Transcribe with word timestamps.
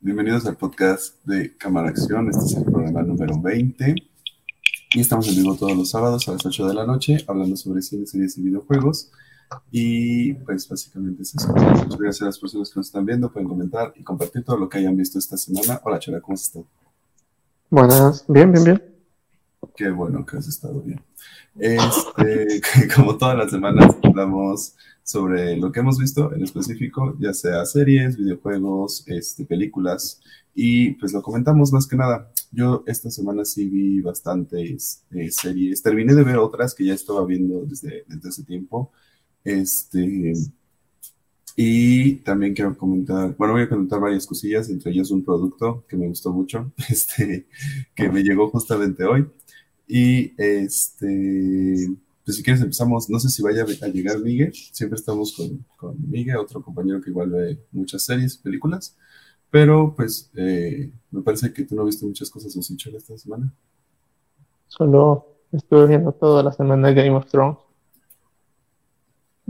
Bienvenidos 0.00 0.46
al 0.46 0.56
podcast 0.56 1.16
de 1.24 1.56
Cámara 1.56 1.88
Acción. 1.88 2.30
Este 2.30 2.44
es 2.44 2.54
el 2.54 2.64
programa 2.64 3.02
número 3.02 3.36
20. 3.40 3.96
Y 4.94 5.00
estamos 5.00 5.26
en 5.28 5.34
vivo 5.34 5.56
todos 5.56 5.76
los 5.76 5.90
sábados 5.90 6.28
a 6.28 6.32
las 6.32 6.46
8 6.46 6.68
de 6.68 6.74
la 6.74 6.86
noche 6.86 7.24
hablando 7.26 7.56
sobre 7.56 7.82
cine, 7.82 8.06
series 8.06 8.38
y 8.38 8.42
videojuegos. 8.42 9.10
Y 9.72 10.34
pues 10.34 10.68
básicamente 10.68 11.22
es 11.22 11.34
eso. 11.34 11.48
Muchas 11.48 11.98
gracias 11.98 12.22
a 12.22 12.26
las 12.26 12.38
personas 12.38 12.70
que 12.70 12.78
nos 12.78 12.86
están 12.86 13.04
viendo. 13.06 13.32
Pueden 13.32 13.48
comentar 13.48 13.92
y 13.96 14.04
compartir 14.04 14.44
todo 14.44 14.56
lo 14.56 14.68
que 14.68 14.78
hayan 14.78 14.96
visto 14.96 15.18
esta 15.18 15.36
semana. 15.36 15.80
Hola, 15.82 15.98
Chara, 15.98 16.20
¿cómo 16.20 16.36
estado? 16.36 16.64
Buenas, 17.68 18.24
bien, 18.28 18.52
bien, 18.52 18.64
bien. 18.64 18.97
Qué 19.78 19.90
bueno 19.90 20.26
que 20.26 20.36
has 20.36 20.48
estado 20.48 20.82
bien. 20.82 21.00
Este, 21.56 22.60
como 22.96 23.16
todas 23.16 23.38
las 23.38 23.52
semanas, 23.52 23.94
hablamos 24.02 24.74
sobre 25.04 25.56
lo 25.56 25.70
que 25.70 25.78
hemos 25.78 26.00
visto 26.00 26.34
en 26.34 26.42
específico, 26.42 27.16
ya 27.20 27.32
sea 27.32 27.64
series, 27.64 28.16
videojuegos, 28.16 29.04
este, 29.06 29.44
películas, 29.44 30.20
y 30.52 30.94
pues 30.94 31.12
lo 31.12 31.22
comentamos 31.22 31.72
más 31.72 31.86
que 31.86 31.94
nada. 31.94 32.28
Yo 32.50 32.82
esta 32.88 33.08
semana 33.08 33.44
sí 33.44 33.68
vi 33.68 34.00
bastantes 34.00 35.04
eh, 35.12 35.30
series. 35.30 35.80
Terminé 35.80 36.12
de 36.12 36.24
ver 36.24 36.38
otras 36.38 36.74
que 36.74 36.84
ya 36.84 36.94
estaba 36.94 37.24
viendo 37.24 37.64
desde, 37.64 38.02
desde 38.08 38.30
hace 38.30 38.42
tiempo. 38.42 38.90
Este, 39.44 40.32
y 41.54 42.14
también 42.16 42.52
quiero 42.52 42.76
comentar, 42.76 43.36
bueno, 43.36 43.54
voy 43.54 43.62
a 43.62 43.68
comentar 43.68 44.00
varias 44.00 44.26
cosillas, 44.26 44.70
entre 44.70 44.90
ellas 44.90 45.12
un 45.12 45.24
producto 45.24 45.84
que 45.88 45.96
me 45.96 46.08
gustó 46.08 46.32
mucho, 46.32 46.72
este, 46.90 47.46
que 47.94 48.08
me 48.08 48.24
llegó 48.24 48.50
justamente 48.50 49.04
hoy. 49.04 49.24
Y 49.88 50.34
este, 50.36 51.88
pues 52.22 52.36
si 52.36 52.42
quieres 52.42 52.60
empezamos, 52.60 53.08
no 53.08 53.18
sé 53.18 53.30
si 53.30 53.42
vaya 53.42 53.62
a 53.62 53.88
llegar 53.88 54.18
Miguel, 54.20 54.52
siempre 54.52 54.98
estamos 54.98 55.34
con, 55.34 55.64
con 55.78 55.96
Miguel, 56.10 56.36
otro 56.36 56.62
compañero 56.62 57.00
que 57.00 57.08
igual 57.08 57.30
ve 57.30 57.58
muchas 57.72 58.02
series, 58.02 58.36
películas, 58.36 58.94
pero 59.50 59.94
pues 59.96 60.30
eh, 60.36 60.92
me 61.10 61.22
parece 61.22 61.54
que 61.54 61.64
tú 61.64 61.74
no 61.74 61.86
viste 61.86 62.04
muchas 62.04 62.28
cosas 62.28 62.54
en 62.54 62.62
Switch 62.62 62.86
esta 62.88 63.16
semana. 63.16 63.50
Solo 64.66 65.38
estuve 65.52 65.86
viendo 65.86 66.12
toda 66.12 66.42
la 66.42 66.52
semana 66.52 66.92
Game 66.92 67.16
of 67.16 67.24
Thrones. 67.30 67.56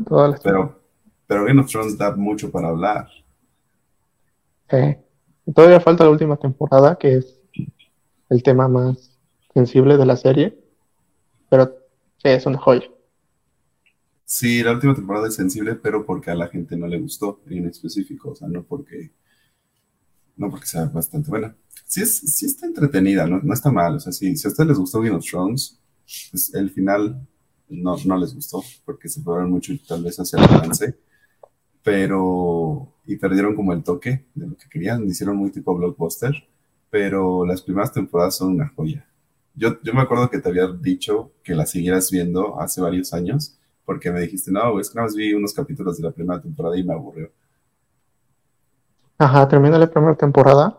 Toda 0.06 0.28
la 0.28 0.38
pero, 0.40 0.80
pero 1.26 1.44
Game 1.46 1.60
of 1.60 1.68
Thrones 1.68 1.98
da 1.98 2.14
mucho 2.14 2.48
para 2.52 2.68
hablar. 2.68 3.08
Eh, 4.70 5.02
todavía 5.52 5.80
falta 5.80 6.04
la 6.04 6.10
última 6.10 6.36
temporada, 6.36 6.96
que 6.96 7.16
es 7.16 7.40
el 8.28 8.40
tema 8.44 8.68
más 8.68 9.17
sensible 9.58 9.96
de 9.98 10.06
la 10.06 10.16
serie, 10.16 10.58
pero 11.50 11.74
Sí, 12.22 12.30
es 12.30 12.46
una 12.46 12.58
joya. 12.58 12.88
Sí, 14.24 14.62
la 14.62 14.70
última 14.74 14.94
temporada 14.94 15.26
es 15.26 15.34
sensible, 15.34 15.74
pero 15.74 16.06
porque 16.06 16.30
a 16.30 16.36
la 16.36 16.46
gente 16.46 16.76
no 16.76 16.86
le 16.86 17.00
gustó 17.00 17.40
en 17.48 17.66
específico, 17.66 18.30
o 18.30 18.34
sea, 18.36 18.46
no 18.46 18.62
porque 18.62 19.10
no 20.36 20.50
porque 20.50 20.66
sea 20.66 20.84
bastante 20.86 21.30
buena. 21.30 21.56
Sí, 21.86 22.02
es, 22.02 22.18
sí 22.18 22.46
está 22.46 22.66
entretenida, 22.66 23.26
no, 23.26 23.40
no 23.42 23.54
está 23.54 23.70
mal, 23.70 23.96
o 23.96 24.00
sea, 24.00 24.12
si, 24.12 24.36
si 24.36 24.46
a 24.46 24.50
ustedes 24.50 24.68
les 24.68 24.78
gustó 24.78 25.00
Game 25.00 25.16
of 25.16 25.24
Thrones, 25.24 25.78
pues 26.30 26.54
el 26.54 26.70
final 26.70 27.26
no, 27.68 27.96
no 28.04 28.16
les 28.18 28.34
gustó, 28.34 28.62
porque 28.84 29.08
se 29.08 29.22
fueron 29.22 29.50
mucho 29.50 29.72
tal 29.86 30.02
vez 30.04 30.18
hacia 30.18 30.38
el 30.40 30.48
balance, 30.48 30.96
pero, 31.84 32.94
y 33.06 33.16
perdieron 33.18 33.56
como 33.56 33.74
el 33.74 33.84
toque 33.84 34.26
de 34.34 34.48
lo 34.48 34.58
que 34.58 34.68
querían, 34.70 35.06
hicieron 35.06 35.38
muy 35.38 35.52
tipo 35.52 35.76
blockbuster, 35.76 36.34
pero 36.90 37.46
las 37.46 37.62
primeras 37.62 37.92
temporadas 37.94 38.36
son 38.38 38.54
una 38.54 38.70
joya. 38.76 39.07
Yo, 39.58 39.82
yo 39.82 39.92
me 39.92 40.02
acuerdo 40.02 40.30
que 40.30 40.38
te 40.38 40.48
había 40.48 40.68
dicho 40.68 41.32
que 41.42 41.54
la 41.54 41.66
siguieras 41.66 42.10
viendo 42.10 42.60
hace 42.60 42.80
varios 42.80 43.12
años, 43.12 43.58
porque 43.84 44.12
me 44.12 44.20
dijiste, 44.20 44.52
no, 44.52 44.78
es 44.78 44.90
que 44.90 44.94
nada 44.94 45.06
más 45.06 45.16
vi 45.16 45.32
unos 45.34 45.52
capítulos 45.52 45.96
de 45.96 46.04
la 46.04 46.12
primera 46.12 46.40
temporada 46.40 46.76
y 46.76 46.84
me 46.84 46.94
aburrió. 46.94 47.30
Ajá, 49.18 49.48
terminé 49.48 49.76
la 49.78 49.90
primera 49.90 50.14
temporada 50.14 50.78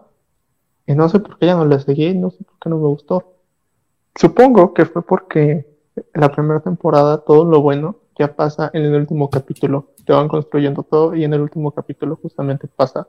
y 0.87 0.95
no 0.95 1.09
sé 1.09 1.19
por 1.19 1.37
qué 1.37 1.47
ya 1.47 1.55
no 1.55 1.65
la 1.65 1.79
seguí, 1.79 2.15
no 2.15 2.31
sé 2.31 2.43
por 2.43 2.57
qué 2.57 2.69
no 2.69 2.77
me 2.77 2.87
gustó. 2.87 3.35
Supongo 4.15 4.73
que 4.73 4.85
fue 4.85 5.01
porque 5.01 5.67
la 6.13 6.31
primera 6.31 6.61
temporada 6.61 7.17
todo 7.19 7.43
lo 7.43 7.61
bueno 7.61 7.97
ya 8.17 8.35
pasa 8.35 8.71
en 8.73 8.83
el 8.85 8.95
último 8.95 9.29
capítulo. 9.29 9.89
Te 10.05 10.13
van 10.13 10.27
construyendo 10.27 10.83
todo 10.83 11.15
y 11.15 11.23
en 11.25 11.33
el 11.33 11.41
último 11.41 11.71
capítulo 11.71 12.17
justamente 12.21 12.67
pasa, 12.67 13.07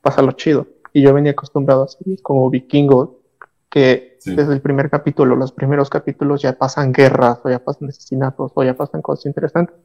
pasa 0.00 0.22
lo 0.22 0.32
chido. 0.32 0.66
Y 0.92 1.02
yo 1.02 1.12
venía 1.12 1.32
acostumbrado 1.32 1.84
a 1.84 1.88
series 1.88 2.22
como 2.22 2.48
Vikingos, 2.48 3.10
que 3.70 4.18
desde 4.24 4.52
el 4.52 4.60
primer 4.60 4.90
capítulo, 4.90 5.36
los 5.36 5.52
primeros 5.52 5.90
capítulos 5.90 6.42
ya 6.42 6.58
pasan 6.58 6.92
guerras 6.92 7.40
o 7.44 7.50
ya 7.50 7.58
pasan 7.58 7.88
asesinatos 7.88 8.52
o 8.54 8.64
ya 8.64 8.74
pasan 8.74 9.02
cosas 9.02 9.26
interesantes. 9.26 9.76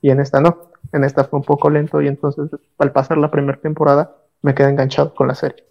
Y 0.00 0.10
en 0.10 0.20
esta 0.20 0.40
no, 0.40 0.70
en 0.92 1.04
esta 1.04 1.24
fue 1.24 1.38
un 1.38 1.44
poco 1.44 1.70
lento 1.70 2.00
y 2.00 2.08
entonces 2.08 2.50
al 2.78 2.92
pasar 2.92 3.18
la 3.18 3.30
primera 3.30 3.60
temporada 3.60 4.16
me 4.42 4.54
quedé 4.54 4.70
enganchado 4.70 5.14
con 5.14 5.28
la 5.28 5.34
serie. 5.34 5.64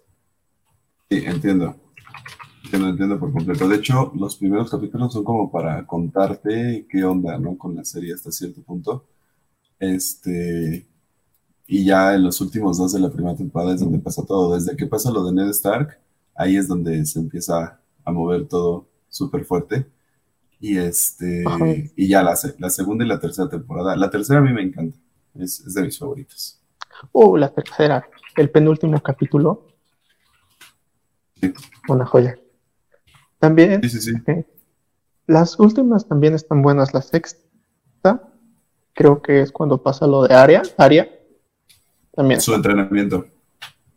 Sí, 1.08 1.22
entiendo. 1.24 1.76
Entiendo, 2.64 2.88
entiendo 2.88 3.20
por 3.20 3.32
completo. 3.32 3.68
De 3.68 3.76
hecho, 3.76 4.12
los 4.16 4.36
primeros 4.36 4.70
capítulos 4.70 5.12
son 5.12 5.22
como 5.22 5.50
para 5.50 5.86
contarte 5.86 6.86
qué 6.90 7.04
onda, 7.04 7.38
¿no? 7.38 7.56
Con 7.56 7.76
la 7.76 7.84
serie 7.84 8.12
hasta 8.12 8.32
cierto 8.32 8.60
punto. 8.62 9.06
Este, 9.78 10.84
y 11.68 11.84
ya 11.84 12.14
en 12.14 12.24
los 12.24 12.40
últimos 12.40 12.78
dos 12.78 12.92
de 12.92 13.00
la 13.00 13.10
primera 13.10 13.36
temporada 13.36 13.74
es 13.74 13.80
donde 13.80 14.00
pasa 14.00 14.24
todo. 14.26 14.54
Desde 14.54 14.76
que 14.76 14.86
pasa 14.86 15.12
lo 15.12 15.24
de 15.24 15.32
Ned 15.32 15.50
Stark, 15.50 15.98
ahí 16.36 16.56
es 16.56 16.68
donde 16.68 17.04
se 17.06 17.18
empieza 17.18 17.80
a 18.04 18.12
mover 18.12 18.46
todo 18.46 18.88
súper 19.08 19.44
fuerte. 19.44 19.86
Y 20.58 20.78
este 20.78 21.44
y 21.96 22.08
ya 22.08 22.22
la, 22.22 22.34
la, 22.58 22.70
segunda 22.70 23.04
y 23.04 23.08
la 23.08 23.20
tercera 23.20 23.48
temporada. 23.48 23.94
La 23.94 24.08
tercera 24.10 24.40
a 24.40 24.42
mí 24.42 24.52
me 24.52 24.62
encanta. 24.62 24.96
Es, 25.34 25.74
de 25.74 25.82
mis 25.82 25.98
favoritos. 25.98 26.60
Uh, 27.12 27.36
la 27.36 27.52
tercera. 27.52 28.08
El 28.36 28.50
penúltimo 28.50 29.00
capítulo. 29.02 29.66
Una 31.88 32.06
joya. 32.06 32.38
También. 33.38 33.82
Sí, 33.82 33.90
sí, 33.90 34.00
sí. 34.00 34.12
las 35.26 35.58
últimas 35.60 36.08
también 36.08 36.34
están 36.34 36.62
buenas. 36.62 36.94
La 36.94 37.02
sexta, 37.02 38.32
creo 38.94 39.20
que 39.20 39.42
es 39.42 39.52
cuando 39.52 39.82
pasa 39.82 40.06
lo 40.06 40.22
de 40.22 40.34
Aria. 40.34 40.62
Aria. 40.78 41.10
También. 42.14 42.40
Su 42.40 42.54
entrenamiento. 42.54 43.26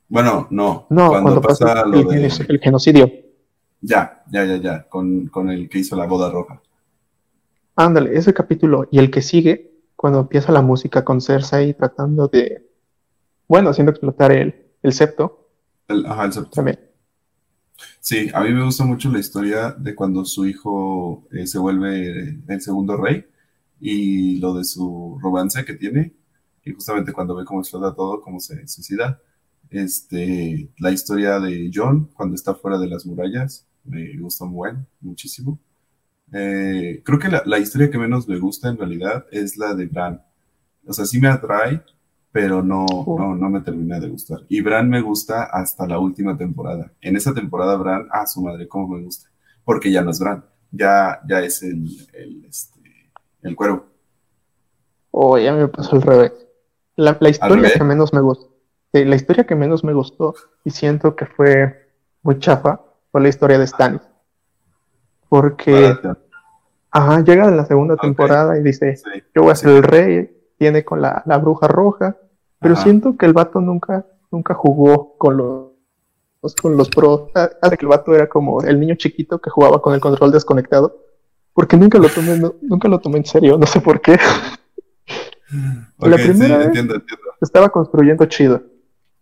Bueno, 0.09 0.47
no. 0.49 0.87
No, 0.89 1.09
cuando, 1.09 1.39
pasa, 1.39 1.85
lo 1.85 2.03
de... 2.03 2.25
el 2.25 2.59
genocidio. 2.59 3.11
Ya, 3.79 4.23
ya, 4.31 4.43
ya, 4.43 4.57
ya, 4.57 4.89
con, 4.89 5.27
con, 5.27 5.49
el 5.49 5.69
que 5.69 5.79
hizo 5.79 5.95
la 5.95 6.07
boda 6.07 6.31
roja. 6.31 6.61
Ándale, 7.75 8.17
ese 8.17 8.33
capítulo 8.33 8.89
y 8.91 8.97
el 8.97 9.11
que 9.11 9.21
sigue, 9.21 9.71
cuando 9.95 10.19
empieza 10.19 10.51
la 10.51 10.63
música 10.63 11.05
con 11.05 11.21
Cersei 11.21 11.75
tratando 11.75 12.27
de, 12.27 12.67
bueno, 13.47 13.69
haciendo 13.69 13.91
explotar 13.91 14.31
el, 14.31 14.73
el 14.81 14.93
septo. 14.93 15.47
ajá, 15.87 16.25
el 16.25 16.33
septo. 16.33 16.49
También. 16.51 16.79
Sí, 18.01 18.29
a 18.33 18.41
mí 18.41 18.51
me 18.51 18.65
gusta 18.65 18.83
mucho 18.83 19.09
la 19.09 19.19
historia 19.19 19.71
de 19.71 19.95
cuando 19.95 20.25
su 20.25 20.45
hijo 20.45 21.27
eh, 21.31 21.45
se 21.47 21.59
vuelve 21.59 22.39
el 22.47 22.61
segundo 22.61 22.97
rey 22.97 23.25
y 23.79 24.37
lo 24.39 24.55
de 24.55 24.65
su 24.65 25.17
romance 25.21 25.63
que 25.63 25.75
tiene, 25.75 26.13
y 26.65 26.73
justamente 26.73 27.13
cuando 27.13 27.35
ve 27.35 27.45
cómo 27.45 27.61
explota 27.61 27.95
todo, 27.95 28.19
cómo 28.21 28.39
se 28.39 28.67
suicida 28.67 29.21
este, 29.71 30.69
la 30.79 30.91
historia 30.91 31.39
de 31.39 31.69
John 31.73 32.09
cuando 32.13 32.35
está 32.35 32.55
fuera 32.55 32.77
de 32.77 32.87
las 32.87 33.05
murallas 33.05 33.65
me 33.83 34.17
gusta 34.17 34.45
muy, 34.45 34.71
muchísimo. 35.01 35.59
Eh, 36.31 37.01
creo 37.03 37.17
que 37.17 37.29
la, 37.29 37.59
historia 37.59 37.89
que 37.89 37.97
menos 37.97 38.27
me 38.27 38.37
gusta 38.37 38.69
en 38.69 38.77
realidad 38.77 39.25
es 39.31 39.57
la 39.57 39.73
de 39.73 39.87
Bran. 39.87 40.21
O 40.85 40.93
sea, 40.93 41.05
sí 41.05 41.19
me 41.19 41.27
atrae, 41.27 41.81
pero 42.31 42.61
no, 42.61 42.85
no, 43.07 43.35
no, 43.35 43.49
me 43.49 43.61
termina 43.61 43.99
de 43.99 44.09
gustar. 44.09 44.39
Y 44.47 44.61
Bran 44.61 44.89
me 44.89 45.01
gusta 45.01 45.43
hasta 45.45 45.87
la 45.87 45.99
última 45.99 46.37
temporada. 46.37 46.91
En 47.01 47.15
esa 47.15 47.33
temporada, 47.33 47.75
Bran, 47.77 48.07
ah, 48.11 48.27
su 48.27 48.41
madre, 48.41 48.67
cómo 48.67 48.95
me 48.95 49.03
gusta. 49.03 49.29
Porque 49.63 49.91
ya 49.91 50.03
no 50.03 50.11
es 50.11 50.19
Bran, 50.19 50.45
ya, 50.71 51.19
ya 51.27 51.39
es 51.39 51.63
el, 51.63 51.87
el, 52.13 52.45
este, 52.45 53.11
el 53.41 53.55
cuervo. 53.55 53.85
Oh, 55.11 55.37
ya 55.37 55.53
me 55.53 55.67
pasó 55.67 55.95
al 55.95 56.03
revés. 56.03 56.31
La, 56.95 57.17
la 57.19 57.29
historia 57.29 57.71
que 57.73 57.83
menos 57.83 58.13
me 58.13 58.21
gusta 58.21 58.49
la 58.91 59.15
historia 59.15 59.45
que 59.45 59.55
menos 59.55 59.83
me 59.83 59.93
gustó 59.93 60.35
y 60.63 60.71
siento 60.71 61.15
que 61.15 61.25
fue 61.25 61.89
muy 62.23 62.39
chafa 62.39 62.81
fue 63.11 63.21
la 63.21 63.29
historia 63.29 63.57
de 63.57 63.67
Stannis. 63.67 64.01
Porque 65.27 65.95
ajá, 66.91 67.23
llega 67.23 67.47
en 67.47 67.57
la 67.57 67.65
segunda 67.65 67.95
temporada 67.97 68.57
y 68.57 68.63
dice, 68.63 68.95
yo 69.35 69.43
voy 69.43 69.51
a 69.51 69.55
ser 69.55 69.71
el 69.71 69.83
rey, 69.83 70.29
viene 70.59 70.83
con 70.83 71.01
la, 71.01 71.23
bruja 71.41 71.67
roja, 71.67 72.17
pero 72.59 72.75
siento 72.75 73.15
que 73.15 73.25
el 73.25 73.33
vato 73.33 73.61
nunca, 73.61 74.05
nunca 74.31 74.53
jugó 74.53 75.17
con 75.17 75.37
los, 75.37 76.55
con 76.61 76.75
los 76.75 76.89
pros, 76.89 77.29
hace 77.35 77.77
que 77.77 77.85
el 77.85 77.89
vato 77.89 78.13
era 78.15 78.27
como 78.27 78.61
el 78.63 78.79
niño 78.79 78.95
chiquito 78.95 79.39
que 79.39 79.49
jugaba 79.49 79.81
con 79.81 79.93
el 79.93 79.99
control 79.99 80.31
desconectado, 80.31 80.97
porque 81.53 81.77
nunca 81.77 81.99
lo 81.99 82.09
tomé, 82.09 82.39
nunca 82.61 82.87
lo 82.87 82.99
tomé 82.99 83.19
en 83.19 83.25
serio, 83.25 83.57
no 83.57 83.65
sé 83.65 83.81
por 83.81 84.01
qué. 84.01 84.17
la 85.99 86.15
primera 86.15 86.71
estaba 87.41 87.69
construyendo 87.69 88.25
chido. 88.25 88.61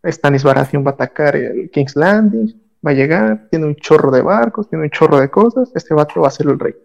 Stannis 0.04 0.44
Baratheon 0.44 0.86
va 0.86 0.92
a 0.92 0.94
atacar 0.94 1.36
el 1.36 1.70
King's 1.70 1.96
Landing, 1.96 2.54
va 2.86 2.92
a 2.92 2.94
llegar, 2.94 3.48
tiene 3.50 3.66
un 3.66 3.76
chorro 3.76 4.12
de 4.12 4.22
barcos, 4.22 4.70
tiene 4.70 4.86
un 4.86 4.90
chorro 4.90 5.20
de 5.20 5.30
cosas, 5.30 5.72
este 5.76 5.94
vato 5.94 6.22
va 6.22 6.28
a 6.28 6.32
ser 6.32 6.48
el 6.48 6.60
rey. 6.60 6.76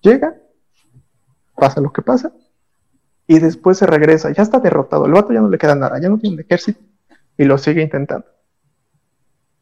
Llega, 0.00 0.36
pasa 1.56 1.80
lo 1.80 1.92
que 1.92 2.02
pasa, 2.02 2.32
y 3.26 3.38
después 3.38 3.78
se 3.78 3.86
regresa, 3.86 4.30
ya 4.30 4.42
está 4.42 4.58
derrotado, 4.58 5.06
el 5.06 5.12
vato 5.12 5.32
ya 5.32 5.40
no 5.40 5.48
le 5.48 5.58
queda 5.58 5.74
nada, 5.74 6.00
ya 6.00 6.08
no 6.08 6.18
tiene 6.18 6.42
ejército, 6.42 6.80
y 7.36 7.44
lo 7.44 7.58
sigue 7.58 7.82
intentando. 7.82 8.26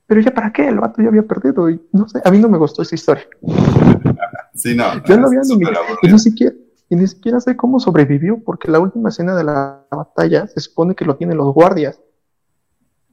pero 0.07 0.21
ya 0.21 0.33
para 0.33 0.53
qué, 0.53 0.69
el 0.69 0.79
vato 0.79 1.03
ya 1.03 1.09
había 1.09 1.23
perdido 1.23 1.71
y 1.71 1.81
no 1.93 2.09
sé, 2.09 2.21
a 2.25 2.31
mí 2.31 2.39
no 2.39 2.49
me 2.49 2.59
gustó 2.59 2.83
esa 2.83 2.95
historia. 2.95 3.27
Sí, 4.55 4.75
no. 4.75 5.05
Yo 5.05 5.19
no 5.19 5.27
había 5.27 5.41
ni, 5.43 5.61
y 6.01 6.13
ni 6.13 6.19
siquiera 6.19 6.57
y 6.89 6.97
ni 6.97 7.07
siquiera 7.07 7.41
sé 7.41 7.57
cómo 7.57 7.81
sobrevivió 7.81 8.43
porque 8.45 8.71
la 8.71 8.79
última 8.79 9.09
escena 9.09 9.35
de 9.35 9.45
la 9.45 9.85
batalla 9.91 10.47
se 10.47 10.61
supone 10.61 10.95
que 10.95 11.05
lo 11.05 11.17
tienen 11.17 11.37
los 11.37 11.53
guardias. 11.53 12.01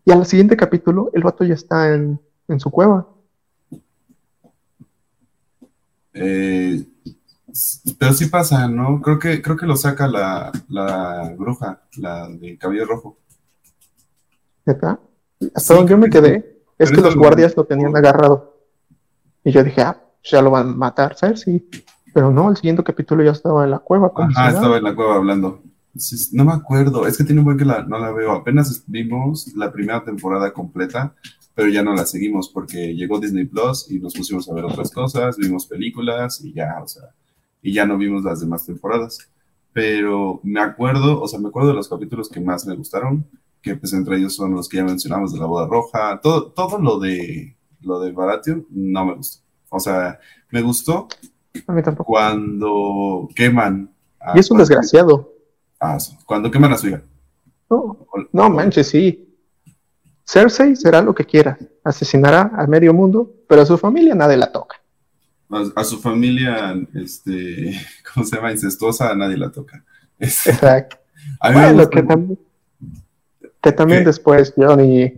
Y 0.05 0.11
al 0.11 0.25
siguiente 0.25 0.57
capítulo 0.57 1.09
el 1.13 1.23
vato 1.23 1.43
ya 1.43 1.53
está 1.53 1.93
en, 1.93 2.19
en 2.47 2.59
su 2.59 2.69
cueva. 2.69 3.07
Eh, 6.13 6.85
pero 7.97 8.13
sí 8.13 8.25
pasa, 8.27 8.67
¿no? 8.67 9.01
Creo 9.01 9.19
que, 9.19 9.41
creo 9.41 9.57
que 9.57 9.65
lo 9.65 9.75
saca 9.75 10.07
la, 10.07 10.51
la 10.69 11.33
bruja, 11.37 11.81
la 11.97 12.27
de 12.27 12.57
cabello 12.57 12.85
rojo. 12.85 13.17
¿Está? 14.65 14.99
Hasta 15.53 15.73
donde 15.75 15.91
yo 15.91 15.97
me 15.97 16.09
quedé, 16.09 16.61
es 16.77 16.91
que 16.91 17.01
los 17.01 17.15
guardias 17.15 17.55
lo 17.55 17.65
tenían 17.65 17.95
agarrado. 17.95 18.57
Y 19.43 19.51
yo 19.51 19.63
dije, 19.63 19.81
ah, 19.81 20.01
ya 20.23 20.41
lo 20.41 20.51
van 20.51 20.69
a 20.69 20.75
matar, 20.75 21.15
¿sabes? 21.15 21.41
Sí. 21.41 21.69
Pero 22.13 22.31
no, 22.31 22.49
el 22.49 22.55
siguiente 22.55 22.83
capítulo 22.83 23.23
ya 23.23 23.31
estaba 23.31 23.65
en 23.65 23.71
la 23.71 23.79
cueva. 23.79 24.11
Ah, 24.35 24.49
estaba 24.49 24.77
en 24.77 24.83
la 24.83 24.95
cueva 24.95 25.15
hablando. 25.15 25.61
No 26.31 26.45
me 26.45 26.53
acuerdo, 26.53 27.05
es 27.07 27.17
que 27.17 27.23
tiene 27.23 27.41
un 27.41 27.45
buen 27.45 27.57
que 27.57 27.65
la, 27.65 27.83
no 27.83 27.99
la 27.99 28.11
veo. 28.11 28.31
Apenas 28.31 28.83
vimos 28.87 29.53
la 29.55 29.71
primera 29.71 30.03
temporada 30.03 30.51
completa, 30.51 31.15
pero 31.53 31.69
ya 31.69 31.83
no 31.83 31.93
la 31.93 32.05
seguimos 32.05 32.49
porque 32.49 32.95
llegó 32.95 33.19
Disney 33.19 33.45
Plus 33.45 33.89
y 33.91 33.99
nos 33.99 34.13
pusimos 34.13 34.49
a 34.49 34.53
ver 34.53 34.65
otras 34.65 34.91
cosas, 34.91 35.37
vimos 35.37 35.67
películas 35.67 36.43
y 36.43 36.53
ya, 36.53 36.79
o 36.83 36.87
sea, 36.87 37.03
y 37.61 37.73
ya 37.73 37.85
no 37.85 37.97
vimos 37.97 38.23
las 38.23 38.39
demás 38.39 38.65
temporadas. 38.65 39.29
Pero 39.71 40.39
me 40.43 40.61
acuerdo, 40.61 41.21
o 41.21 41.27
sea, 41.27 41.39
me 41.39 41.47
acuerdo 41.47 41.69
de 41.69 41.75
los 41.75 41.89
capítulos 41.89 42.29
que 42.29 42.39
más 42.39 42.65
me 42.65 42.75
gustaron 42.75 43.25
que 43.63 43.77
pues 43.77 43.93
entre 43.93 44.17
ellos 44.17 44.35
son 44.35 44.53
los 44.53 44.67
que 44.67 44.77
ya 44.77 44.83
mencionamos 44.83 45.31
de 45.31 45.39
la 45.39 45.45
boda 45.45 45.65
roja, 45.65 46.19
todo, 46.21 46.51
todo 46.51 46.77
lo 46.79 46.99
de 46.99 47.55
lo 47.79 47.99
de 47.99 48.11
Baratheon 48.11 48.67
no 48.69 49.05
me 49.05 49.15
gustó. 49.15 49.41
O 49.69 49.79
sea, 49.79 50.19
me 50.51 50.61
gustó 50.61 51.07
cuando 52.05 53.27
queman. 53.35 53.89
y 54.35 54.39
es 54.39 54.51
un 54.51 54.57
desgraciado. 54.57 55.32
Ah, 55.85 55.97
cuando 56.25 56.49
queman 56.49 56.71
a 56.71 56.77
su 56.77 56.87
hija. 56.87 57.01
No, 58.31 58.49
manches, 58.49 58.87
sí. 58.87 59.35
Cersei 60.25 60.77
será 60.77 61.01
lo 61.01 61.13
que 61.13 61.25
quiera, 61.25 61.57
asesinará 61.83 62.51
a 62.55 62.65
medio 62.67 62.93
mundo, 62.93 63.29
pero 63.49 63.63
a 63.63 63.65
su 63.65 63.77
familia 63.77 64.15
nadie 64.15 64.37
la 64.37 64.49
toca. 64.49 64.77
A, 65.75 65.83
su 65.83 65.99
familia, 65.99 66.73
este, 66.93 67.73
¿cómo 68.13 68.25
se 68.25 68.37
llama? 68.37 68.53
Incestuosa, 68.53 69.13
nadie 69.13 69.35
la 69.35 69.51
toca. 69.51 69.83
Exacto. 70.19 70.95
A 71.41 71.49
mí 71.49 71.55
bueno, 71.55 71.89
que 71.89 72.03
también 72.03 72.39
que 73.61 73.71
también 73.71 74.03
después 74.05 74.53
Johnny, 74.55 75.13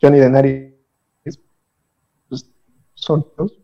Johnny 0.00 0.18
Denari 0.18 0.74
pues, 2.28 2.50
son 2.94 3.26
dos. 3.36 3.58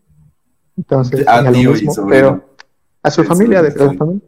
Entonces, 0.76 1.26
a 1.26 1.38
ah, 1.38 1.52
tío 1.52 1.72
mismo, 1.72 2.06
pero 2.08 2.54
a 3.02 3.10
su 3.10 3.24
familia 3.24 3.62
de 3.62 3.72
familia, 3.72 4.20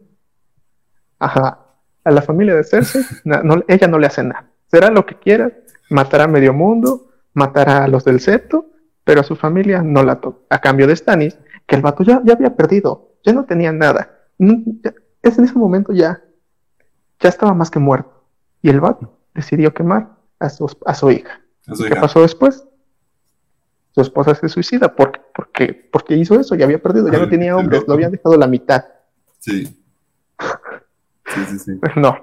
ajá, 1.17 1.62
a 2.03 2.11
la 2.11 2.21
familia 2.21 2.55
de 2.55 2.63
Cersei, 2.63 3.03
ella 3.67 3.87
no 3.87 3.99
le 3.99 4.07
hace 4.07 4.23
nada. 4.23 4.49
Será 4.67 4.89
lo 4.89 5.05
que 5.05 5.15
quiera, 5.15 5.51
matará 5.89 6.25
a 6.25 6.27
medio 6.27 6.53
mundo, 6.53 7.11
matará 7.33 7.83
a 7.83 7.87
los 7.87 8.03
del 8.03 8.19
septo, 8.19 8.67
pero 9.03 9.21
a 9.21 9.23
su 9.23 9.35
familia 9.35 9.81
no 9.81 10.03
la 10.03 10.19
toca. 10.19 10.39
A 10.49 10.59
cambio 10.59 10.87
de 10.87 10.95
Stannis, 10.95 11.37
que 11.65 11.75
el 11.75 11.81
vato 11.81 12.03
ya, 12.03 12.21
ya 12.23 12.33
había 12.33 12.55
perdido, 12.55 13.13
ya 13.23 13.33
no 13.33 13.45
tenía 13.45 13.71
nada. 13.71 14.27
es 15.21 15.37
en 15.37 15.45
ese 15.45 15.53
momento 15.53 15.93
ya, 15.93 16.21
ya 17.19 17.29
estaba 17.29 17.53
más 17.53 17.69
que 17.69 17.79
muerto. 17.79 18.25
Y 18.61 18.69
el 18.69 18.79
vato 18.79 19.19
decidió 19.33 19.73
quemar 19.73 20.09
a 20.39 20.49
su, 20.49 20.69
a 20.85 20.93
su 20.93 21.11
hija. 21.11 21.41
¿Qué 21.65 21.95
pasó 21.95 22.21
después? 22.21 22.65
Su 23.91 24.01
esposa 24.01 24.33
se 24.35 24.49
suicida 24.49 24.95
porque, 24.95 25.21
porque, 25.35 25.89
porque 25.91 26.15
hizo 26.15 26.39
eso, 26.39 26.55
ya 26.55 26.65
había 26.65 26.81
perdido, 26.81 27.11
ya 27.11 27.19
no 27.19 27.29
tenía 27.29 27.55
hombres, 27.55 27.83
lo 27.87 27.93
habían 27.93 28.11
dejado 28.11 28.37
la 28.37 28.47
mitad. 28.47 28.85
Sí. 29.39 29.82
Sí, 31.33 31.45
sí, 31.49 31.59
sí. 31.59 31.71
No. 31.95 32.17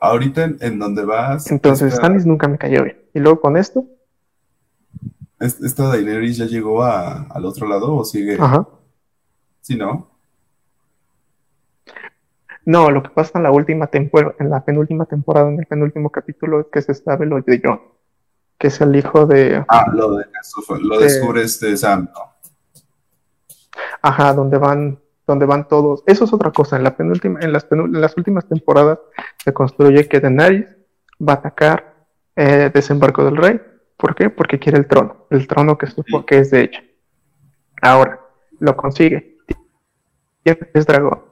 Ahorita 0.00 0.44
en, 0.60 0.78
donde 0.78 1.04
vas. 1.04 1.50
Entonces, 1.50 1.94
Stannis 1.94 2.24
nunca 2.24 2.46
me 2.46 2.56
cayó 2.56 2.84
bien. 2.84 2.98
Y 3.14 3.18
luego 3.18 3.40
con 3.40 3.56
esto. 3.56 3.84
¿Esta 5.40 5.88
Daenerys 5.88 6.36
ya 6.36 6.46
llegó 6.46 6.82
a, 6.82 7.22
al 7.24 7.44
otro 7.44 7.66
lado 7.66 7.94
o 7.94 8.04
sigue? 8.04 8.36
Ajá. 8.40 8.66
Sí, 9.60 9.76
¿no? 9.76 10.16
No, 12.66 12.90
lo 12.90 13.02
que 13.02 13.10
pasa 13.10 13.38
en 13.38 13.44
la 13.44 13.52
última 13.52 13.86
temporada, 13.86 14.34
en 14.40 14.50
la 14.50 14.64
penúltima 14.64 15.06
temporada, 15.06 15.48
en 15.48 15.60
el 15.60 15.66
penúltimo 15.66 16.10
capítulo, 16.10 16.60
es 16.60 16.66
que 16.72 16.82
se 16.82 16.94
sabe 16.94 17.24
lo 17.24 17.40
de 17.40 17.60
John, 17.62 17.80
que 18.58 18.66
es 18.68 18.80
el 18.80 18.96
hijo 18.96 19.24
de. 19.24 19.64
Ah, 19.68 19.86
lo, 19.92 20.16
de, 20.16 20.24
lo 20.80 20.98
descubre 20.98 21.42
este 21.42 21.76
Sam. 21.76 22.08
Ajá, 24.02 24.34
donde 24.34 24.58
van, 24.58 24.98
donde 25.26 25.46
van 25.46 25.68
todos. 25.68 26.02
Eso 26.06 26.24
es 26.24 26.32
otra 26.32 26.50
cosa. 26.50 26.76
En 26.76 26.84
la 26.84 26.96
penúltima, 26.96 27.40
en 27.40 27.52
las, 27.52 27.66
en 27.70 28.00
las 28.00 28.16
últimas 28.16 28.46
temporadas 28.46 28.98
se 29.42 29.52
construye 29.52 30.08
que 30.08 30.20
Daenerys 30.20 30.66
va 31.20 31.34
a 31.34 31.36
atacar 31.36 32.06
eh, 32.36 32.70
desembarco 32.72 33.24
del 33.24 33.36
rey. 33.36 33.60
¿Por 33.96 34.14
qué? 34.14 34.30
Porque 34.30 34.58
quiere 34.58 34.78
el 34.78 34.86
trono, 34.86 35.26
el 35.30 35.46
trono 35.46 35.78
que, 35.78 35.88
que 36.26 36.38
es 36.38 36.50
de 36.50 36.60
ella. 36.62 36.84
Ahora, 37.82 38.20
lo 38.58 38.76
consigue. 38.76 39.38
Es 40.44 40.86
dragón 40.86 41.26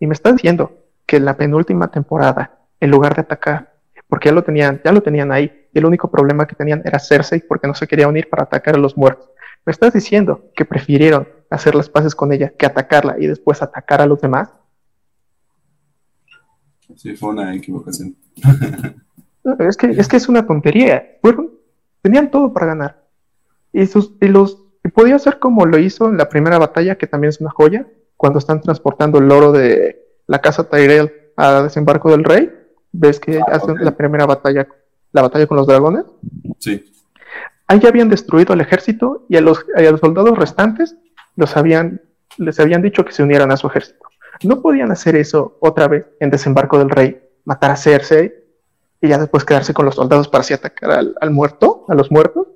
y 0.00 0.06
me 0.06 0.12
está 0.12 0.32
diciendo 0.32 0.72
que 1.06 1.16
en 1.16 1.24
la 1.24 1.36
penúltima 1.36 1.90
temporada, 1.90 2.58
en 2.80 2.90
lugar 2.90 3.14
de 3.14 3.22
atacar, 3.22 3.74
porque 4.08 4.28
ya 4.28 4.34
lo 4.34 4.42
tenían, 4.42 4.80
ya 4.84 4.92
lo 4.92 5.02
tenían 5.02 5.32
ahí, 5.32 5.68
y 5.72 5.78
el 5.78 5.86
único 5.86 6.10
problema 6.10 6.46
que 6.46 6.54
tenían 6.54 6.82
era 6.84 6.98
Cersei 6.98 7.40
porque 7.40 7.66
no 7.66 7.74
se 7.74 7.86
quería 7.86 8.08
unir 8.08 8.28
para 8.28 8.44
atacar 8.44 8.74
a 8.74 8.78
los 8.78 8.96
muertos. 8.96 9.30
Me 9.64 9.72
estás 9.72 9.92
diciendo 9.92 10.50
que 10.54 10.64
prefirieron 10.64 11.28
hacer 11.50 11.74
las 11.74 11.88
paces 11.88 12.14
con 12.14 12.32
ella 12.32 12.52
que 12.56 12.66
atacarla 12.66 13.16
y 13.18 13.26
después 13.26 13.62
atacar 13.62 14.00
a 14.00 14.06
los 14.06 14.20
demás. 14.20 14.50
Sí, 16.96 17.16
fue 17.16 17.30
una 17.30 17.54
equivocación. 17.54 18.16
es, 19.58 19.76
que, 19.76 19.90
es 19.90 20.08
que 20.08 20.16
es 20.16 20.28
una 20.28 20.46
tontería. 20.46 21.18
tenían 22.02 22.30
todo 22.30 22.52
para 22.52 22.66
ganar. 22.66 23.04
Y, 23.72 23.86
sus, 23.86 24.14
y 24.20 24.28
los 24.28 24.64
y 24.84 24.88
podía 24.88 25.18
ser 25.18 25.38
como 25.38 25.66
lo 25.66 25.78
hizo 25.78 26.08
en 26.08 26.16
la 26.16 26.28
primera 26.28 26.58
batalla, 26.58 26.96
que 26.96 27.06
también 27.06 27.28
es 27.30 27.40
una 27.40 27.50
joya, 27.50 27.86
cuando 28.16 28.38
están 28.38 28.60
transportando 28.60 29.18
el 29.18 29.30
oro 29.30 29.52
de 29.52 30.02
la 30.26 30.40
casa 30.40 30.68
Tyrell 30.68 31.12
a 31.36 31.62
desembarco 31.62 32.10
del 32.10 32.24
rey. 32.24 32.50
¿Ves 32.92 33.20
que 33.20 33.38
ah, 33.38 33.44
hacen 33.52 33.76
la 33.84 33.96
primera 33.96 34.26
batalla, 34.26 34.66
la 35.12 35.22
batalla 35.22 35.46
con 35.46 35.56
los 35.56 35.66
dragones? 35.66 36.04
Sí. 36.58 36.84
Ahí 37.66 37.80
ya 37.80 37.90
habían 37.90 38.08
destruido 38.08 38.54
el 38.54 38.60
ejército 38.60 39.26
y 39.28 39.36
a 39.36 39.40
los, 39.42 39.66
los 39.76 40.00
soldados 40.00 40.38
restantes 40.38 40.96
los 41.38 41.56
habían, 41.56 42.02
les 42.36 42.60
habían 42.60 42.82
dicho 42.82 43.04
que 43.04 43.12
se 43.12 43.22
unieran 43.22 43.50
a 43.50 43.56
su 43.56 43.68
ejército. 43.68 44.04
No 44.42 44.60
podían 44.60 44.92
hacer 44.92 45.16
eso 45.16 45.56
otra 45.60 45.88
vez 45.88 46.04
en 46.20 46.30
desembarco 46.30 46.78
del 46.78 46.90
rey, 46.90 47.18
matar 47.44 47.70
a 47.70 47.76
Cersei 47.76 48.34
y 49.00 49.08
ya 49.08 49.18
después 49.18 49.44
quedarse 49.44 49.72
con 49.72 49.86
los 49.86 49.94
soldados 49.94 50.28
para 50.28 50.42
así 50.42 50.52
atacar 50.52 50.90
al, 50.90 51.14
al 51.20 51.30
muerto, 51.30 51.86
a 51.88 51.94
los 51.94 52.10
muertos. 52.10 52.48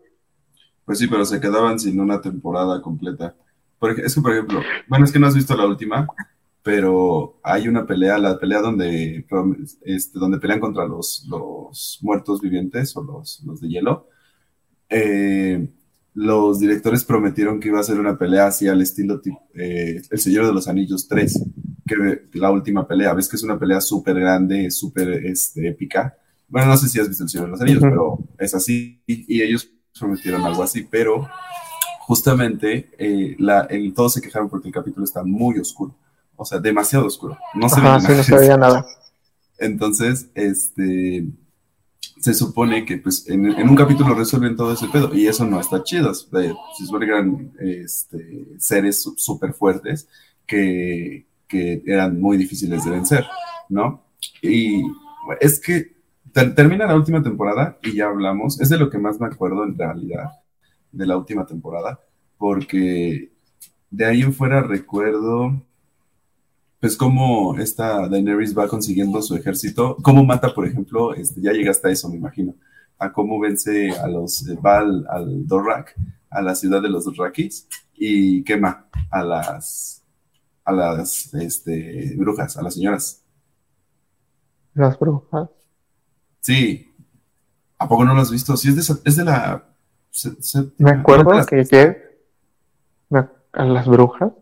Pues 0.85 0.99
sí, 0.99 1.07
pero 1.07 1.25
se 1.25 1.41
quedaban 1.41 1.79
sin 1.79 1.99
una 1.99 2.21
temporada 2.21 2.83
completa 2.83 3.35
es 3.91 4.15
que, 4.15 4.21
por 4.21 4.33
ejemplo, 4.33 4.61
bueno, 4.89 5.05
es 5.05 5.13
que 5.13 5.19
no 5.19 5.27
has 5.27 5.35
visto 5.35 5.57
la 5.57 5.67
última, 5.67 6.07
pero 6.63 7.41
hay 7.43 7.69
una 7.69 7.87
pelea, 7.87 8.19
la 8.19 8.39
pelea 8.39 8.61
donde, 8.61 9.27
este, 9.83 10.19
donde 10.19 10.39
pelean 10.39 10.61
contra 10.61 10.87
los, 10.87 11.27
los 11.29 11.99
muertos 12.03 12.41
vivientes 12.41 12.97
o 12.97 13.03
los, 13.03 13.43
los 13.45 13.61
de 13.61 13.69
hielo. 13.69 14.09
Eh, 14.89 15.69
los 16.15 16.61
directores 16.61 17.05
prometieron 17.05 17.59
que 17.59 17.69
iba 17.69 17.81
a 17.81 17.85
ser 17.85 17.99
una 17.99 18.19
pelea 18.19 18.47
así 18.47 18.69
al 18.69 18.83
estilo 18.83 19.21
eh, 19.55 20.03
El 20.11 20.19
Señor 20.19 20.47
de 20.47 20.53
los 20.53 20.69
Anillos 20.69 21.09
3, 21.09 21.43
que 21.87 22.29
la 22.35 22.51
última 22.51 22.87
pelea, 22.87 23.15
ves 23.15 23.29
que 23.29 23.37
es 23.37 23.43
una 23.43 23.59
pelea 23.59 23.81
súper 23.81 24.19
grande, 24.19 24.71
súper 24.71 25.25
este, 25.27 25.69
épica. 25.69 26.17
Bueno, 26.49 26.69
no 26.69 26.77
sé 26.77 26.89
si 26.89 27.01
has 27.01 27.09
visto 27.09 27.25
El 27.25 27.31
Señor 27.31 27.47
de 27.47 27.51
los 27.53 27.61
Anillos, 27.61 27.83
pero 27.83 28.19
es 28.39 28.55
así, 28.55 29.03
y 29.07 29.41
ellos 29.41 29.71
prometieron 29.99 30.43
algo 30.43 30.63
así, 30.63 30.87
pero 30.91 31.29
justamente 32.01 32.91
eh, 32.99 33.37
la, 33.39 33.63
el, 33.63 33.95
todos 33.95 34.15
se 34.15 34.21
quejaron 34.21 34.49
porque 34.49 34.69
el 34.69 34.75
capítulo 34.75 35.05
está 35.05 35.23
muy 35.23 35.59
oscuro, 35.59 35.95
o 36.37 36.45
sea, 36.45 36.59
demasiado 36.59 37.07
oscuro. 37.07 37.39
No 37.55 37.69
se, 37.69 37.81
veía 38.37 38.57
nada. 38.57 38.85
Entonces, 39.59 40.29
este, 40.35 41.27
se 42.23 42.35
supone 42.35 42.85
que 42.85 42.99
pues 42.99 43.29
en, 43.29 43.47
un 43.69 43.77
capítulo 43.77 44.15
resuelven 44.15 44.57
todo 44.57 44.73
ese 44.73 44.89
pedo 44.89 45.15
y 45.15 45.27
eso 45.27 45.45
no 45.45 45.61
está 45.61 45.83
chido. 45.83 46.15
Se 46.15 46.27
supone 46.87 47.07
que 47.07 47.83
este, 47.83 48.47
seres 48.59 49.03
súper 49.17 49.53
fuertes 49.55 50.09
que, 50.47 51.27
que, 51.49 51.83
eran 51.87 52.21
muy 52.21 52.37
difíciles 52.37 52.85
de 52.85 52.91
vencer, 52.91 53.25
¿no? 53.69 54.05
Y 54.41 54.83
es 55.41 55.61
que 55.61 55.93
termina 56.33 56.87
la 56.87 56.97
última 56.97 57.23
temporada 57.23 57.79
y 57.83 57.97
ya 57.97 58.07
hablamos, 58.07 58.61
es 58.61 58.69
de 58.69 58.79
lo 58.79 58.89
que 58.89 58.99
más 58.99 59.21
me 59.21 59.27
acuerdo 59.27 59.65
en 59.65 59.77
realidad 59.77 60.31
de 60.91 61.07
la 61.07 61.17
última 61.17 61.47
temporada, 61.47 62.01
porque 62.39 63.33
de 63.91 64.05
ahí 64.05 64.23
en 64.23 64.33
fuera 64.33 64.63
recuerdo, 64.63 65.61
pues 66.83 66.97
cómo 66.97 67.57
esta 67.59 68.09
Daenerys 68.09 68.59
va 68.59 68.67
consiguiendo 68.67 69.23
su 69.23 69.37
ejército, 69.37 69.97
cómo 70.03 70.25
mata, 70.25 70.53
por 70.53 70.67
ejemplo, 70.67 71.15
este, 71.15 71.41
ya 71.41 71.53
llegaste 71.53 71.87
a 71.87 71.93
eso, 71.93 72.09
me 72.09 72.17
imagino, 72.17 72.57
a 72.99 73.13
cómo 73.13 73.39
vence 73.39 73.93
a 73.93 74.09
los, 74.09 74.45
va 74.67 74.79
al, 74.79 75.07
al 75.09 75.47
Dorak, 75.47 75.95
a 76.29 76.43
la 76.43 76.57
ciudad 76.57 76.83
de 76.83 76.89
los 76.89 77.05
Dorrakis, 77.05 77.69
y 77.95 78.43
quema 78.43 78.89
a 79.13 79.23
las, 79.23 80.03
a 80.65 80.73
las 80.73 81.33
este, 81.35 82.17
brujas, 82.17 82.57
a 82.57 82.63
las 82.63 82.75
señoras. 82.75 83.23
Las 84.75 84.99
brujas. 84.99 85.51
Sí. 86.41 86.93
¿A 87.79 87.89
poco 87.89 88.05
no 88.05 88.13
lo 88.13 88.23
has 88.23 88.33
visto? 88.33 88.57
Sí, 88.57 88.71
es 88.71 88.75
de, 88.75 88.95
es 89.05 89.17
de 89.17 89.25
la... 89.25 89.69
me 90.79 90.91
acuerdo 90.91 91.47
que, 91.47 91.65
que 91.65 91.97
a 93.53 93.65
las 93.67 93.87
brujas. 93.87 94.33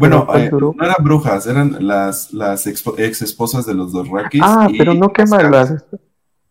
Bueno, 0.00 0.26
eh, 0.34 0.50
no 0.50 0.74
eran 0.80 0.96
brujas, 1.04 1.46
eran 1.46 1.76
las, 1.86 2.32
las 2.32 2.66
ex 2.66 3.20
esposas 3.20 3.66
de 3.66 3.74
los 3.74 3.92
dos 3.92 4.08
Rakis. 4.08 4.40
Ah, 4.42 4.66
pero 4.78 4.94
no 4.94 5.12
quema 5.12 5.42
las. 5.42 5.84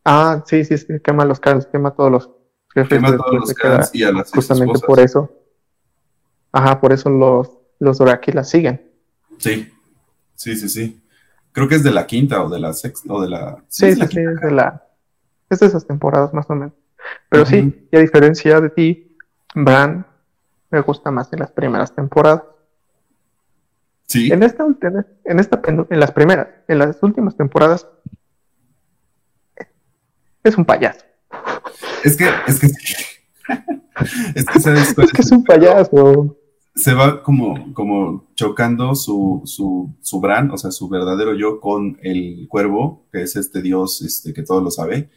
Ah, 0.05 0.43
sí, 0.45 0.63
sí, 0.63 0.77
sí, 0.77 0.99
quema 1.03 1.25
los 1.25 1.39
Khans, 1.39 1.65
quema 1.65 1.89
todos 1.95 2.11
los 2.11 2.29
jefes. 2.71 2.89
Quema 2.89 3.17
todos 3.17 3.33
los 3.33 3.53
Khans 3.55 3.89
y 3.95 4.03
a 4.03 4.11
las 4.11 4.29
Justamente 4.29 4.79
por 4.85 4.99
eso. 4.99 5.31
Ajá, 6.51 6.79
por 6.79 6.93
eso 6.93 7.09
los, 7.09 7.49
los 7.79 7.97
Doraki 7.97 8.33
las 8.33 8.51
siguen. 8.51 8.87
Sí, 9.39 9.67
sí, 10.35 10.55
sí, 10.55 10.69
sí. 10.69 11.03
Creo 11.51 11.67
que 11.67 11.73
es 11.73 11.83
de 11.83 11.89
la 11.89 12.05
quinta 12.05 12.43
o 12.43 12.49
de 12.49 12.59
la 12.59 12.73
sexta 12.73 13.11
o 13.11 13.19
de 13.19 13.29
la. 13.29 13.63
Sí, 13.67 13.95
sí, 13.95 14.01
sí, 14.11 14.19
es 14.19 14.41
de 14.41 14.51
la. 14.51 14.85
Es 15.49 15.59
de 15.59 15.65
esas 15.65 15.87
temporadas 15.87 16.35
más 16.35 16.47
o 16.51 16.53
menos. 16.53 16.73
Pero 17.29 17.47
sí, 17.47 17.87
y 17.91 17.97
a 17.97 17.99
diferencia 17.99 18.61
de 18.61 18.69
ti, 18.69 19.17
Bran 19.55 20.05
me 20.69 20.81
gusta 20.81 21.09
más 21.09 21.33
en 21.33 21.39
las 21.39 21.51
primeras 21.51 21.95
temporadas. 21.95 22.43
Sí. 24.09 24.31
En 24.31 24.41
esta, 24.41 24.65
en 25.23 25.39
esta, 25.39 25.61
en 25.67 25.99
las 25.99 26.11
primeras, 26.11 26.47
en 26.67 26.79
las 26.79 26.97
últimas 27.03 27.37
temporadas, 27.37 27.87
es 30.43 30.57
un 30.57 30.65
payaso. 30.65 31.05
Es 32.03 32.17
que, 32.17 32.27
es 32.47 32.59
que, 32.59 32.67
es 34.35 34.45
que 34.45 34.59
sabes 34.59 34.97
es 34.97 35.11
que 35.11 35.21
es 35.21 35.31
un 35.31 35.43
payaso. 35.43 36.35
Se 36.73 36.95
va 36.95 37.21
como, 37.21 37.71
como 37.75 38.31
chocando 38.33 38.95
su, 38.95 39.43
su, 39.45 39.95
su 40.01 40.19
Bran, 40.19 40.49
o 40.49 40.57
sea, 40.57 40.71
su 40.71 40.89
verdadero 40.89 41.35
yo 41.35 41.59
con 41.59 41.99
el 42.01 42.47
cuervo, 42.49 43.05
que 43.11 43.21
es 43.21 43.35
este 43.35 43.61
dios 43.61 44.01
este, 44.01 44.33
que 44.33 44.41
todo 44.41 44.61
lo 44.61 44.71
sabe. 44.71 45.11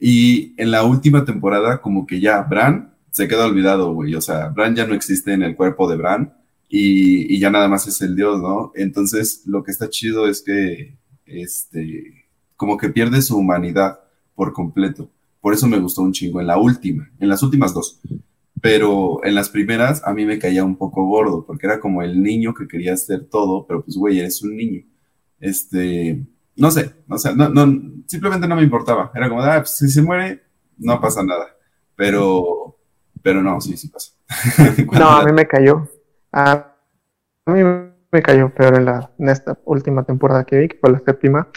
Y 0.00 0.54
en 0.56 0.70
la 0.70 0.84
última 0.84 1.26
temporada, 1.26 1.82
como 1.82 2.06
que 2.06 2.18
ya 2.18 2.40
Bran 2.40 2.94
se 3.10 3.28
queda 3.28 3.44
olvidado, 3.44 3.92
güey. 3.92 4.14
O 4.14 4.22
sea, 4.22 4.48
Bran 4.48 4.74
ya 4.74 4.86
no 4.86 4.94
existe 4.94 5.34
en 5.34 5.42
el 5.42 5.54
cuerpo 5.54 5.86
de 5.86 5.96
Bran 5.98 6.45
y, 6.68 7.34
y, 7.34 7.38
ya 7.38 7.50
nada 7.50 7.68
más 7.68 7.86
es 7.86 8.00
el 8.02 8.16
dios, 8.16 8.40
¿no? 8.40 8.72
Entonces, 8.74 9.42
lo 9.46 9.62
que 9.62 9.70
está 9.70 9.88
chido 9.88 10.28
es 10.28 10.42
que, 10.42 10.96
este, 11.24 12.26
como 12.56 12.76
que 12.76 12.88
pierde 12.88 13.22
su 13.22 13.36
humanidad 13.36 14.00
por 14.34 14.52
completo. 14.52 15.10
Por 15.40 15.54
eso 15.54 15.68
me 15.68 15.78
gustó 15.78 16.02
un 16.02 16.12
chingo 16.12 16.40
en 16.40 16.48
la 16.48 16.58
última, 16.58 17.08
en 17.20 17.28
las 17.28 17.42
últimas 17.42 17.72
dos. 17.72 18.00
Pero 18.60 19.24
en 19.24 19.34
las 19.34 19.48
primeras 19.50 20.02
a 20.04 20.12
mí 20.12 20.24
me 20.24 20.38
caía 20.38 20.64
un 20.64 20.76
poco 20.76 21.04
gordo, 21.06 21.44
porque 21.46 21.66
era 21.66 21.78
como 21.78 22.02
el 22.02 22.22
niño 22.22 22.54
que 22.54 22.66
quería 22.66 22.94
hacer 22.94 23.26
todo, 23.26 23.66
pero 23.66 23.84
pues, 23.84 23.96
güey, 23.96 24.18
eres 24.18 24.42
un 24.42 24.56
niño. 24.56 24.82
Este, 25.38 26.24
no 26.56 26.70
sé, 26.70 26.92
no 27.06 27.18
sé, 27.18 27.36
no, 27.36 27.48
no, 27.48 28.02
simplemente 28.06 28.48
no 28.48 28.56
me 28.56 28.62
importaba. 28.62 29.12
Era 29.14 29.28
como, 29.28 29.42
ah, 29.42 29.58
pues, 29.58 29.76
si 29.76 29.88
se 29.88 30.02
muere, 30.02 30.42
no 30.78 31.00
pasa 31.00 31.22
nada. 31.22 31.46
Pero, 31.94 32.78
pero 33.22 33.42
no, 33.42 33.60
sí, 33.60 33.76
sí 33.76 33.88
pasa. 33.88 34.12
no, 34.92 35.08
a 35.08 35.24
mí 35.24 35.32
me 35.32 35.46
cayó. 35.46 35.88
A 36.38 36.74
mí 37.46 37.62
me 38.12 38.22
cayó 38.22 38.50
peor 38.50 38.76
en, 38.76 38.84
la, 38.84 39.10
en 39.18 39.30
esta 39.30 39.58
última 39.64 40.04
temporada 40.04 40.44
que 40.44 40.58
vi, 40.58 40.68
que 40.68 40.76
fue 40.78 40.90
la 40.90 40.98
séptima, 40.98 41.48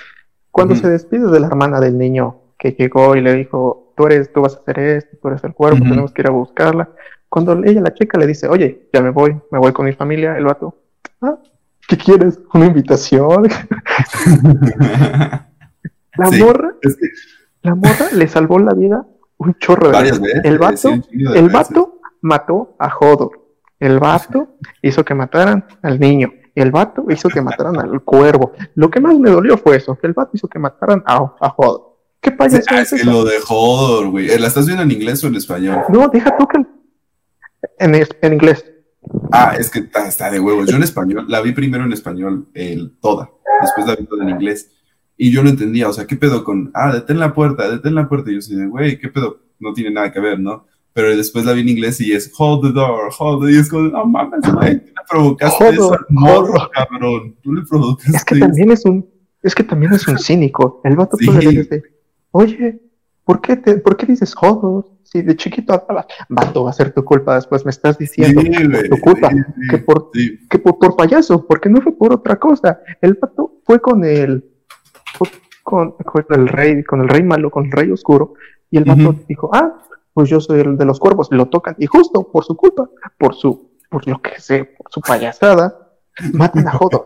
cuando 0.51 0.73
se 0.73 0.89
despide 0.89 1.29
de 1.29 1.39
la 1.41 1.47
hermana 1.47 1.81
del 1.81 1.97
niño 1.97 2.53
que 2.57 2.71
llegó 2.71 3.17
y 3.17 3.21
le 3.21 3.33
dijo, 3.33 3.93
tú 3.97 4.05
eres, 4.05 4.31
tú 4.31 4.41
vas 4.41 4.55
a 4.55 4.59
hacer 4.59 4.79
esto, 4.79 5.17
tú 5.21 5.27
eres 5.27 5.43
el 5.43 5.53
cuerpo, 5.53 5.83
tenemos 5.83 6.13
que 6.13 6.21
ir 6.21 6.27
a 6.27 6.31
buscarla. 6.31 6.89
Cuando 7.27 7.61
ella, 7.63 7.81
la 7.81 7.93
chica, 7.93 8.17
le 8.17 8.25
dice, 8.25 8.47
oye, 8.47 8.87
ya 8.93 9.01
me 9.01 9.09
voy, 9.09 9.37
me 9.51 9.59
voy 9.59 9.73
con 9.73 9.85
mi 9.85 9.91
familia, 9.91 10.37
el 10.37 10.45
vato, 10.45 10.77
ah, 11.21 11.37
¿qué 11.87 11.97
quieres? 11.97 12.39
¿Una 12.53 12.67
invitación? 12.67 13.43
la 16.17 16.31
morra, 16.39 16.75
la 17.63 17.75
morra 17.75 18.05
le 18.13 18.27
salvó 18.29 18.59
la 18.59 18.73
vida 18.73 19.05
un 19.37 19.55
chorro 19.55 19.91
de 19.91 20.01
veces. 20.03 20.21
El 20.45 20.57
vato, 20.57 20.89
el 21.35 21.49
vato 21.49 21.99
mató 22.21 22.75
a 22.79 22.87
Hodor. 22.97 23.48
El 23.79 23.99
vato 23.99 24.57
hizo 24.81 25.03
que 25.05 25.13
mataran 25.13 25.65
al 25.81 25.99
niño. 25.99 26.33
El 26.55 26.71
vato 26.71 27.05
hizo 27.09 27.29
que 27.29 27.41
mataran 27.41 27.79
al 27.79 28.01
cuervo. 28.01 28.53
Lo 28.75 28.89
que 28.89 28.99
más 28.99 29.17
me 29.17 29.29
dolió 29.29 29.57
fue 29.57 29.77
eso, 29.77 29.97
que 29.97 30.07
el 30.07 30.13
vato 30.13 30.31
hizo 30.33 30.47
que 30.47 30.59
mataran 30.59 31.03
a, 31.05 31.15
a 31.39 31.53
Hodor. 31.55 31.89
¿Qué 32.21 32.31
payaso 32.31 32.75
es, 32.75 32.89
que 32.89 33.05
lo 33.05 33.23
de 33.23 33.37
Hodor, 33.47 34.09
güey. 34.09 34.27
¿La 34.37 34.47
estás 34.47 34.65
viendo 34.65 34.83
en 34.83 34.91
inglés 34.91 35.23
o 35.23 35.27
en 35.27 35.35
español? 35.35 35.83
No, 35.87 36.09
deja 36.09 36.35
tú 36.37 36.45
que 36.47 36.57
en, 36.57 37.95
en 38.21 38.33
inglés. 38.33 38.65
Ah, 39.31 39.55
es 39.57 39.69
que 39.69 39.87
está, 40.07 40.29
de 40.29 40.39
huevos. 40.39 40.67
Yo 40.69 40.75
en 40.75 40.83
español, 40.83 41.25
la 41.27 41.41
vi 41.41 41.53
primero 41.53 41.85
en 41.85 41.93
español, 41.93 42.47
el, 42.53 42.97
toda. 42.99 43.29
Después 43.61 43.87
la 43.87 43.95
vi 43.95 44.05
toda 44.05 44.23
en 44.23 44.31
inglés. 44.31 44.71
Y 45.15 45.31
yo 45.31 45.43
no 45.43 45.49
entendía, 45.49 45.89
o 45.89 45.93
sea, 45.93 46.07
¿qué 46.07 46.15
pedo 46.15 46.43
con, 46.43 46.71
ah, 46.73 46.93
detén 46.93 47.19
la 47.19 47.33
puerta, 47.33 47.69
detén 47.69 47.95
la 47.95 48.07
puerta? 48.07 48.29
Y 48.29 48.33
yo 48.33 48.39
así 48.39 48.55
güey, 48.65 48.99
¿qué 48.99 49.09
pedo? 49.09 49.41
No 49.59 49.73
tiene 49.73 49.91
nada 49.91 50.11
que 50.11 50.19
ver, 50.19 50.39
¿no? 50.39 50.65
Pero 50.99 51.15
después 51.15 51.45
la 51.45 51.53
vi 51.53 51.61
en 51.61 51.69
inglés 51.69 52.01
y 52.01 52.11
es, 52.11 52.29
hold 52.37 52.61
the 52.61 52.73
door, 52.73 53.09
hold 53.17 53.45
the, 53.45 53.53
y 53.53 53.57
es 53.57 53.69
como, 53.69 53.83
no 53.87 54.05
mames, 54.05 54.41
güey, 54.51 54.81
tú 54.81 54.87
le 54.87 55.01
provocaste 55.09 55.69
eso 55.69 55.93
al 55.93 56.05
morro, 56.09 56.69
cabrón, 56.73 57.37
tú 57.41 57.53
le 57.53 57.61
provocaste 57.61 58.17
Es 58.17 58.25
que 58.25 58.37
también 58.37 58.69
es 58.73 58.83
un, 58.83 59.09
es 59.41 59.55
que 59.55 59.63
también 59.63 59.93
es 59.93 60.05
un 60.09 60.19
cínico. 60.19 60.81
El 60.83 60.97
vato 60.97 61.15
sí. 61.15 61.31
le 61.31 61.51
dice, 61.51 61.83
oye, 62.31 62.81
¿por 63.23 63.39
qué, 63.39 63.55
te, 63.55 63.77
¿por 63.77 63.95
qué 63.95 64.07
dices 64.07 64.35
jodos? 64.35 64.91
Si 65.03 65.21
de 65.21 65.37
chiquito 65.37 65.71
hablabas, 65.71 66.07
vato, 66.27 66.65
va 66.65 66.71
a 66.71 66.73
ser 66.73 66.93
tu 66.93 67.05
culpa 67.05 67.35
después, 67.35 67.63
me 67.63 67.71
estás 67.71 67.97
diciendo 67.97 68.41
sí, 68.41 68.49
tu 68.89 68.97
culpa, 68.97 69.29
que, 69.69 69.77
por, 69.77 70.11
que 70.11 70.59
por, 70.59 70.79
por, 70.79 70.97
payaso, 70.97 71.47
porque 71.47 71.69
no 71.69 71.79
fue 71.79 71.97
por 71.97 72.11
otra 72.11 72.35
cosa. 72.35 72.81
El 72.99 73.13
vato 73.13 73.61
fue 73.63 73.79
con 73.79 74.03
el 74.03 74.43
con, 75.63 75.95
el 76.29 76.47
rey, 76.49 76.83
con 76.83 76.99
el 76.99 77.07
rey 77.07 77.23
malo, 77.23 77.49
con 77.49 77.67
el 77.67 77.71
rey 77.71 77.89
oscuro, 77.89 78.33
y 78.69 78.77
el 78.77 78.83
vato 78.83 79.15
dijo, 79.29 79.49
ah, 79.53 79.85
pues 80.19 80.29
yo 80.29 80.41
soy 80.41 80.59
el 80.59 80.75
de 80.75 80.83
los 80.83 80.99
cuervos, 80.99 81.29
lo 81.31 81.45
tocan, 81.45 81.77
y 81.79 81.85
justo 81.85 82.29
por 82.29 82.43
su 82.43 82.57
culpa, 82.57 82.89
por 83.17 83.35
su, 83.35 83.71
por 83.89 84.05
lo 84.05 84.21
que 84.21 84.37
sé, 84.41 84.65
por 84.65 84.91
su 84.91 84.99
payasada, 84.99 85.93
matan 86.33 86.67
a 86.67 86.71
Jodo. 86.71 87.05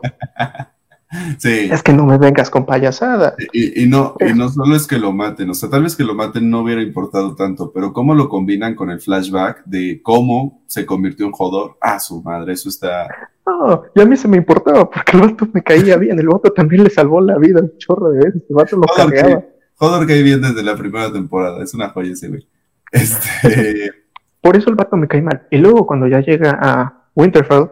Sí. 1.38 1.70
Es 1.72 1.84
que 1.84 1.93
no 1.93 2.08
me 2.08 2.17
vengas 2.17 2.50
con 2.50 2.65
payasada. 2.65 3.36
Y, 3.53 3.86
no, 3.86 4.15
y 4.20 4.34
no 4.34 4.50
solo 4.50 4.75
es 4.75 4.88
que 4.88 4.98
lo 4.98 5.12
maten, 5.12 5.48
o 5.48 5.53
sea, 5.53 5.70
tal 5.70 5.84
vez 5.84 5.96
que 5.96 6.03
lo 6.03 6.15
maten 6.15 6.50
no 6.50 6.62
hubiera 6.62 6.82
importado 6.82 7.36
tanto, 7.36 7.72
pero 7.72 7.93
cómo 7.93 8.15
lo 8.15 8.29
combinan 8.29 8.74
con 8.74 8.89
el 8.89 9.00
flashback 9.00 9.63
de 9.65 10.01
cómo 10.01 10.63
se 10.65 10.88
convirtió 10.88 11.27
en 11.27 11.34
Jodor. 11.34 11.77
Ah, 11.82 12.00
su 12.00 12.24
madre, 12.24 12.53
eso 12.53 12.67
está. 12.67 13.08
No, 13.46 13.84
y 13.93 14.01
a 14.01 14.05
mí 14.05 14.17
se 14.17 14.27
me 14.27 14.38
importaba 14.38 14.89
porque 14.89 15.17
el 15.17 15.22
vato 15.22 15.48
me 15.53 15.62
caía 15.62 15.98
bien, 15.98 16.17
el 16.17 16.29
vato 16.29 16.51
también 16.51 16.84
le 16.84 16.89
salvó 16.89 17.22
la 17.22 17.38
vida 17.38 17.62
un 17.62 17.77
chorro 17.77 18.10
de 18.10 18.25
veces, 18.25 18.43
el 18.50 18.55
vato 18.55 18.75
lo 18.75 18.88
cargaba. 18.88 19.43
Jodor 19.75 20.08
cae 20.08 20.24
bien 20.24 20.41
desde 20.41 20.63
la 20.63 20.75
primera 20.75 21.13
temporada, 21.13 21.63
es 21.63 21.75
una 21.75 21.89
joya 21.89 22.13
ese 22.13 22.29
güey. 22.29 22.48
Este. 22.93 23.91
Por 24.39 24.55
eso 24.55 24.69
el 24.69 24.75
vato 24.75 24.95
me 24.95 25.07
cae 25.07 25.21
mal. 25.21 25.47
Y 25.51 25.57
luego 25.57 25.85
cuando 25.85 26.07
ya 26.07 26.21
llega 26.21 26.57
a 26.62 27.09
Winterfell, 27.15 27.69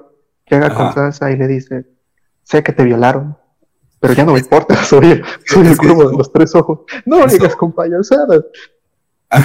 llega 0.50 0.74
con 0.74 0.94
Sansa 0.94 1.32
y 1.32 1.38
le 1.38 1.48
dice 1.48 1.86
sé 2.44 2.64
que 2.64 2.74
te 2.74 2.84
violaron, 2.84 3.38
pero 4.00 4.14
ya 4.14 4.26
no 4.26 4.34
me 4.34 4.40
importa, 4.40 4.84
soy, 4.84 5.22
soy 5.46 5.68
el 5.68 5.78
cuervo 5.78 6.10
de 6.10 6.18
los 6.18 6.32
tres 6.32 6.54
ojos. 6.56 6.80
No 7.06 7.26
digas 7.26 7.56
con 7.56 7.74
payasadas. 7.74 8.44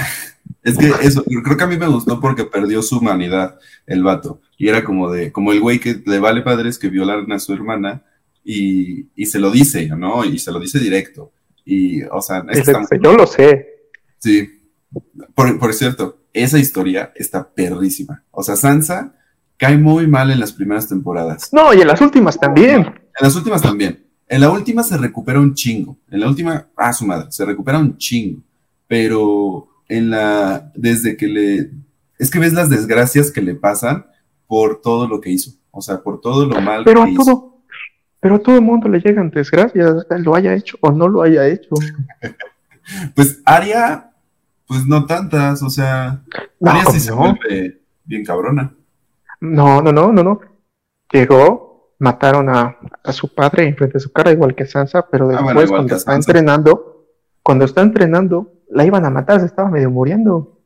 Es 0.62 0.76
que 0.76 0.88
eso, 1.02 1.22
creo 1.44 1.56
que 1.56 1.62
a 1.62 1.68
mí 1.68 1.76
me 1.76 1.86
gustó 1.86 2.20
porque 2.20 2.42
perdió 2.44 2.82
su 2.82 2.98
humanidad 2.98 3.56
el 3.86 4.02
vato. 4.02 4.40
Y 4.58 4.68
era 4.68 4.82
como 4.82 5.08
de, 5.12 5.30
como 5.30 5.52
el 5.52 5.60
güey 5.60 5.78
que 5.78 6.02
le 6.04 6.18
vale 6.18 6.42
padres 6.42 6.76
que 6.76 6.88
violaron 6.88 7.30
a 7.30 7.38
su 7.38 7.52
hermana 7.52 8.02
y, 8.44 9.06
y 9.14 9.26
se 9.26 9.38
lo 9.38 9.52
dice, 9.52 9.88
¿no? 9.96 10.24
Y 10.24 10.40
se 10.40 10.50
lo 10.50 10.58
dice 10.58 10.80
directo. 10.80 11.30
Y, 11.64 12.02
o 12.02 12.20
sea, 12.20 12.44
yo 13.00 13.12
lo 13.12 13.26
sé. 13.28 13.64
Sí. 14.18 14.65
Por, 15.34 15.58
por 15.58 15.74
cierto, 15.74 16.18
esa 16.32 16.58
historia 16.58 17.12
está 17.14 17.48
perrísima. 17.48 18.22
O 18.30 18.42
sea, 18.42 18.56
Sansa 18.56 19.14
cae 19.56 19.76
muy 19.76 20.06
mal 20.06 20.30
en 20.30 20.40
las 20.40 20.52
primeras 20.52 20.88
temporadas. 20.88 21.50
No, 21.52 21.72
y 21.72 21.80
en 21.80 21.88
las 21.88 22.00
últimas 22.00 22.38
también. 22.38 22.80
En 22.80 22.94
las 23.20 23.34
últimas 23.36 23.62
también. 23.62 24.04
En 24.28 24.40
la 24.40 24.50
última 24.50 24.82
se 24.82 24.96
recupera 24.98 25.40
un 25.40 25.54
chingo. 25.54 25.96
En 26.10 26.20
la 26.20 26.28
última, 26.28 26.68
ah, 26.76 26.92
su 26.92 27.06
madre, 27.06 27.26
se 27.30 27.44
recupera 27.44 27.78
un 27.78 27.96
chingo. 27.96 28.42
Pero 28.88 29.68
en 29.88 30.10
la, 30.10 30.70
desde 30.74 31.16
que 31.16 31.26
le, 31.26 31.70
es 32.18 32.30
que 32.30 32.38
ves 32.38 32.52
las 32.52 32.70
desgracias 32.70 33.30
que 33.30 33.42
le 33.42 33.54
pasan 33.54 34.06
por 34.46 34.80
todo 34.80 35.08
lo 35.08 35.20
que 35.20 35.30
hizo. 35.30 35.52
O 35.70 35.80
sea, 35.80 36.02
por 36.02 36.20
todo 36.20 36.46
lo 36.46 36.60
mal 36.60 36.84
pero 36.84 37.04
que 37.04 37.12
a 37.12 37.14
todo, 37.14 37.60
Pero 38.20 38.34
a 38.36 38.38
todo 38.38 38.56
el 38.56 38.62
mundo 38.62 38.88
le 38.88 39.00
llegan 39.00 39.30
desgracias, 39.30 40.06
lo 40.18 40.34
haya 40.34 40.54
hecho 40.54 40.76
o 40.80 40.90
no 40.90 41.08
lo 41.08 41.22
haya 41.22 41.46
hecho. 41.48 41.70
pues 43.14 43.40
Aria, 43.44 44.10
pues 44.66 44.86
no 44.86 45.06
tantas, 45.06 45.62
o 45.62 45.70
sea, 45.70 46.22
Aria 46.64 46.84
sí 46.86 47.00
se 47.00 47.12
vuelve 47.12 47.82
bien 48.04 48.24
cabrona. 48.24 48.74
No, 49.40 49.82
no, 49.82 49.92
no, 49.92 50.12
no, 50.12 50.22
no. 50.22 50.40
Llegó, 51.12 51.94
mataron 51.98 52.48
a, 52.48 52.76
a 53.02 53.12
su 53.12 53.32
padre 53.34 53.68
enfrente 53.68 53.94
de 53.94 54.00
su 54.00 54.12
cara, 54.12 54.32
igual 54.32 54.54
que 54.54 54.66
Sansa, 54.66 55.06
pero 55.08 55.30
ah, 55.30 55.42
después 55.42 55.70
cuando 55.70 55.94
está 55.94 56.14
entrenando, 56.14 57.06
cuando 57.42 57.64
está 57.64 57.82
entrenando, 57.82 58.52
la 58.68 58.84
iban 58.84 59.04
a 59.04 59.10
matar, 59.10 59.40
se 59.40 59.46
estaba 59.46 59.70
medio 59.70 59.90
muriendo. 59.90 60.60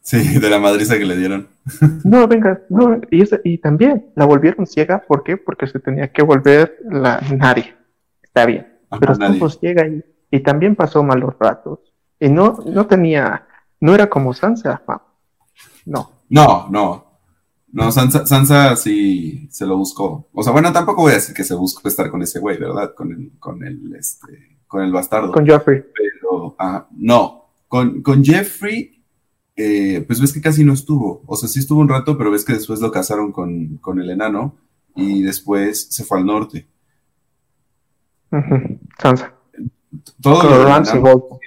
Sí, 0.00 0.38
de 0.38 0.50
la 0.50 0.58
madriza 0.58 0.96
que 0.96 1.04
le 1.04 1.16
dieron. 1.16 1.48
No, 2.04 2.28
venga, 2.28 2.62
no, 2.68 3.00
y, 3.10 3.24
y 3.42 3.58
también 3.58 4.12
la 4.14 4.24
volvieron 4.24 4.66
ciega, 4.66 5.02
¿por 5.06 5.24
qué? 5.24 5.36
Porque 5.36 5.66
se 5.66 5.80
tenía 5.80 6.12
que 6.12 6.22
volver 6.22 6.78
la 6.88 7.20
nadie. 7.36 7.74
Está 8.22 8.46
bien. 8.46 8.68
pero 9.00 9.14
estuvo 9.14 9.50
ciega 9.50 9.86
y, 9.88 10.04
y, 10.30 10.40
también 10.40 10.76
pasó 10.76 11.02
malos 11.02 11.34
ratos. 11.40 11.80
Y 12.20 12.28
no, 12.28 12.58
no 12.66 12.86
tenía, 12.86 13.46
no 13.80 13.94
era 13.94 14.08
como 14.08 14.32
Sansa. 14.32 14.82
No. 15.84 16.10
No, 16.28 16.68
no. 16.70 17.06
No, 17.72 17.92
Sansa, 17.92 18.24
Sansa 18.24 18.74
sí 18.76 19.48
se 19.50 19.66
lo 19.66 19.76
buscó. 19.76 20.28
O 20.32 20.42
sea, 20.42 20.52
bueno, 20.52 20.72
tampoco 20.72 21.02
voy 21.02 21.12
a 21.12 21.16
decir 21.16 21.34
que 21.34 21.44
se 21.44 21.54
buscó 21.54 21.86
estar 21.86 22.10
con 22.10 22.22
ese 22.22 22.40
güey, 22.40 22.58
¿verdad? 22.58 22.94
Con 22.94 23.12
el, 23.12 23.32
con 23.38 23.62
el, 23.64 23.94
este, 23.94 24.60
con 24.66 24.82
el 24.82 24.92
bastardo. 24.92 25.32
Con 25.32 25.44
Jeffrey. 25.44 25.84
Pero, 25.94 26.56
no, 26.92 27.50
con, 27.68 28.00
con 28.02 28.24
Jeffrey, 28.24 29.04
eh, 29.54 30.02
pues 30.06 30.20
ves 30.20 30.32
que 30.32 30.40
casi 30.40 30.64
no 30.64 30.72
estuvo. 30.72 31.22
O 31.26 31.36
sea, 31.36 31.48
sí 31.48 31.58
estuvo 31.58 31.80
un 31.80 31.88
rato, 31.88 32.16
pero 32.16 32.30
ves 32.30 32.44
que 32.44 32.54
después 32.54 32.80
lo 32.80 32.90
casaron 32.90 33.30
con, 33.30 33.76
con 33.76 34.00
el 34.00 34.08
enano 34.08 34.56
y 34.94 35.22
después 35.22 35.88
se 35.90 36.04
fue 36.04 36.18
al 36.18 36.26
norte. 36.26 36.66
Sansa. 38.98 39.34
Todo 40.22 40.40
con 40.40 40.64
Ramsey 40.64 40.98
Bolton. 40.98 41.38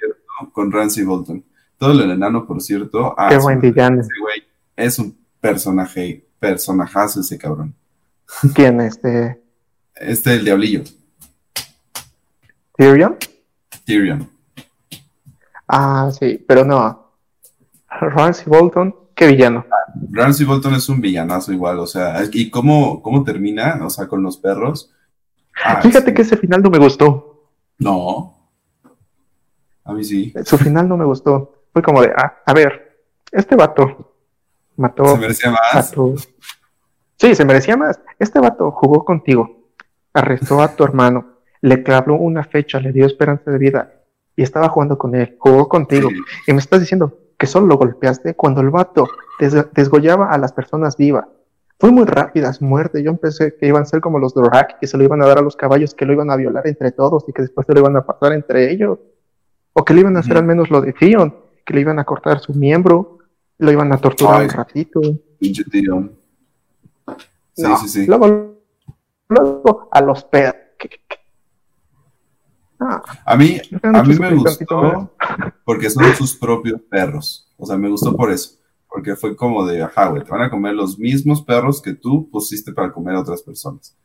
Con 0.52 0.72
Ramsey 0.72 1.04
Bolton. 1.04 1.44
Todo 1.78 1.92
el 1.92 2.10
enano, 2.10 2.46
por 2.46 2.60
cierto. 2.60 3.14
Ah, 3.16 3.28
Qué 3.30 3.38
buen 3.38 3.60
villano. 3.60 4.00
Ese 4.00 4.10
güey 4.20 4.42
es 4.76 4.98
un 4.98 5.16
personaje, 5.40 6.26
personajazo 6.38 7.20
ese 7.20 7.38
cabrón. 7.38 7.74
¿Quién? 8.54 8.80
Este. 8.80 9.40
Este, 9.94 10.34
el 10.34 10.44
diablillo. 10.44 10.82
¿Tyrion? 12.76 13.16
Tyrion. 13.84 14.30
Ah, 15.68 16.10
sí, 16.18 16.42
pero 16.46 16.64
no. 16.64 17.12
Ramsey 17.88 18.46
Bolton, 18.46 18.94
qué 19.14 19.26
villano. 19.26 19.64
Ramsey 20.10 20.46
Bolton 20.46 20.74
es 20.74 20.88
un 20.88 21.00
villanazo 21.00 21.52
igual, 21.52 21.78
o 21.80 21.86
sea, 21.86 22.22
¿y 22.32 22.50
cómo, 22.50 23.02
cómo 23.02 23.22
termina? 23.24 23.78
O 23.84 23.90
sea, 23.90 24.06
con 24.08 24.22
los 24.22 24.36
perros. 24.36 24.92
Ah, 25.62 25.82
Fíjate 25.82 26.14
que 26.14 26.22
ese 26.22 26.36
final 26.36 26.62
no 26.62 26.70
me 26.70 26.78
gustó. 26.78 27.50
No. 27.78 28.39
A 29.90 29.94
mí 29.94 30.04
sí. 30.04 30.32
Su 30.44 30.56
final 30.56 30.88
no 30.88 30.96
me 30.96 31.04
gustó. 31.04 31.64
Fue 31.72 31.82
como 31.82 32.02
de, 32.02 32.12
ah, 32.16 32.38
a 32.46 32.52
ver, 32.52 32.98
este 33.32 33.56
vato 33.56 34.14
mató. 34.76 35.04
¿Se 35.04 35.18
merecía 35.18 35.50
más? 35.50 35.94
Sí, 37.16 37.34
se 37.34 37.44
merecía 37.44 37.76
más. 37.76 38.00
Este 38.18 38.40
vato 38.40 38.70
jugó 38.70 39.04
contigo, 39.04 39.68
arrestó 40.14 40.62
a 40.62 40.74
tu 40.74 40.84
hermano, 40.84 41.38
le 41.60 41.82
clavó 41.82 42.16
una 42.16 42.44
fecha, 42.44 42.80
le 42.80 42.92
dio 42.92 43.06
esperanza 43.06 43.50
de 43.50 43.58
vida 43.58 43.92
y 44.36 44.42
estaba 44.42 44.68
jugando 44.68 44.96
con 44.96 45.14
él, 45.14 45.36
jugó 45.38 45.68
contigo. 45.68 46.08
Y 46.46 46.52
me 46.52 46.58
estás 46.58 46.80
diciendo 46.80 47.18
que 47.36 47.46
solo 47.46 47.66
lo 47.66 47.76
golpeaste 47.76 48.34
cuando 48.34 48.60
el 48.60 48.70
vato 48.70 49.06
desgollaba 49.72 50.30
a 50.30 50.38
las 50.38 50.52
personas 50.52 50.96
vivas. 50.96 51.26
Fue 51.78 51.90
muy 51.90 52.04
rápida 52.04 52.52
su 52.52 52.64
muerte. 52.64 53.02
Yo 53.02 53.16
pensé 53.16 53.56
que 53.56 53.66
iban 53.66 53.82
a 53.82 53.86
ser 53.86 54.02
como 54.02 54.18
los 54.18 54.34
Dorak, 54.34 54.78
que 54.78 54.86
se 54.86 54.98
lo 54.98 55.04
iban 55.04 55.22
a 55.22 55.26
dar 55.26 55.38
a 55.38 55.42
los 55.42 55.56
caballos, 55.56 55.94
que 55.94 56.04
lo 56.04 56.12
iban 56.12 56.30
a 56.30 56.36
violar 56.36 56.66
entre 56.66 56.92
todos 56.92 57.24
y 57.26 57.32
que 57.32 57.42
después 57.42 57.66
se 57.66 57.72
lo 57.72 57.80
iban 57.80 57.96
a 57.96 58.04
pasar 58.04 58.34
entre 58.34 58.70
ellos. 58.70 58.98
O 59.72 59.84
que 59.84 59.94
le 59.94 60.00
iban 60.00 60.16
a 60.16 60.20
hacer 60.20 60.36
al 60.36 60.44
menos 60.44 60.70
lo 60.70 60.80
de 60.80 60.92
Theon, 60.92 61.34
que 61.64 61.74
le 61.74 61.80
iban 61.80 61.98
a 61.98 62.04
cortar 62.04 62.40
su 62.40 62.52
miembro, 62.54 63.18
lo 63.58 63.72
iban 63.72 63.92
a 63.92 63.98
torturar 63.98 64.42
un 64.42 64.48
ratito. 64.48 65.00
Pinche 65.38 65.64
Theon. 65.64 66.12
Sí, 67.52 67.66
sí, 67.82 67.88
sí. 67.88 68.06
Luego, 68.06 68.56
luego 69.28 69.88
a 69.90 70.00
los 70.00 70.24
perros. 70.24 70.60
a 72.78 73.36
mí, 73.36 73.60
a 73.82 74.02
mí 74.02 74.14
me 74.18 74.34
gustó 74.34 75.14
porque 75.64 75.90
son 75.90 76.14
sus 76.14 76.34
propios 76.34 76.80
perros. 76.82 77.52
O 77.56 77.66
sea, 77.66 77.76
me 77.76 77.88
gustó 77.88 78.16
por 78.16 78.32
eso 78.32 78.60
porque 78.90 79.14
fue 79.14 79.36
como 79.36 79.64
de, 79.64 79.82
ajá, 79.82 80.08
güey, 80.08 80.24
te 80.24 80.30
van 80.30 80.42
a 80.42 80.50
comer 80.50 80.74
los 80.74 80.98
mismos 80.98 81.42
perros 81.42 81.80
que 81.80 81.94
tú 81.94 82.28
pusiste 82.28 82.72
para 82.72 82.92
comer 82.92 83.14
a 83.14 83.20
otras 83.20 83.42
personas. 83.42 83.96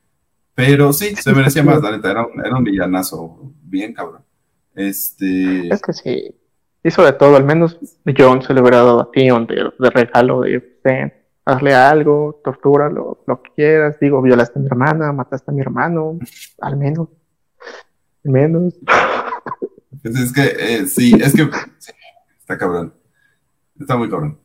Pero 0.54 0.94
sí, 0.94 1.16
se 1.16 1.34
merecía 1.34 1.64
más, 1.64 1.82
la 1.82 1.92
neta, 1.92 2.12
era, 2.12 2.26
un 2.56 2.64
villanazo, 2.64 3.52
bien 3.64 3.94
cabrón. 3.94 4.24
Este... 4.76 5.68
Es 5.70 5.82
que 5.82 5.94
sí, 5.94 6.36
hizo 6.84 7.04
de 7.04 7.14
todo, 7.14 7.36
al 7.36 7.46
menos 7.46 7.80
John 8.18 8.42
se 8.42 8.54
le 8.54 8.62
hubiera 8.62 8.78
dado 8.78 9.02
a 9.02 9.12
Tion 9.12 9.48
de, 9.48 9.72
de 9.78 9.90
regalo 9.90 10.42
de, 10.42 10.80
ven, 10.84 11.14
hazle 11.46 11.74
algo, 11.74 12.42
tortúralo, 12.44 13.24
lo 13.26 13.42
que 13.42 13.52
quieras, 13.56 14.00
digo, 14.00 14.22
violaste 14.22 14.60
a 14.60 14.62
mi 14.62 14.68
hermana, 14.68 15.12
mataste 15.12 15.52
a 15.52 15.54
mi 15.54 15.62
hermano, 15.62 16.20
al 16.60 16.78
menos, 16.78 17.10
al 18.24 18.32
menos. 18.32 18.76
Pues 20.02 20.20
es 20.20 20.34
que, 20.34 20.44
eh, 20.44 20.86
sí, 20.86 21.14
es 21.20 21.34
que, 21.34 21.50
está 22.40 22.58
cabrón, 22.58 22.94
está 23.80 23.98
muy 23.98 24.10
cabrón. 24.10 24.38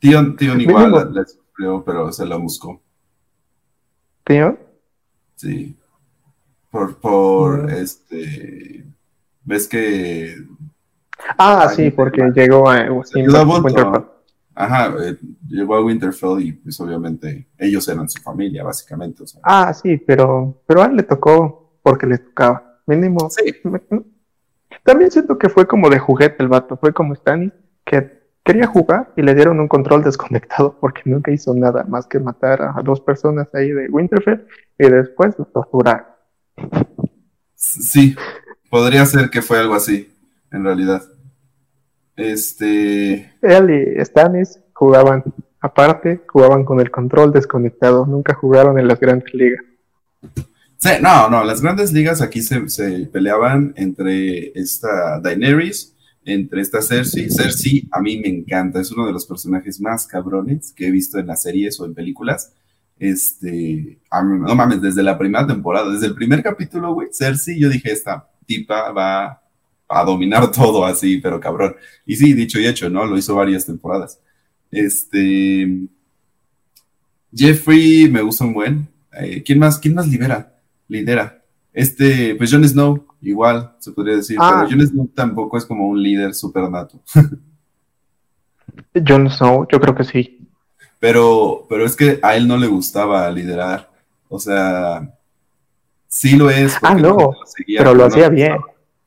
Tion, 0.00 0.36
Tion 0.36 0.60
igual 0.60 1.12
le 1.12 1.24
sufrió, 1.24 1.84
pero 1.84 2.12
se 2.12 2.24
la 2.24 2.36
buscó. 2.36 2.80
¿Tion? 4.24 4.58
Sí. 5.34 5.76
Por, 6.70 6.98
por, 6.98 7.70
este, 7.70 8.84
ves 9.46 9.66
que... 9.66 10.36
Ah, 11.38 11.72
sí, 11.74 11.90
porque 11.90 12.30
llegó 12.34 12.68
a, 12.68 12.90
Winterfell. 12.90 14.04
Ajá, 14.54 14.94
eh, 15.02 15.16
llegó 15.48 15.76
a 15.76 15.84
Winterfell 15.84 16.40
y 16.40 16.52
pues 16.52 16.78
obviamente 16.80 17.48
ellos 17.58 17.88
eran 17.88 18.08
su 18.08 18.22
familia, 18.22 18.64
básicamente. 18.64 19.24
Ah, 19.42 19.72
sí, 19.72 19.96
pero, 19.96 20.62
pero 20.66 20.82
a 20.82 20.86
él 20.86 20.96
le 20.96 21.02
tocó 21.02 21.78
porque 21.82 22.06
le 22.06 22.18
tocaba. 22.18 22.80
Mínimo. 22.86 23.28
Sí. 23.30 23.54
También 24.84 25.10
siento 25.10 25.36
que 25.38 25.48
fue 25.48 25.66
como 25.66 25.90
de 25.90 25.98
juguete 25.98 26.42
el 26.42 26.48
vato, 26.48 26.76
fue 26.76 26.92
como 26.92 27.14
Stannis, 27.14 27.52
que 27.84 28.16
quería 28.44 28.68
jugar 28.68 29.12
y 29.16 29.22
le 29.22 29.34
dieron 29.34 29.58
un 29.58 29.66
control 29.66 30.04
desconectado 30.04 30.78
porque 30.80 31.02
nunca 31.04 31.32
hizo 31.32 31.52
nada 31.52 31.84
más 31.84 32.06
que 32.06 32.20
matar 32.20 32.62
a 32.62 32.80
dos 32.84 33.00
personas 33.00 33.48
ahí 33.54 33.70
de 33.70 33.88
Winterfell 33.88 34.46
y 34.78 34.88
después 34.88 35.34
torturar. 35.52 36.16
Sí, 37.56 38.14
podría 38.76 39.06
ser 39.06 39.30
que 39.30 39.40
fue 39.40 39.58
algo 39.58 39.74
así, 39.74 40.12
en 40.52 40.62
realidad. 40.62 41.02
Este. 42.14 43.32
Él 43.40 43.70
y 43.70 44.04
Stannis 44.04 44.60
jugaban 44.74 45.24
aparte, 45.60 46.20
jugaban 46.28 46.62
con 46.66 46.78
el 46.80 46.90
control 46.90 47.32
desconectado, 47.32 48.04
nunca 48.04 48.34
jugaron 48.34 48.78
en 48.78 48.86
las 48.86 49.00
grandes 49.00 49.32
ligas. 49.32 49.64
Sí, 50.76 50.90
no, 51.00 51.30
no, 51.30 51.42
las 51.42 51.62
grandes 51.62 51.90
ligas 51.90 52.20
aquí 52.20 52.42
se, 52.42 52.68
se 52.68 53.06
peleaban 53.06 53.72
entre 53.76 54.52
esta 54.54 55.20
Daenerys 55.20 55.94
entre 56.26 56.60
esta 56.60 56.82
Cersei. 56.82 57.30
Cersei 57.30 57.88
a 57.90 58.02
mí 58.02 58.18
me 58.18 58.28
encanta, 58.28 58.78
es 58.78 58.90
uno 58.90 59.06
de 59.06 59.12
los 59.12 59.24
personajes 59.24 59.80
más 59.80 60.06
cabrones 60.06 60.70
que 60.76 60.88
he 60.88 60.90
visto 60.90 61.18
en 61.18 61.28
las 61.28 61.40
series 61.40 61.80
o 61.80 61.86
en 61.86 61.94
películas. 61.94 62.52
Este, 62.98 63.98
no 64.12 64.54
mames, 64.54 64.82
desde 64.82 65.02
la 65.02 65.16
primera 65.16 65.46
temporada, 65.46 65.90
desde 65.90 66.08
el 66.08 66.14
primer 66.14 66.42
capítulo, 66.42 66.92
güey, 66.92 67.08
Cersei, 67.10 67.58
yo 67.58 67.70
dije, 67.70 67.90
esta 67.90 68.28
tipa 68.46 68.92
va 68.92 69.42
a 69.88 70.04
dominar 70.04 70.50
todo 70.52 70.84
así, 70.84 71.18
pero 71.18 71.40
cabrón. 71.40 71.76
Y 72.04 72.16
sí, 72.16 72.32
dicho 72.32 72.58
y 72.60 72.66
hecho, 72.66 72.88
¿no? 72.88 73.04
Lo 73.04 73.18
hizo 73.18 73.34
varias 73.34 73.66
temporadas. 73.66 74.20
Este, 74.70 75.86
Jeffrey 77.34 78.08
me 78.08 78.22
gusta 78.22 78.44
un 78.44 78.54
buen. 78.54 78.88
Eh, 79.12 79.42
¿Quién 79.44 79.58
más? 79.58 79.78
¿Quién 79.78 79.94
más 79.94 80.08
libera? 80.08 80.54
Lidera. 80.88 81.42
Este, 81.72 82.34
pues 82.36 82.50
Jon 82.50 82.66
Snow, 82.66 83.06
igual, 83.20 83.74
se 83.80 83.92
podría 83.92 84.16
decir, 84.16 84.38
pero 84.38 84.50
ah. 84.50 84.66
Jon 84.68 84.86
Snow 84.86 85.10
tampoco 85.14 85.58
es 85.58 85.66
como 85.66 85.86
un 85.88 86.02
líder 86.02 86.34
super 86.34 86.70
nato. 86.70 87.00
Jon 89.06 89.28
Snow, 89.30 89.66
yo 89.70 89.78
creo 89.78 89.94
que 89.94 90.04
sí. 90.04 90.48
Pero, 90.98 91.66
pero 91.68 91.84
es 91.84 91.94
que 91.94 92.18
a 92.22 92.34
él 92.36 92.48
no 92.48 92.56
le 92.56 92.66
gustaba 92.66 93.30
liderar. 93.30 93.90
O 94.28 94.38
sea, 94.38 95.15
sí 96.16 96.36
lo 96.36 96.48
es. 96.48 96.78
Ah, 96.82 96.94
no, 96.94 97.34
pero 97.66 97.94
lo 97.94 98.06
hacía 98.06 98.30
bien. 98.30 98.56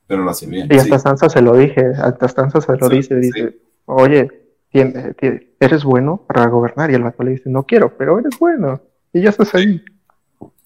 Pero 0.06 0.24
lo 0.24 0.30
hacía 0.30 0.48
bien. 0.48 0.67
Y 0.69 0.78
hasta 0.78 1.00
Sansa 1.00 1.28
se 1.30 1.41
lo 1.41 1.56
dije, 1.56 1.84
hasta 1.98 2.28
Sansa 2.28 2.62
se 2.62 2.78
lo 2.78 2.88
dice, 2.88 3.15
dice, 3.15 3.58
oye, 3.86 4.30
eres 4.72 5.84
bueno 5.84 6.24
para 6.28 6.45
gobernar. 6.48 6.91
Y 6.91 6.95
el 6.95 7.04
vato 7.04 7.24
le 7.24 7.32
dice, 7.32 7.50
no 7.50 7.63
quiero, 7.63 7.98
pero 7.98 8.19
eres 8.19 8.38
bueno. 8.39 8.82
Y 9.12 9.22
ya 9.22 9.30
estás 9.30 9.56
ahí. 9.56 9.84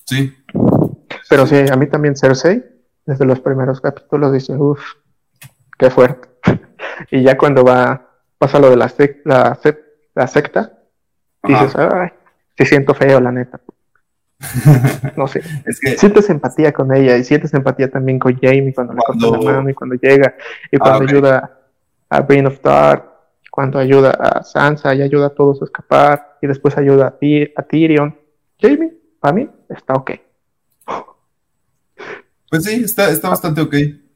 Sí, 0.06 0.34
pero 1.30 1.48
sí, 1.48 1.56
a 1.72 1.78
mí 1.78 1.88
también 1.88 2.18
Cersei, 2.18 2.62
desde 3.06 3.26
los 3.26 3.40
primeros 3.40 3.80
capítulos, 3.80 4.34
dice, 4.34 4.54
uff, 4.54 4.82
qué 5.80 5.90
fuerte. 5.90 6.28
y 7.12 7.24
ya 7.24 7.38
cuando 7.38 7.64
va, 7.64 8.18
pasa 8.38 8.60
lo 8.60 8.70
de 8.70 8.76
la, 8.76 8.92
la, 9.24 9.60
la 10.14 10.28
secta, 10.28 10.80
dices, 11.42 11.74
ay, 11.78 12.10
sí 12.58 12.66
siento 12.66 12.94
feo, 12.94 13.22
la 13.22 13.32
neta. 13.32 13.62
no 15.18 15.28
sé. 15.28 15.42
Es 15.66 15.80
que... 15.80 15.98
Sientes 15.98 16.30
empatía 16.30 16.72
con 16.72 16.94
ella 16.96 17.18
y 17.18 17.24
sientes 17.24 17.54
empatía 17.54 17.90
también 17.90 18.20
con 18.20 18.38
Jamie 18.40 18.74
cuando, 18.74 18.94
le 18.94 19.02
corta 19.06 19.28
la 19.28 19.40
mano 19.40 19.70
y 19.70 19.74
cuando 19.74 19.96
llega 19.96 20.36
y 20.72 20.78
cuando 20.78 21.00
ah, 21.00 21.08
ayuda 21.10 21.60
a 22.10 22.22
Brain 22.22 22.48
of 22.48 22.62
Dark, 22.62 23.06
cuando 23.50 23.80
ayuda 23.80 24.12
a 24.12 24.44
Sansa 24.44 24.94
y 24.96 25.02
ayuda 25.02 25.28
a 25.28 25.30
todos 25.30 25.62
a 25.62 25.66
escapar 25.66 26.38
y 26.42 26.48
después 26.48 26.78
ayuda 26.78 27.08
a, 27.08 27.60
a 27.60 27.64
Tyrion. 27.64 28.18
Jamie, 28.60 28.94
para 29.20 29.34
mí, 29.34 29.50
está 29.70 29.94
ok. 29.94 30.12
Pues 32.50 32.64
sí, 32.66 32.84
está, 32.84 33.10
está 33.10 33.30
bastante 33.30 33.62
ok. 33.62 33.76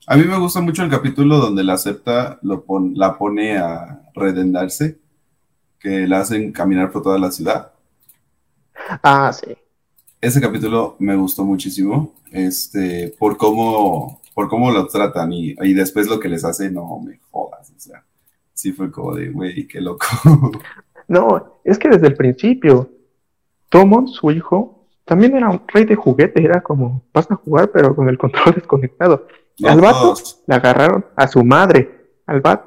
A 0.10 0.16
mí 0.16 0.24
me 0.24 0.40
gusta 0.40 0.62
mucho 0.62 0.84
el 0.84 0.90
capítulo 0.90 1.38
donde 1.38 1.64
la 1.64 1.74
acepta, 1.74 2.40
lo 2.42 2.64
la 2.94 3.18
pone 3.18 3.58
a 3.58 4.02
redendarse, 4.16 5.00
que 5.80 6.08
la 6.08 6.22
hacen 6.22 6.52
caminar 6.52 6.92
por 6.92 7.02
toda 7.02 7.20
la 7.20 7.30
ciudad. 7.32 7.74
Ah, 9.04 9.32
sí. 9.34 9.58
Ese 10.20 10.42
capítulo 10.42 10.96
me 11.00 11.16
gustó 11.16 11.46
muchísimo, 11.46 12.16
este, 12.32 13.14
por 13.20 13.38
cómo, 13.38 14.22
por 14.34 14.50
cómo 14.50 14.72
lo 14.72 14.88
tratan 14.88 15.32
y, 15.32 15.56
y 15.62 15.74
después 15.74 16.08
lo 16.08 16.20
que 16.20 16.30
les 16.30 16.44
hace, 16.44 16.72
no 16.72 17.00
me 17.00 17.20
jodas, 17.30 17.72
o 17.76 17.80
sea, 17.80 18.04
sí 18.54 18.72
fue 18.74 18.92
como 18.92 19.14
de, 19.16 19.30
güey, 19.30 19.68
qué 19.68 19.82
loco. 19.82 20.08
No, 21.10 21.60
es 21.64 21.80
que 21.80 21.88
desde 21.88 22.08
el 22.08 22.16
principio, 22.16 22.90
Tomon, 23.70 24.10
su 24.10 24.30
hijo, 24.32 24.88
también 25.06 25.38
era 25.38 25.50
un 25.50 25.62
rey 25.68 25.86
de 25.86 25.96
juguete, 25.96 26.44
era 26.44 26.62
como, 26.62 27.04
vas 27.14 27.32
a 27.32 27.36
jugar, 27.36 27.72
pero 27.72 27.96
con 27.96 28.10
el 28.10 28.18
control 28.18 28.56
desconectado. 28.56 29.26
al 29.64 29.80
vato 29.80 30.16
le 30.46 30.56
agarraron 30.56 31.06
a 31.16 31.28
su 31.30 31.46
madre, 31.46 32.10
al 32.26 32.42
vato, 32.42 32.66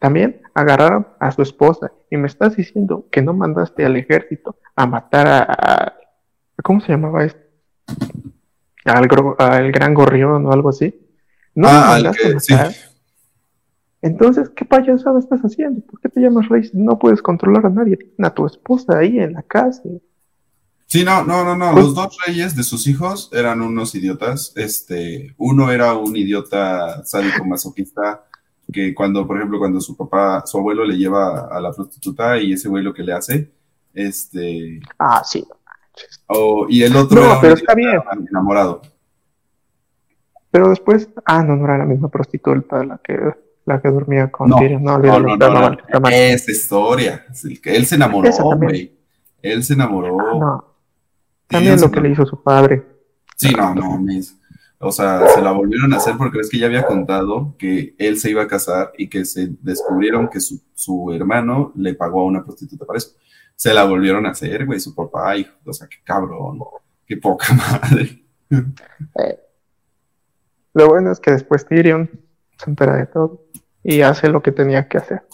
también 0.00 0.42
agarraron 0.54 1.06
a 1.20 1.30
su 1.30 1.42
esposa. 1.42 1.92
Y 2.10 2.16
me 2.16 2.26
estás 2.26 2.56
diciendo 2.56 3.06
que 3.12 3.22
no 3.22 3.32
mandaste 3.32 3.84
al 3.84 3.96
ejército 3.96 4.56
a 4.74 4.86
matar 4.86 5.28
a, 5.28 5.97
¿cómo 6.62 6.80
se 6.80 6.92
llamaba 6.92 7.24
este? 7.24 7.48
Al, 8.84 9.08
al, 9.38 9.72
gran 9.72 9.94
gorrión 9.94 10.46
o 10.46 10.52
algo 10.52 10.70
así. 10.70 10.94
No 11.54 11.68
ah, 11.68 11.98
mandaste 12.00 12.28
a 12.28 12.34
matar. 12.34 12.74
Entonces, 14.00 14.48
¿qué 14.50 14.64
payasada 14.64 15.18
estás 15.18 15.40
haciendo? 15.40 15.80
¿Por 15.80 16.00
qué 16.00 16.08
te 16.08 16.20
llamas 16.20 16.48
rey 16.48 16.64
si 16.64 16.76
no 16.76 16.98
puedes 16.98 17.20
controlar 17.20 17.66
a 17.66 17.70
nadie? 17.70 17.98
a 18.18 18.30
tu 18.30 18.46
esposa 18.46 18.98
ahí 18.98 19.18
en 19.18 19.32
la 19.32 19.42
casa. 19.42 19.82
Sí, 20.86 21.04
no, 21.04 21.24
no, 21.24 21.44
no, 21.44 21.56
no. 21.56 21.72
Pues 21.72 21.84
Los 21.84 21.94
dos 21.94 22.16
reyes 22.26 22.56
de 22.56 22.62
sus 22.62 22.86
hijos 22.86 23.28
eran 23.32 23.60
unos 23.60 23.94
idiotas. 23.94 24.52
Este, 24.56 25.34
uno 25.36 25.70
era 25.70 25.94
un 25.94 26.16
idiota 26.16 27.04
sádico 27.04 27.44
masoquista 27.44 28.24
que 28.72 28.94
cuando, 28.94 29.26
por 29.26 29.36
ejemplo, 29.36 29.58
cuando 29.58 29.80
su 29.80 29.96
papá, 29.96 30.44
su 30.46 30.58
abuelo 30.58 30.84
le 30.84 30.96
lleva 30.96 31.48
a 31.48 31.60
la 31.60 31.72
prostituta 31.72 32.38
y 32.38 32.52
ese 32.52 32.68
güey 32.68 32.82
lo 32.82 32.94
que 32.94 33.02
le 33.02 33.12
hace, 33.12 33.50
este. 33.92 34.80
Ah, 34.98 35.22
sí. 35.24 35.44
Y 36.68 36.82
el 36.82 36.96
otro 36.96 37.22
no, 37.22 37.40
pero 37.40 37.54
está 37.54 37.74
bien. 37.74 38.00
enamorado. 38.28 38.82
Pero 40.50 40.70
después, 40.70 41.08
ah, 41.24 41.42
no, 41.42 41.56
no 41.56 41.64
era 41.64 41.78
la 41.78 41.84
misma 41.84 42.08
prostituta 42.08 42.82
la 42.84 42.98
que 42.98 43.18
la 43.68 43.80
que 43.82 43.88
dormía 43.88 44.30
con 44.32 44.48
no, 44.48 44.56
Tyrion. 44.56 44.82
No, 44.82 44.98
no, 44.98 45.20
no, 45.20 45.70
no, 45.70 46.08
Esa 46.08 46.50
historia. 46.50 47.26
Él 47.64 47.86
se 47.86 47.94
enamoró, 47.96 48.30
güey. 48.56 48.98
Él 49.42 49.62
se 49.62 49.74
enamoró. 49.74 50.18
Ah, 50.20 50.38
no. 50.40 50.64
También 51.46 51.80
lo 51.80 51.90
que 51.90 52.00
le 52.00 52.10
hizo 52.10 52.26
su 52.26 52.42
padre. 52.42 52.84
Sí, 53.36 53.52
no, 53.54 53.74
no, 53.74 54.00
O 54.80 54.90
sea, 54.90 55.28
se 55.28 55.40
la 55.40 55.52
volvieron 55.52 55.92
a 55.92 55.98
hacer 55.98 56.16
porque 56.16 56.40
es 56.40 56.48
que 56.48 56.58
ya 56.58 56.66
había 56.66 56.86
contado 56.86 57.54
que 57.58 57.94
él 57.98 58.18
se 58.18 58.30
iba 58.30 58.42
a 58.42 58.48
casar 58.48 58.92
y 58.98 59.08
que 59.08 59.24
se 59.24 59.50
descubrieron 59.60 60.28
que 60.28 60.40
su, 60.40 60.60
su 60.74 61.12
hermano 61.12 61.72
le 61.76 61.94
pagó 61.94 62.22
a 62.22 62.26
una 62.26 62.44
prostituta 62.44 62.84
para 62.84 62.98
eso. 62.98 63.10
Se 63.58 63.74
la 63.74 63.84
volvieron 63.84 64.24
a 64.24 64.30
hacer, 64.30 64.64
güey, 64.66 64.78
su 64.78 64.94
papá, 64.94 65.36
hijo. 65.36 65.52
O 65.64 65.72
sea, 65.72 65.88
qué 65.88 65.96
cabrón. 66.04 66.60
Qué 67.04 67.16
poca 67.16 67.52
madre. 67.54 68.22
Eh, 68.50 69.40
lo 70.74 70.88
bueno 70.88 71.10
es 71.10 71.18
que 71.18 71.32
después 71.32 71.66
Tyrion 71.66 72.08
se 72.56 72.70
entera 72.70 72.94
de 72.96 73.06
todo 73.06 73.46
y 73.82 74.02
hace 74.02 74.28
lo 74.28 74.42
que 74.42 74.52
tenía 74.52 74.86
que 74.86 74.98
hacer. 74.98 75.24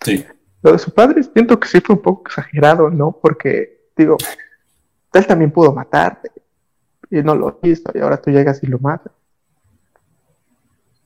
Sí. 0.00 0.26
Lo 0.62 0.72
de 0.72 0.78
su 0.80 0.92
padre 0.92 1.22
siento 1.22 1.60
que 1.60 1.68
sí 1.68 1.80
fue 1.80 1.94
un 1.94 2.02
poco 2.02 2.22
exagerado, 2.26 2.90
¿no? 2.90 3.12
Porque, 3.12 3.90
digo, 3.96 4.16
él 5.12 5.26
también 5.28 5.52
pudo 5.52 5.72
matarte 5.72 6.32
y 7.10 7.22
no 7.22 7.36
lo 7.36 7.60
hizo 7.62 7.92
y 7.94 8.00
ahora 8.00 8.20
tú 8.20 8.32
llegas 8.32 8.60
y 8.64 8.66
lo 8.66 8.80
matas. 8.80 9.12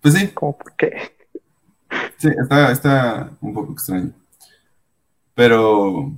Pues 0.00 0.14
sí. 0.14 0.28
¿Cómo 0.28 0.56
por 0.56 0.74
qué? 0.74 1.12
Sí, 2.16 2.28
está, 2.28 2.72
está 2.72 3.30
un 3.42 3.52
poco 3.52 3.72
extraño. 3.72 4.12
Pero, 5.34 6.12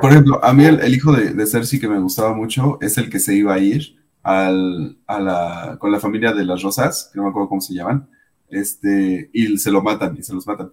por 0.00 0.10
ejemplo, 0.10 0.44
a 0.44 0.52
mí 0.52 0.64
el, 0.64 0.94
hijo 0.94 1.12
de, 1.12 1.32
de, 1.32 1.46
Cersei 1.46 1.80
que 1.80 1.88
me 1.88 1.98
gustaba 1.98 2.34
mucho 2.34 2.78
es 2.80 2.98
el 2.98 3.10
que 3.10 3.18
se 3.18 3.34
iba 3.34 3.54
a 3.54 3.58
ir 3.58 3.98
al, 4.22 4.98
a 5.06 5.20
la, 5.20 5.76
con 5.78 5.90
la 5.90 6.00
familia 6.00 6.32
de 6.32 6.44
las 6.44 6.62
Rosas, 6.62 7.10
que 7.12 7.18
no 7.18 7.24
me 7.24 7.30
acuerdo 7.30 7.48
cómo 7.48 7.60
se 7.60 7.74
llaman, 7.74 8.08
este, 8.48 9.30
y 9.32 9.56
se 9.58 9.70
lo 9.70 9.82
matan, 9.82 10.16
y 10.18 10.22
se 10.22 10.34
los 10.34 10.46
matan, 10.46 10.72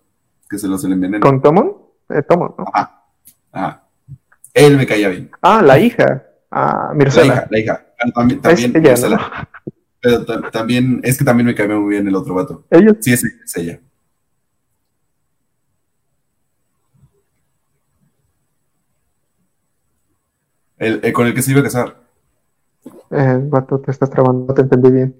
que 0.50 0.58
se 0.58 0.68
los 0.68 0.84
envenenan. 0.84 1.22
¿Con 1.22 1.42
Tomon? 1.42 1.74
Eh, 2.10 2.22
Tomon, 2.28 2.56
¿no? 2.58 2.66
Ajá, 3.52 3.88
Él 4.54 4.78
me 4.78 4.86
caía 4.86 5.10
bien. 5.10 5.32
Ah, 5.42 5.62
la 5.62 5.80
hija. 5.80 6.24
Ah, 6.52 6.92
Mircela. 6.94 7.26
La 7.28 7.34
hija, 7.34 7.48
la 7.50 7.60
hija. 7.60 7.86
También, 8.14 8.42
también 8.42 8.74
Pero 10.02 10.26
también, 10.52 11.00
es 11.04 11.18
que 11.18 11.26
también 11.26 11.48
me 11.48 11.56
caía 11.56 11.76
muy 11.76 11.92
bien 11.92 12.08
el 12.08 12.16
otro 12.16 12.36
vato. 12.36 12.66
¿Ellos? 12.70 12.98
Sí, 13.00 13.14
es, 13.14 13.24
es 13.24 13.58
ella. 13.58 13.80
El, 20.78 21.14
con 21.14 21.28
el 21.28 21.34
que 21.34 21.42
se 21.42 21.52
iba 21.52 21.62
a 21.62 21.64
casar. 21.64 21.96
Eh, 23.12 23.40
vato, 23.44 23.80
te 23.80 23.92
estás 23.92 24.10
trabando, 24.10 24.46
no 24.48 24.54
te 24.54 24.62
entendí 24.62 24.92
bien. 24.92 25.16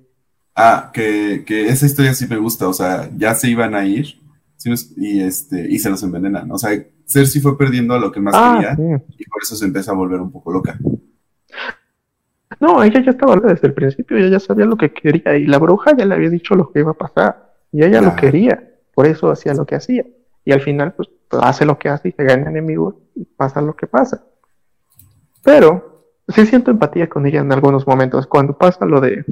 Ah, 0.56 0.92
que, 0.94 1.44
que, 1.46 1.68
esa 1.68 1.86
historia 1.86 2.14
sí 2.14 2.28
me 2.28 2.38
gusta, 2.38 2.68
o 2.68 2.74
sea, 2.74 3.10
ya 3.16 3.36
se 3.36 3.50
iban 3.50 3.76
a 3.76 3.86
ir 3.86 4.20
y, 4.98 5.22
este, 5.22 5.68
y 5.70 5.80
se 5.80 5.90
los 5.90 6.02
envenenan. 6.04 6.52
O 6.52 6.58
sea, 6.58 6.72
Cersei 7.06 7.42
fue 7.42 7.58
perdiendo 7.58 7.94
a 7.94 8.00
lo 8.00 8.12
que 8.12 8.20
más 8.20 8.34
ah, 8.38 8.58
quería 8.60 9.04
y 9.18 9.26
por 9.26 9.44
eso 9.44 9.56
se 9.56 9.66
empieza 9.66 9.92
a 9.92 9.96
volver 9.96 10.20
un 10.22 10.32
poco 10.32 10.52
loca. 10.52 10.78
No, 12.60 12.82
ella 12.84 13.02
ya 13.02 13.12
estaba 13.12 13.36
desde 13.36 13.68
el 13.68 13.74
principio, 13.74 14.18
ella 14.18 14.30
ya 14.30 14.40
sabía 14.40 14.66
lo 14.66 14.78
que 14.78 14.92
quería 14.92 15.36
y 15.36 15.46
la 15.46 15.58
bruja 15.58 15.96
ya 15.96 16.06
le 16.06 16.16
había 16.16 16.30
dicho 16.30 16.56
lo 16.56 16.72
que 16.72 16.80
iba 16.80 16.92
a 16.92 16.96
pasar 16.96 17.54
y 17.72 17.84
ella 17.84 18.02
lo 18.02 18.16
quería, 18.16 18.64
por 18.94 19.06
eso 19.06 19.30
hacía 19.30 19.54
lo 19.54 19.66
que 19.66 19.76
hacía. 19.76 20.06
Y 20.46 20.52
al 20.52 20.62
final, 20.62 20.94
pues, 20.94 21.10
hace 21.42 21.66
lo 21.66 21.78
que 21.78 21.90
hace 21.90 22.10
y 22.10 22.12
se 22.12 22.24
gana 22.24 22.50
enemigos 22.50 22.96
y 23.16 23.26
pasa 23.26 23.62
lo 23.62 23.76
que 23.76 23.88
pasa. 23.88 24.24
Pero 25.46 26.08
sí 26.28 26.44
siento 26.48 26.72
empatía 26.72 27.08
con 27.08 27.26
ella 27.28 27.40
en 27.40 27.52
algunos 27.52 27.86
momentos. 27.86 28.26
Cuando 28.26 28.58
pasa 28.58 28.84
lo 28.84 29.00
de 29.00 29.24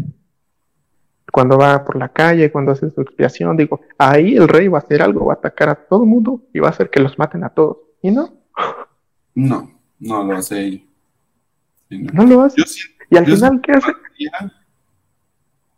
cuando 1.32 1.58
va 1.58 1.84
por 1.84 1.96
la 1.96 2.10
calle, 2.10 2.52
cuando 2.52 2.72
hace 2.72 2.92
su 2.92 3.02
expiación, 3.02 3.58
digo, 3.58 3.82
ahí 3.98 4.36
el 4.36 4.48
rey 4.48 4.68
va 4.68 4.78
a 4.78 4.82
hacer 4.82 5.02
algo, 5.02 5.26
va 5.26 5.34
a 5.34 5.38
atacar 5.38 5.70
a 5.70 5.76
todo 5.76 6.04
el 6.04 6.10
mundo 6.10 6.44
y 6.54 6.60
va 6.60 6.68
a 6.68 6.70
hacer 6.70 6.92
que 6.92 7.00
los 7.00 7.18
maten 7.18 7.44
a 7.44 7.50
todos. 7.50 7.78
¿Y 8.04 8.12
no? 8.12 8.32
No, 9.34 9.72
no 10.00 10.24
lo 10.24 10.38
hace 10.38 10.68
él. 10.68 10.88
No, 11.90 12.24
lo 12.26 12.44
hace. 12.44 12.62
y 13.10 13.18
al 13.18 13.26
final, 13.26 13.60
¿qué 13.62 13.72
hace? 13.72 13.92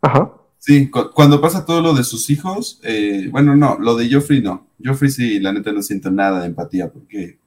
Ajá. 0.02 0.34
Sí, 0.58 0.90
cuando 0.90 1.40
pasa 1.40 1.64
todo 1.64 1.80
lo 1.80 1.94
de 1.94 2.04
sus 2.04 2.28
hijos, 2.28 2.78
eh, 2.82 3.28
bueno, 3.30 3.56
no, 3.56 3.78
lo 3.78 3.96
de 3.96 4.12
Joffrey 4.12 4.42
no. 4.42 4.66
Joffrey 4.84 5.10
sí, 5.10 5.40
la 5.40 5.52
neta 5.52 5.72
no 5.72 5.80
siento 5.80 6.10
nada 6.10 6.40
de 6.40 6.46
empatía 6.48 6.92
porque 6.92 7.38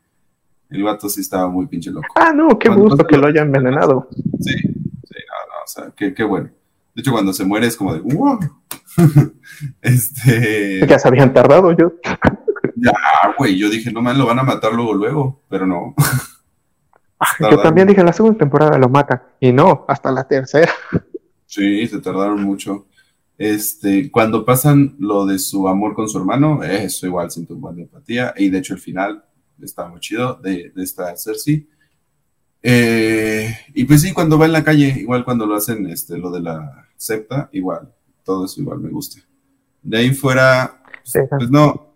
el 0.70 0.84
vato 0.84 1.10
sí 1.10 1.22
estaba 1.22 1.48
muy 1.50 1.68
pinche 1.68 1.92
loco. 1.92 2.08
Ah, 2.16 2.32
no, 2.34 2.58
qué 2.60 2.70
gusto 2.70 3.06
que 3.06 3.18
lo 3.18 3.28
haya 3.28 3.42
envenenado. 3.42 4.08
Sí, 4.40 4.54
sí, 4.54 4.62
no, 4.62 5.48
no, 5.48 5.64
o 5.64 5.68
sea, 5.68 5.92
qué, 5.96 6.14
qué 6.14 6.24
bueno. 6.24 6.50
De 6.96 7.02
hecho, 7.02 7.12
cuando 7.12 7.34
se 7.34 7.46
muere 7.46 7.68
es 7.68 7.76
como 7.76 7.94
de, 7.94 8.02
¡wow! 8.02 8.40
este... 9.82 10.86
Ya 10.88 11.00
se 11.00 11.08
habían 11.08 11.34
tardado 11.34 11.72
yo. 11.72 11.94
ya, 12.76 12.92
güey, 13.38 13.58
yo 13.58 13.70
dije, 13.70 13.92
no 13.92 14.02
man, 14.02 14.18
lo 14.18 14.26
van 14.26 14.40
a 14.40 14.44
matar 14.44 14.74
luego, 14.74 14.94
luego, 14.94 15.42
pero 15.50 15.66
no. 15.66 15.96
yo 17.40 17.62
también 17.62 17.88
dije, 17.88 18.02
en 18.02 18.06
la 18.06 18.14
segunda 18.14 18.38
temporada 18.38 18.78
lo 18.78 18.90
matan, 18.90 19.22
y 19.40 19.52
no, 19.52 19.86
hasta 19.88 20.12
la 20.12 20.28
tercera. 20.28 20.72
Sí, 21.46 21.88
se 21.88 22.00
tardaron 22.00 22.44
mucho. 22.44 22.86
Este, 23.38 24.12
cuando 24.12 24.46
pasan 24.46 24.96
lo 25.00 25.26
de 25.26 25.40
su 25.40 25.68
amor 25.68 25.96
con 25.96 26.10
su 26.10 26.18
hermano, 26.20 26.62
eso 26.62 27.08
igual 27.08 27.32
siento 27.32 27.56
un 27.56 27.76
de 27.76 27.84
empatía, 27.84 28.34
y 28.38 28.50
de 28.50 28.60
hecho 28.60 28.74
el 28.74 28.80
final 28.80 29.24
está 29.62 29.88
muy 29.88 30.00
chido 30.00 30.36
de, 30.36 30.72
de 30.76 30.84
esta 30.84 31.16
Cersei 31.16 31.68
eh, 32.62 33.56
y 33.74 33.86
pues 33.86 34.02
sí, 34.02 34.14
cuando 34.14 34.38
va 34.38 34.46
en 34.46 34.52
la 34.52 34.64
calle, 34.64 34.94
igual 34.98 35.24
cuando 35.24 35.46
lo 35.46 35.56
hacen, 35.56 35.88
este, 35.88 36.18
lo 36.18 36.30
de 36.32 36.42
la 36.42 36.88
septa, 36.98 37.50
igual, 37.54 37.94
todo 38.24 38.46
eso 38.46 38.62
igual 38.62 38.80
me 38.80 38.90
gusta. 38.90 39.22
De 39.82 39.98
ahí 39.98 40.14
fuera, 40.14 40.82
pues, 41.30 41.50
no. 41.50 41.94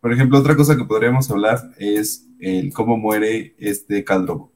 Por 0.00 0.12
ejemplo, 0.12 0.38
otra 0.38 0.56
cosa 0.56 0.76
que 0.76 0.84
podríamos 0.84 1.30
hablar 1.30 1.60
es 1.78 2.26
el 2.40 2.72
cómo 2.72 2.96
muere 2.96 3.54
este 3.58 4.04
Caldrogo. 4.04 4.52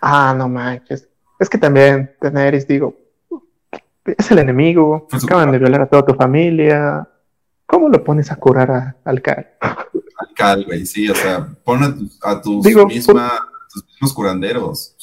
Ah, 0.00 0.34
no 0.36 0.48
manches. 0.48 1.08
Es 1.38 1.50
que 1.50 1.58
también 1.58 2.14
Daenerys, 2.20 2.66
digo, 2.66 2.96
es 4.04 4.30
el 4.30 4.38
enemigo, 4.38 5.08
acaban 5.10 5.50
de 5.50 5.58
violar 5.58 5.82
a 5.82 5.86
toda 5.86 6.06
tu 6.06 6.14
familia. 6.14 7.08
¿Cómo 7.66 7.88
lo 7.88 8.04
pones 8.04 8.30
a 8.30 8.36
curar 8.36 8.96
al 9.04 9.20
Cal? 9.20 9.48
Al 10.34 10.56
Cal, 10.56 10.64
güey, 10.64 10.84
sí, 10.86 11.08
o 11.08 11.14
sea, 11.14 11.46
pon 11.64 11.82
a, 11.82 12.40
tu, 12.40 12.60
a 12.62 12.86
misma 12.86 13.32
los 14.00 14.12
curanderos. 14.12 14.94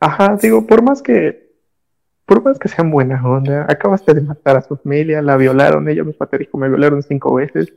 Ajá, 0.00 0.36
digo, 0.40 0.66
por 0.66 0.82
más 0.82 1.02
que, 1.02 1.52
por 2.26 2.42
más 2.42 2.58
que 2.58 2.68
sean 2.68 2.90
buenas 2.90 3.24
onda, 3.24 3.66
acabaste 3.68 4.14
de 4.14 4.20
matar 4.20 4.56
a 4.56 4.62
su 4.62 4.76
familia, 4.76 5.22
la 5.22 5.36
violaron, 5.36 5.88
ella 5.88 6.04
me 6.04 6.14
dijo, 6.38 6.58
me 6.58 6.68
violaron 6.68 7.02
cinco 7.02 7.34
veces, 7.34 7.72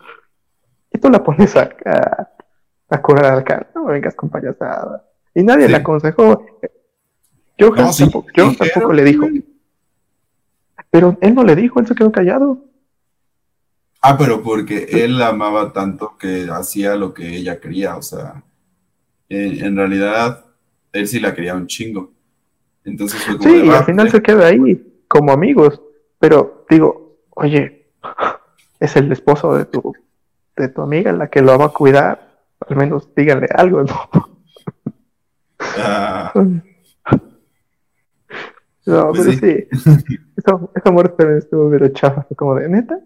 y 0.91 0.97
tú 0.97 1.09
la 1.09 1.23
pones 1.23 1.55
a, 1.55 1.69
a, 2.89 3.01
curar 3.01 3.25
al 3.25 3.43
cara, 3.43 3.69
no 3.75 3.85
vengas 3.85 4.15
con 4.15 4.29
payasada. 4.29 5.05
Y 5.33 5.43
nadie 5.43 5.67
le 5.67 5.75
aconsejó. 5.75 6.45
Yo, 7.57 7.71
tampoco, 7.73 8.25
yo 8.35 8.55
tampoco 8.55 8.93
le 8.93 9.03
dijo. 9.03 9.27
Pero 10.89 11.17
él 11.21 11.35
no 11.35 11.43
le 11.43 11.55
dijo, 11.55 11.79
él 11.79 11.87
se 11.87 11.95
quedó 11.95 12.11
callado. 12.11 12.63
Ah, 14.01 14.17
pero 14.17 14.41
porque 14.41 14.87
él 14.91 15.17
la 15.17 15.29
amaba 15.29 15.73
tanto 15.73 16.17
que 16.17 16.47
hacía 16.51 16.95
lo 16.95 17.13
que 17.13 17.35
ella 17.35 17.59
quería, 17.59 17.97
o 17.97 18.01
sea, 18.01 18.43
en, 19.29 19.75
realidad 19.75 20.45
él 20.93 21.07
sí 21.07 21.19
la 21.19 21.33
quería 21.33 21.55
un 21.55 21.67
chingo. 21.67 22.11
Entonces 22.83 23.21
fue 23.23 23.37
como 23.37 23.49
Sí, 23.49 23.69
al 23.69 23.83
final 23.85 24.09
se 24.09 24.21
queda 24.21 24.47
ahí 24.47 25.03
como 25.07 25.31
amigos, 25.31 25.81
pero 26.19 26.65
digo, 26.69 27.17
oye, 27.31 27.89
es 28.79 28.95
el 28.95 29.11
esposo 29.11 29.55
de 29.55 29.65
tu, 29.65 29.93
de 30.55 30.69
tu 30.69 30.81
amiga 30.81 31.11
la 31.11 31.29
que 31.29 31.41
lo 31.41 31.57
va 31.57 31.65
a 31.65 31.69
cuidar, 31.69 32.45
al 32.67 32.75
menos 32.75 33.13
díganle 33.15 33.47
algo, 33.53 33.83
¿no? 33.83 34.09
Ah. 35.59 36.33
No, 38.87 39.11
pues 39.11 39.37
pero 39.41 39.53
sí. 39.53 39.67
esa, 40.37 40.91
muerte 40.91 41.15
también 41.17 41.39
estuvo 41.39 41.69
pero 41.69 41.89
chafa. 41.89 42.25
Como 42.37 42.55
de, 42.55 42.69
¿neta? 42.69 42.97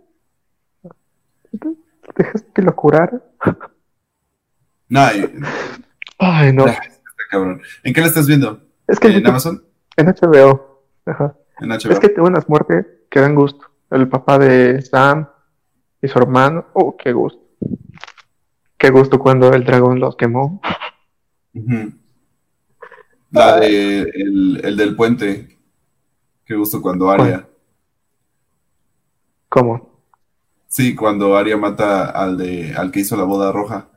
¿Dejaste 1.52 2.52
que 2.54 2.62
lo 2.62 2.76
curara? 2.76 3.22
No, 4.90 5.02
Ay, 6.20 6.54
no. 6.54 6.66
¿En 7.84 7.94
qué 7.94 8.02
lo 8.02 8.08
estás 8.08 8.28
viendo? 8.28 8.62
Es 8.88 9.00
que 9.00 9.08
¿En 9.08 9.26
Amazon? 9.26 9.64
En 9.96 10.08
HBO. 10.08 10.84
Ajá. 11.06 11.36
En 11.60 11.70
HBO. 11.70 11.92
Es 11.92 12.00
que 12.00 12.10
tengo 12.10 12.28
unas 12.28 12.48
muertes 12.50 12.86
que 13.10 13.20
dan 13.20 13.36
gusto. 13.36 13.68
El 13.90 14.08
papá 14.08 14.38
de 14.38 14.82
Sam 14.82 15.28
y 16.02 16.08
su 16.08 16.20
hermano. 16.20 16.68
Oh, 16.74 16.96
qué 16.98 17.14
gusto. 17.14 17.42
Qué 18.78 18.90
gusto 18.90 19.20
cuando 19.20 19.54
el 19.54 19.64
dragón 19.64 20.00
los 20.00 20.16
quemó. 20.16 20.62
La 23.32 23.60
de 23.60 24.02
el, 24.02 24.62
el 24.64 24.78
del 24.78 24.96
puente. 24.96 25.58
Qué 26.46 26.56
gusto 26.56 26.82
cuando 26.82 27.10
Aria. 27.10 27.48
¿Cómo? 29.48 29.90
Sí, 30.71 30.95
cuando 30.95 31.36
Aria 31.36 31.57
mata 31.57 32.12
al 32.12 32.38
de 32.38 32.73
al 32.77 32.91
que 32.91 33.01
hizo 33.01 33.17
la 33.17 33.25
boda 33.25 33.51
roja. 33.51 33.88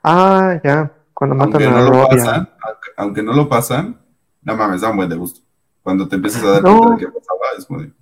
Ah, 0.00 0.60
ya. 0.62 0.92
Cuando 1.12 1.34
matan 1.34 1.60
aunque 1.60 1.66
a 1.66 1.70
no 1.72 1.90
lo 1.90 2.08
pasan, 2.08 2.48
aunque, 2.96 3.22
no 3.24 3.32
lo 3.32 3.48
pasan, 3.48 4.00
no 4.42 4.56
mames, 4.56 4.80
da 4.80 4.90
un 4.90 4.98
buen 4.98 5.08
de 5.08 5.16
gusto. 5.16 5.40
Cuando 5.82 6.06
te 6.06 6.14
empiezas 6.14 6.44
a 6.44 6.50
dar 6.52 6.62
cuenta 6.62 6.90
de 6.90 6.98
qué 6.98 7.06
pasaba, 7.06 7.40
es 7.58 7.66
como 7.66 7.80
de... 7.80 7.92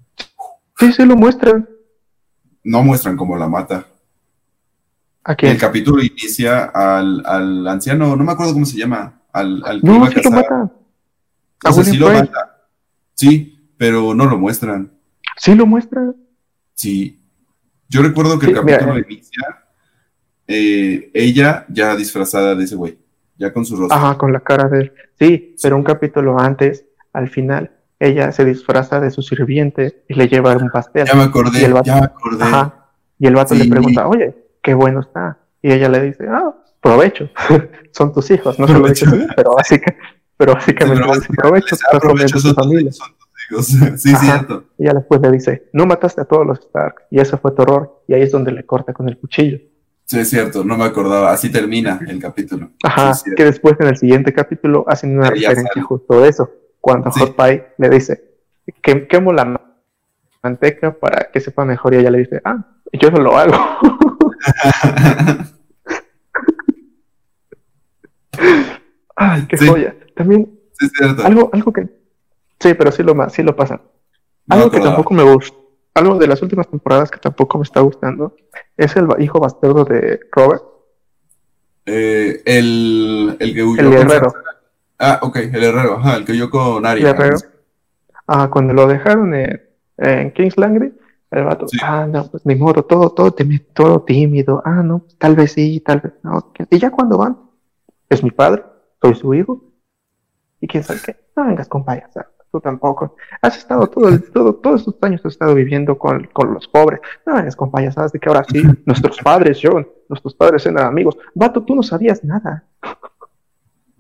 Sí, 0.79 0.93
sí 0.93 1.07
lo 1.07 1.17
muestran. 1.17 1.67
No 2.65 2.83
muestran 2.83 3.17
cómo 3.17 3.35
la 3.35 3.49
mata. 3.49 3.87
¿A 5.25 5.35
quién? 5.35 5.53
El 5.53 5.59
capítulo 5.59 6.03
inicia 6.03 6.65
al, 6.65 7.23
al 7.25 7.67
anciano, 7.67 8.15
no 8.15 8.25
me 8.25 8.33
acuerdo 8.33 8.53
cómo 8.53 8.67
se 8.67 8.77
llama, 8.77 9.23
al, 9.33 9.63
al 9.65 9.81
que 9.81 9.87
no, 9.87 10.07
sí 10.07 10.21
lo 10.23 10.31
mata. 10.33 10.71
O 11.65 11.73
sea, 11.73 11.85
sí 11.85 11.97
lo 11.97 12.13
mata. 12.13 12.67
Sí, 13.15 13.73
pero 13.79 14.13
no 14.15 14.27
lo 14.27 14.37
muestran. 14.37 14.93
¿Sí 15.39 15.55
lo 15.55 15.65
muestran? 15.65 16.15
Sí. 16.81 17.21
Yo 17.91 18.01
recuerdo 18.01 18.39
que 18.39 18.47
el 18.47 18.55
capítulo 18.55 18.99
inicia 18.99 19.65
eh, 20.47 21.11
ella 21.13 21.67
ya 21.69 21.95
disfrazada 21.95 22.55
de 22.55 22.65
ese 22.65 22.75
güey, 22.75 22.97
ya 23.37 23.53
con 23.53 23.67
su 23.67 23.77
rostro. 23.77 23.95
Ajá, 23.95 24.17
con 24.17 24.33
la 24.33 24.41
cara 24.41 24.67
de 24.67 24.81
él. 24.81 24.93
Sí, 25.19 25.57
pero 25.63 25.77
un 25.77 25.83
capítulo 25.83 26.41
antes, 26.41 26.87
al 27.13 27.29
final, 27.29 27.71
ella 27.99 28.33
se 28.33 28.47
disfraza 28.47 28.99
de 28.99 29.11
su 29.11 29.21
sirviente 29.21 30.05
y 30.09 30.15
le 30.15 30.27
lleva 30.27 30.57
un 30.57 30.71
pastel. 30.71 31.07
Ya 31.07 31.15
me 31.15 31.25
acordé, 31.25 31.61
ya 31.85 31.97
me 31.97 32.07
acordé. 32.07 32.45
Ajá, 32.45 32.87
y 33.19 33.27
el 33.27 33.35
vato 33.35 33.55
le 33.55 33.67
pregunta, 33.67 34.09
oye, 34.09 34.35
qué 34.63 34.73
bueno 34.73 35.01
está. 35.01 35.37
Y 35.61 35.73
ella 35.73 35.91
le 35.91 36.01
dice, 36.01 36.25
ah, 36.31 36.55
provecho, 36.81 37.29
son 37.93 38.11
tus 38.15 38.31
hijos, 38.31 38.59
no 38.59 38.67
se 38.67 38.73
lo 38.73 38.83
pero 39.37 39.55
básicamente, 39.57 40.15
pero 40.39 40.55
básicamente 40.55 41.03
provecho, 41.37 41.77
provecho 42.01 42.39
son, 42.39 42.55
familia. 42.55 42.91
Son 42.91 43.09
tus 43.19 43.30
sí, 43.63 44.17
cierto. 44.17 44.65
Y 44.79 44.85
ella 44.85 44.95
después 44.95 45.21
le 45.21 45.31
dice, 45.31 45.69
no 45.73 45.87
mataste 45.87 46.23
a 46.23 46.25
todos 46.25 46.47
los 46.47 46.61
Stark, 46.61 47.07
y 47.11 47.21
ese 47.21 47.37
fue 47.37 47.53
tu 47.53 47.63
horror, 47.63 48.03
y 48.09 48.15
ahí 48.15 48.23
es 48.23 48.31
donde 48.31 48.53
le 48.53 48.65
corta 48.65 48.93
con 48.93 49.09
el 49.09 49.19
cuchillo. 49.19 49.59
Sí, 50.05 50.19
es 50.19 50.31
cierto, 50.31 50.65
no 50.65 50.77
me 50.77 50.85
acordaba, 50.85 51.31
así 51.31 51.51
termina 51.51 52.01
el 52.07 52.21
capítulo. 52.21 52.71
Ajá, 52.83 53.13
que 53.37 53.45
después 53.45 53.77
en 53.81 53.89
el 53.89 53.97
siguiente 53.97 54.33
capítulo 54.33 54.85
hacen 54.89 55.17
una 55.17 55.31
referencia 55.31 55.83
justo 55.83 56.21
de 56.21 56.29
eso, 56.29 56.51
cuando 56.81 57.11
Hot 57.11 57.37
Pie 57.37 57.67
le 57.79 57.91
dice, 57.91 58.25
quemo 58.83 59.33
la 59.33 59.61
manteca 60.43 60.93
para 60.93 61.31
que 61.33 61.41
sepa 61.41 61.65
mejor, 61.65 61.95
y 61.95 61.99
ella 61.99 62.11
le 62.11 62.19
dice, 62.19 62.41
ah, 62.45 62.67
yo 62.93 63.11
no 63.11 63.21
lo 63.21 63.37
hago. 63.37 63.55
Ay, 69.17 69.47
qué 69.49 69.59
joya. 69.59 69.95
También 70.17 70.59
algo, 71.25 71.51
algo 71.53 71.73
que 71.73 71.89
sí, 72.61 72.75
pero 72.75 72.93
sí 72.93 73.03
lo 73.03 73.29
sí 73.31 73.43
lo 73.43 73.57
pasa. 73.57 73.81
algo 74.49 74.71
que 74.71 74.81
tampoco 74.81 75.15
me 75.15 75.23
gusta, 75.23 75.57
algo 75.95 76.19
de 76.19 76.27
las 76.27 76.43
últimas 76.43 76.69
temporadas 76.69 77.11
que 77.11 77.19
tampoco 77.19 77.59
me 77.59 77.65
está 77.65 77.81
gustando 77.81 78.37
es 78.77 78.95
el 78.97 79.09
hijo 79.19 79.41
bastardo 79.41 79.85
de 79.85 80.21
Robert. 80.33 80.63
Eh, 81.87 82.43
el, 82.45 83.37
el 83.41 83.55
que 83.55 83.65
huyó. 83.65 83.81
El 83.81 83.93
herrero. 83.95 84.33
Ah, 84.99 85.19
ok, 85.23 85.37
el 85.37 85.65
herrero, 85.65 85.97
ajá, 85.97 86.17
el 86.17 86.25
que 86.25 86.33
huyó 86.33 86.51
con 86.51 86.85
Arya. 86.87 87.11
El. 87.11 87.35
Ah, 88.27 88.49
cuando 88.49 88.73
lo 88.75 88.87
dejaron 88.87 89.35
en, 89.35 89.61
en 89.97 90.33
King's 90.33 90.57
Landry, 90.57 90.93
el 91.31 91.45
vato, 91.45 91.67
ah, 91.83 92.07
no, 92.09 92.29
pues 92.31 92.45
ni 92.47 92.55
modo, 92.55 92.85
todo, 92.85 93.11
todo, 93.11 93.35
todo 93.73 94.03
tímido, 94.03 94.63
ah, 94.65 94.83
no, 94.83 95.05
tal 95.19 95.37
vez 95.37 95.53
sí, 95.53 95.81
tal 95.81 96.01
vez 96.01 96.13
no. 96.23 96.53
Y 96.71 96.79
ya 96.79 96.91
cuando 96.91 97.19
van, 97.19 97.39
es 98.09 98.23
mi 98.23 98.31
padre, 98.31 98.65
soy 99.01 99.15
su 99.15 99.35
hijo, 99.35 99.65
y 100.61 100.67
quién 100.67 100.85
sabe 100.85 101.01
qué, 101.05 101.17
no 101.37 101.47
vengas 101.47 101.69
con 101.69 101.85
tú 102.51 102.61
tampoco. 102.61 103.17
Has 103.43 103.57
estado 103.59 103.87
todo, 103.87 104.19
todo, 104.21 104.55
todos 104.55 104.81
estos 104.81 104.97
años 105.03 105.21
has 105.25 105.33
estado 105.33 105.55
viviendo 105.55 105.99
con, 105.99 106.25
con 106.33 106.55
los 106.55 106.69
pobres, 106.69 107.01
no 107.27 107.35
vengas 107.35 107.57
con 107.57 107.71
payasadas 107.71 108.13
de 108.13 108.19
que 108.19 108.29
ahora 108.29 108.45
sí, 108.51 108.63
nuestros 108.87 109.19
padres, 109.19 109.61
John, 109.63 109.87
nuestros 110.09 110.35
padres 110.35 110.67
eran 110.67 110.87
amigos. 110.87 111.17
Vato, 111.35 111.63
tú 111.63 111.75
no 111.75 111.83
sabías 111.83 112.25
nada. 112.25 112.65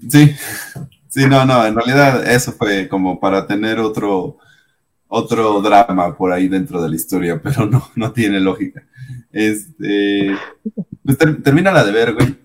Sí, 0.08 0.34
sí, 1.08 1.26
no, 1.26 1.44
no, 1.44 1.66
en 1.66 1.74
realidad 1.74 2.26
eso 2.26 2.52
fue 2.52 2.88
como 2.88 3.20
para 3.20 3.46
tener 3.46 3.78
otro 3.78 4.38
otro 5.12 5.60
drama 5.60 6.16
por 6.16 6.32
ahí 6.32 6.46
dentro 6.46 6.80
de 6.80 6.88
la 6.88 6.94
historia, 6.94 7.40
pero 7.42 7.66
no, 7.66 7.90
no 7.96 8.12
tiene 8.12 8.40
lógica. 8.40 8.82
Este, 9.32 10.36
pues 11.04 11.18
termina 11.42 11.72
la 11.72 11.84
de 11.84 11.92
ver, 11.92 12.14
güey, 12.14 12.36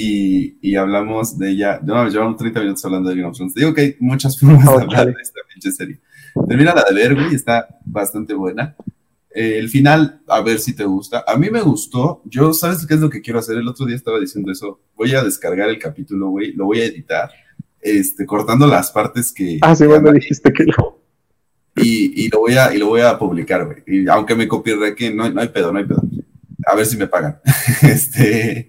y, 0.00 0.58
y, 0.60 0.76
hablamos 0.76 1.38
de 1.38 1.50
ella. 1.50 1.80
No, 1.82 2.08
llevamos 2.08 2.36
30 2.36 2.60
minutos 2.60 2.84
hablando 2.84 3.10
de 3.10 3.16
Game 3.16 3.28
of 3.28 3.36
Thrones. 3.36 3.54
digo 3.54 3.74
que 3.74 3.80
hay 3.80 3.96
muchas 4.00 4.38
formas 4.40 4.64
de 4.64 4.82
hablar 4.82 5.06
de 5.06 5.22
esta 5.22 5.40
pinche 5.52 5.70
serie. 5.70 6.00
Termina 6.48 6.74
la 6.74 6.84
de 6.84 6.94
ver, 6.94 7.14
güey, 7.14 7.34
está 7.34 7.68
bastante 7.84 8.34
buena. 8.34 8.76
Eh, 9.34 9.58
el 9.58 9.68
final, 9.68 10.20
a 10.26 10.40
ver 10.40 10.58
si 10.58 10.74
te 10.74 10.84
gusta. 10.84 11.24
A 11.26 11.36
mí 11.36 11.50
me 11.50 11.60
gustó. 11.60 12.22
Yo, 12.24 12.52
¿sabes 12.52 12.86
qué 12.86 12.94
es 12.94 13.00
lo 13.00 13.10
que 13.10 13.20
quiero 13.20 13.38
hacer? 13.38 13.56
El 13.56 13.68
otro 13.68 13.86
día 13.86 13.96
estaba 13.96 14.18
diciendo 14.18 14.50
eso. 14.50 14.80
Voy 14.96 15.14
a 15.14 15.22
descargar 15.22 15.68
el 15.68 15.78
capítulo, 15.78 16.30
güey, 16.30 16.52
lo 16.52 16.66
voy 16.66 16.80
a 16.80 16.86
editar, 16.86 17.30
este, 17.80 18.26
cortando 18.26 18.66
las 18.66 18.90
partes 18.90 19.32
que. 19.32 19.58
Ah, 19.62 19.74
sí, 19.74 19.86
bueno, 19.86 20.12
dijiste 20.12 20.52
que 20.52 20.64
lo 20.64 20.98
y, 21.76 22.24
y, 22.24 22.28
lo 22.28 22.40
voy 22.40 22.54
a, 22.54 22.74
y 22.74 22.78
lo 22.78 22.88
voy 22.88 23.02
a 23.02 23.18
publicar, 23.18 23.64
güey. 23.64 23.82
Y 23.86 24.08
aunque 24.08 24.34
me 24.34 24.48
copie 24.48 24.94
que 24.96 25.12
no, 25.12 25.28
no 25.30 25.40
hay 25.40 25.48
pedo, 25.48 25.72
no 25.72 25.78
hay 25.78 25.84
pedo. 25.84 26.02
A 26.66 26.74
ver 26.74 26.86
si 26.86 26.96
me 26.96 27.06
pagan. 27.06 27.40
este, 27.82 28.67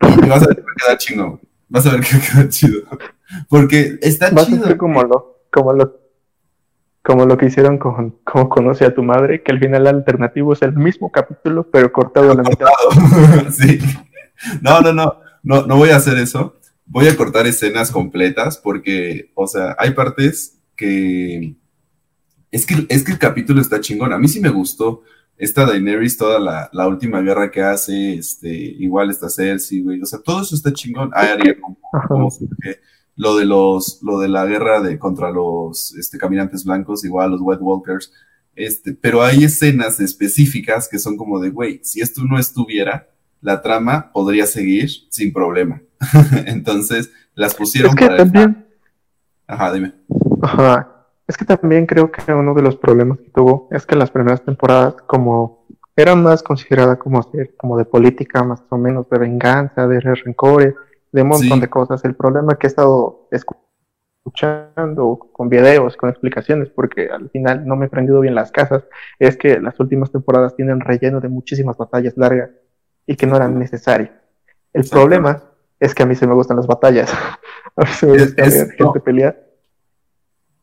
y 0.00 0.28
vas 0.28 0.42
a 0.42 0.46
ver 0.46 0.56
que 0.56 0.62
va 0.62 0.70
a 0.70 0.84
quedar 0.84 0.98
chingo. 0.98 1.40
Vas 1.68 1.86
a 1.86 1.92
ver 1.92 2.00
que 2.00 2.16
va 2.16 2.22
a 2.22 2.26
quedar 2.26 2.48
chido. 2.48 2.82
Porque 3.48 3.98
está 4.02 4.30
vas 4.30 4.46
chido. 4.46 4.64
A 4.64 4.68
ser 4.68 4.76
como 4.76 5.02
lo, 5.02 5.40
como 5.50 5.72
lo, 5.72 6.00
como 7.02 7.26
lo 7.26 7.36
que 7.36 7.46
hicieron 7.46 7.78
con 7.78 8.18
Cómo 8.24 8.48
conoce 8.48 8.84
a 8.84 8.94
tu 8.94 9.02
madre, 9.02 9.42
que 9.42 9.52
al 9.52 9.58
final 9.58 9.86
alternativo 9.86 10.52
es 10.52 10.62
el 10.62 10.74
mismo 10.74 11.10
capítulo, 11.10 11.68
pero 11.70 11.92
cortado 11.92 12.32
a 12.32 12.34
la 12.34 12.42
mitad. 12.42 12.66
sí. 13.50 13.78
No, 14.60 14.80
no, 14.80 14.92
no, 14.92 15.20
no, 15.42 15.66
no 15.66 15.76
voy 15.76 15.90
a 15.90 15.96
hacer 15.96 16.18
eso. 16.18 16.56
Voy 16.84 17.08
a 17.08 17.16
cortar 17.16 17.46
escenas 17.46 17.90
completas 17.90 18.58
porque, 18.58 19.32
o 19.34 19.46
sea, 19.46 19.74
hay 19.78 19.92
partes 19.92 20.60
que 20.76 21.56
es 22.50 22.64
que, 22.64 22.86
es 22.88 23.02
que 23.04 23.12
el 23.12 23.18
capítulo 23.18 23.60
está 23.60 23.80
chingón. 23.80 24.12
A 24.12 24.18
mí 24.18 24.28
sí 24.28 24.40
me 24.40 24.48
gustó 24.48 25.02
esta 25.38 25.66
Daenerys, 25.66 26.16
toda 26.16 26.38
la, 26.38 26.70
la 26.72 26.88
última 26.88 27.20
guerra 27.20 27.50
que 27.50 27.62
hace, 27.62 28.14
este, 28.14 28.48
igual 28.48 29.10
está 29.10 29.28
Cersei, 29.28 29.82
güey. 29.82 30.00
O 30.00 30.06
sea, 30.06 30.20
todo 30.20 30.42
eso 30.42 30.54
está 30.54 30.72
chingón. 30.72 31.10
Arya, 31.12 31.56
como, 31.60 31.78
como 32.08 32.28
lo 33.16 33.36
de 33.36 33.44
los, 33.44 34.00
lo 34.02 34.18
de 34.18 34.28
la 34.28 34.46
guerra 34.46 34.80
de 34.80 34.98
contra 34.98 35.30
los 35.30 35.94
este, 35.96 36.18
caminantes 36.18 36.64
blancos, 36.64 37.04
igual 37.04 37.32
los 37.32 37.40
White 37.42 37.62
Walkers. 37.62 38.12
Este, 38.54 38.94
pero 38.94 39.22
hay 39.22 39.44
escenas 39.44 40.00
específicas 40.00 40.88
que 40.88 40.98
son 40.98 41.16
como 41.16 41.38
de, 41.38 41.50
güey, 41.50 41.80
si 41.82 42.00
esto 42.00 42.22
no 42.24 42.38
estuviera, 42.38 43.08
la 43.42 43.60
trama 43.60 44.10
podría 44.12 44.46
seguir 44.46 44.90
sin 45.10 45.32
problema. 45.32 45.82
Entonces, 46.46 47.10
las 47.34 47.54
pusieron 47.54 47.90
es 47.90 47.96
que 47.96 48.16
también... 48.16 48.66
Ajá, 49.46 49.72
dime. 49.72 49.94
Ajá. 50.42 50.95
Es 51.26 51.36
que 51.36 51.44
también 51.44 51.86
creo 51.86 52.10
que 52.10 52.32
uno 52.32 52.54
de 52.54 52.62
los 52.62 52.76
problemas 52.76 53.18
que 53.18 53.30
tuvo 53.30 53.68
es 53.72 53.84
que 53.84 53.96
las 53.96 54.10
primeras 54.10 54.42
temporadas, 54.44 54.94
como 55.06 55.66
eran 55.96 56.22
más 56.22 56.42
consideradas 56.42 56.98
como, 56.98 57.20
como 57.56 57.78
de 57.78 57.84
política, 57.84 58.44
más 58.44 58.62
o 58.68 58.76
menos 58.76 59.08
de 59.08 59.18
venganza, 59.18 59.86
de 59.88 59.98
rencores, 60.00 60.74
de 61.10 61.22
un 61.22 61.28
montón 61.28 61.60
de 61.60 61.68
cosas. 61.68 62.04
El 62.04 62.14
problema 62.14 62.56
que 62.56 62.66
he 62.66 62.68
estado 62.68 63.28
escuchando 64.26 65.18
con 65.32 65.48
videos, 65.48 65.96
con 65.96 66.10
explicaciones, 66.10 66.68
porque 66.68 67.08
al 67.08 67.30
final 67.30 67.66
no 67.66 67.76
me 67.76 67.86
he 67.86 67.88
aprendido 67.88 68.20
bien 68.20 68.34
las 68.34 68.52
casas, 68.52 68.84
es 69.18 69.36
que 69.36 69.58
las 69.58 69.80
últimas 69.80 70.12
temporadas 70.12 70.54
tienen 70.54 70.80
relleno 70.80 71.20
de 71.20 71.28
muchísimas 71.28 71.78
batallas 71.78 72.16
largas 72.16 72.50
y 73.06 73.16
que 73.16 73.26
no 73.26 73.36
eran 73.36 73.58
necesarias. 73.58 74.10
El 74.74 74.86
problema 74.88 75.42
es 75.80 75.94
que 75.94 76.02
a 76.02 76.06
mí 76.06 76.14
se 76.14 76.26
me 76.26 76.34
gustan 76.34 76.58
las 76.58 76.66
batallas. 76.66 77.10
a 77.76 77.80
mí 77.80 77.90
se 77.92 78.06
me 78.06 78.18
gusta 78.18 78.44
ver 78.44 78.70
gente 78.72 79.00
pelear. 79.00 79.45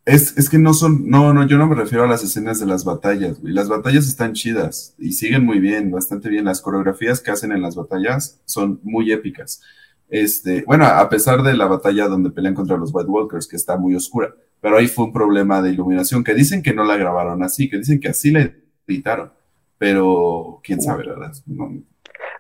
Es, 0.06 0.38
es, 0.38 0.50
que 0.50 0.60
no 0.60 0.74
son, 0.74 1.10
no, 1.10 1.34
no, 1.34 1.48
yo 1.48 1.58
no 1.58 1.66
me 1.66 1.76
refiero 1.76 2.04
a 2.04 2.08
las 2.08 2.24
escenas 2.24 2.60
de 2.60 2.66
las 2.66 2.84
batallas, 2.84 3.40
güey. 3.40 3.54
Las 3.54 3.70
batallas 3.70 4.06
están 4.08 4.34
chidas 4.34 4.96
y 5.00 5.14
siguen 5.14 5.46
muy 5.46 5.60
bien, 5.60 5.92
bastante 5.92 6.28
bien. 6.28 6.44
Las 6.44 6.60
coreografías 6.60 7.22
que 7.22 7.32
hacen 7.32 7.54
en 7.54 7.62
las 7.62 7.76
batallas 7.76 8.42
son 8.46 8.82
muy 8.84 9.14
épicas. 9.14 9.62
Este, 10.10 10.64
bueno, 10.68 10.86
a 10.86 11.10
pesar 11.10 11.42
de 11.42 11.56
la 11.56 11.68
batalla 11.68 12.08
donde 12.08 12.32
pelean 12.32 12.54
contra 12.54 12.78
los 12.78 12.94
White 12.94 13.10
Walkers, 13.10 13.48
que 13.48 13.56
está 13.56 13.78
muy 13.78 13.96
oscura, 13.96 14.36
pero 14.60 14.78
ahí 14.78 14.88
fue 14.88 15.06
un 15.06 15.14
problema 15.14 15.62
de 15.62 15.72
iluminación, 15.72 16.24
que 16.24 16.34
dicen 16.34 16.62
que 16.62 16.74
no 16.74 16.84
la 16.84 16.98
grabaron 16.98 17.42
así, 17.42 17.70
que 17.70 17.78
dicen 17.78 18.00
que 18.00 18.10
así 18.10 18.32
la 18.32 18.52
editaron, 18.88 19.32
pero 19.78 20.60
quién 20.64 20.82
sabe, 20.82 21.08
¿verdad? 21.08 21.32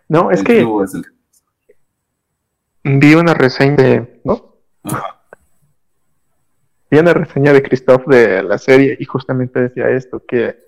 No, 0.07 0.31
es 0.31 0.43
que 0.43 0.65
vi 2.83 3.15
una 3.15 3.33
reseña 3.33 3.75
de, 3.75 4.21
¿no? 4.23 4.57
Vi 6.93 6.99
una 6.99 7.15
reseña 7.15 7.53
de 7.53 7.63
Christoph 7.63 8.05
de 8.05 8.43
la 8.43 8.59
serie 8.59 8.95
y 8.99 9.05
justamente 9.05 9.59
decía 9.59 9.89
esto, 9.89 10.23
que, 10.27 10.59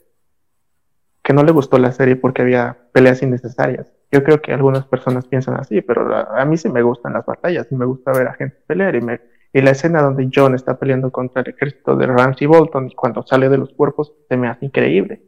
que 1.21 1.33
no 1.33 1.43
le 1.43 1.51
gustó 1.51 1.77
la 1.77 1.91
serie 1.91 2.15
porque 2.15 2.41
había 2.41 2.75
peleas 2.93 3.21
innecesarias. 3.21 3.93
Yo 4.11 4.23
creo 4.23 4.41
que 4.41 4.51
algunas 4.51 4.87
personas 4.87 5.27
piensan 5.27 5.53
así, 5.59 5.81
pero 5.81 6.15
a, 6.15 6.43
mí 6.45 6.57
sí 6.57 6.67
me 6.67 6.81
gustan 6.81 7.13
las 7.13 7.27
batallas 7.27 7.67
y 7.69 7.75
me 7.75 7.85
gusta 7.85 8.11
ver 8.11 8.27
a 8.27 8.33
gente 8.33 8.57
pelear. 8.65 8.95
Y, 8.95 9.01
me, 9.01 9.21
y 9.53 9.61
la 9.61 9.69
escena 9.69 10.01
donde 10.01 10.27
John 10.33 10.55
está 10.55 10.79
peleando 10.79 11.11
contra 11.11 11.43
el 11.43 11.49
ejército 11.49 11.95
de 11.95 12.07
Ramsey 12.07 12.47
Bolton 12.47 12.89
y 12.89 12.95
cuando 12.95 13.21
sale 13.21 13.47
de 13.47 13.59
los 13.59 13.71
cuerpos 13.73 14.11
se 14.27 14.35
me 14.35 14.47
hace 14.47 14.65
increíble. 14.65 15.21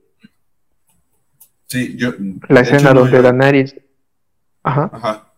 Sí, 1.68 1.96
yo. 1.96 2.10
La 2.50 2.62
escena 2.62 2.92
donde 2.92 3.22
Daenerys. 3.22 3.80
Ajá. 4.64 4.90
Ajá. 4.92 5.32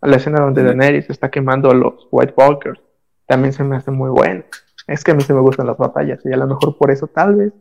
La 0.00 0.16
escena 0.16 0.40
donde 0.40 0.62
Daenerys 0.62 1.10
está 1.10 1.30
quemando 1.30 1.70
a 1.70 1.74
los 1.74 2.08
White 2.10 2.32
Walkers 2.34 2.83
también 3.26 3.52
se 3.52 3.64
me 3.64 3.76
hace 3.76 3.90
muy 3.90 4.10
buena. 4.10 4.44
Es 4.86 5.02
que 5.02 5.12
a 5.12 5.14
mí 5.14 5.22
se 5.22 5.34
me 5.34 5.40
gustan 5.40 5.66
las 5.66 5.78
batallas 5.78 6.20
y 6.24 6.32
a 6.32 6.36
lo 6.36 6.46
mejor 6.46 6.76
por 6.76 6.90
eso 6.90 7.06
tal 7.06 7.36
vez 7.36 7.52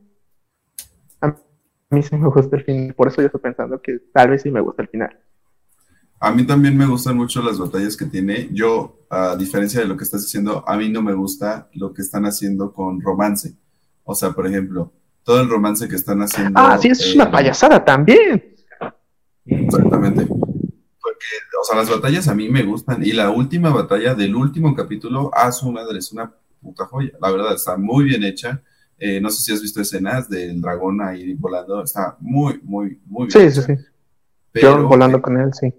a 1.22 1.36
mí 1.90 2.02
sí 2.02 2.16
me 2.16 2.28
gusta 2.28 2.56
el 2.56 2.64
final, 2.64 2.94
por 2.96 3.08
eso 3.08 3.22
yo 3.22 3.28
estoy 3.28 3.42
pensando 3.42 3.82
que 3.82 4.00
tal 4.12 4.32
vez 4.32 4.42
sí 4.42 4.52
me 4.52 4.62
gusta 4.62 4.82
el 4.82 4.90
final. 4.90 5.18
A 6.20 6.32
mí 6.32 6.48
también 6.48 6.78
me 6.78 6.86
gustan 6.86 7.18
mucho 7.18 7.42
las 7.44 7.60
batallas 7.60 7.98
que 7.98 8.06
tiene. 8.06 8.48
Yo, 8.52 9.06
a 9.10 9.36
diferencia 9.36 9.82
de 9.82 9.88
lo 9.88 9.98
que 9.98 10.06
estás 10.06 10.22
diciendo, 10.22 10.64
a 10.66 10.78
mí 10.78 10.90
no 10.90 11.02
me 11.02 11.14
gusta 11.14 11.70
lo 11.74 11.94
que 11.94 12.02
están 12.02 12.26
haciendo 12.26 12.72
con 12.72 13.02
romance. 13.02 13.58
O 14.06 14.16
sea, 14.16 14.32
por 14.32 14.48
ejemplo, 14.48 14.94
todo 15.24 15.42
el 15.42 15.50
romance 15.50 15.88
que 15.88 15.96
están 15.96 16.22
haciendo. 16.22 16.60
Ah, 16.60 16.78
sí, 16.78 16.88
es 16.88 17.14
una 17.14 17.26
eh, 17.26 17.32
payasada 17.32 17.84
también. 17.84 18.56
Exactamente. 19.46 20.26
Porque, 21.46 21.58
o 21.62 21.64
sea, 21.64 21.78
las 21.78 21.90
batallas 21.90 22.28
a 22.28 22.36
mí 22.36 22.50
me 22.50 22.64
gustan. 22.64 23.04
Y 23.06 23.12
la 23.14 23.30
última 23.32 23.70
batalla 23.70 24.16
del 24.16 24.36
último 24.36 24.76
capítulo, 24.76 25.32
ah, 25.34 25.52
su 25.52 25.72
madre, 25.72 26.00
es 26.00 26.12
una 26.12 26.32
puta 26.62 26.86
joya. 26.86 27.12
La 27.22 27.32
verdad, 27.32 27.56
está 27.56 27.78
muy 27.78 28.06
bien 28.06 28.24
hecha. 28.24 28.62
Eh, 28.98 29.20
no 29.20 29.30
sé 29.30 29.44
si 29.44 29.52
has 29.52 29.62
visto 29.62 29.82
escenas 29.82 30.30
del 30.30 30.62
dragón 30.62 31.02
ahí 31.02 31.34
volando. 31.34 31.84
Está 31.84 32.18
muy, 32.20 32.60
muy, 32.64 33.00
muy 33.06 33.28
bien. 33.28 33.52
Sí, 33.52 33.62
sí, 33.62 33.76
sí. 33.76 34.62
Yo 34.62 34.88
volando 34.88 35.22
con 35.22 35.40
él, 35.40 35.52
sí. 35.54 35.74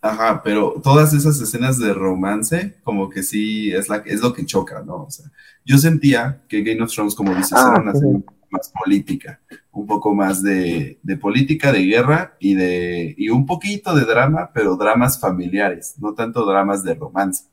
Ajá, 0.00 0.40
pero 0.42 0.80
todas 0.82 1.12
esas 1.12 1.40
escenas 1.40 1.78
de 1.78 1.92
romance, 1.92 2.76
como 2.84 3.10
que 3.10 3.22
sí 3.22 3.72
es, 3.72 3.88
la, 3.88 3.96
es 4.06 4.20
lo 4.20 4.32
que 4.32 4.46
choca, 4.46 4.82
¿no? 4.82 5.04
O 5.04 5.10
sea, 5.10 5.26
yo 5.64 5.76
sentía 5.76 6.42
que 6.48 6.62
Game 6.62 6.82
of 6.82 6.92
Thrones, 6.92 7.14
como 7.16 7.34
dices, 7.34 7.52
era 7.52 7.74
ah, 7.74 7.80
una 7.82 7.94
serie 7.94 8.22
más 8.50 8.72
política, 8.72 9.40
un 9.72 9.86
poco 9.86 10.14
más 10.14 10.42
de, 10.42 10.98
de, 11.02 11.16
política, 11.16 11.72
de 11.72 11.84
guerra 11.84 12.36
y 12.38 12.54
de 12.54 13.14
y 13.16 13.28
un 13.30 13.46
poquito 13.46 13.94
de 13.94 14.04
drama, 14.04 14.50
pero 14.52 14.76
dramas 14.76 15.20
familiares, 15.20 15.94
no 15.98 16.14
tanto 16.14 16.44
dramas 16.44 16.82
de 16.82 16.94
romance. 16.94 17.44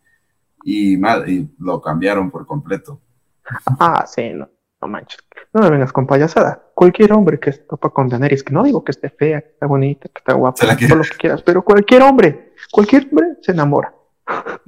Y, 0.64 0.96
y 0.96 1.50
lo 1.60 1.82
cambiaron 1.82 2.32
por 2.32 2.46
completo. 2.46 3.00
Ah, 3.80 4.06
sí, 4.08 4.32
no. 4.34 4.50
No 4.82 4.90
manches, 4.90 5.20
no 5.54 5.62
me 5.62 5.70
vengas 5.70 5.94
con 5.94 6.06
payasada. 6.06 6.62
Cualquier 6.74 7.14
hombre 7.14 7.40
que 7.40 7.52
topa 7.54 7.90
con 7.90 8.10
Daenerys, 8.10 8.44
que 8.44 8.54
no 8.54 8.62
digo 8.62 8.84
que 8.84 8.92
esté 8.92 9.10
fea, 9.10 9.42
que 9.42 9.48
está 9.48 9.66
bonita, 9.68 10.10
que 10.10 10.20
está 10.20 10.34
guapa, 10.34 10.60
todo 10.60 10.98
lo 10.98 11.04
que 11.04 11.18
quieras, 11.18 11.42
pero 11.44 11.64
cualquier 11.64 12.02
hombre, 12.02 12.54
cualquier 12.72 13.08
hombre 13.10 13.38
se 13.42 13.54
enamora. 13.54 13.94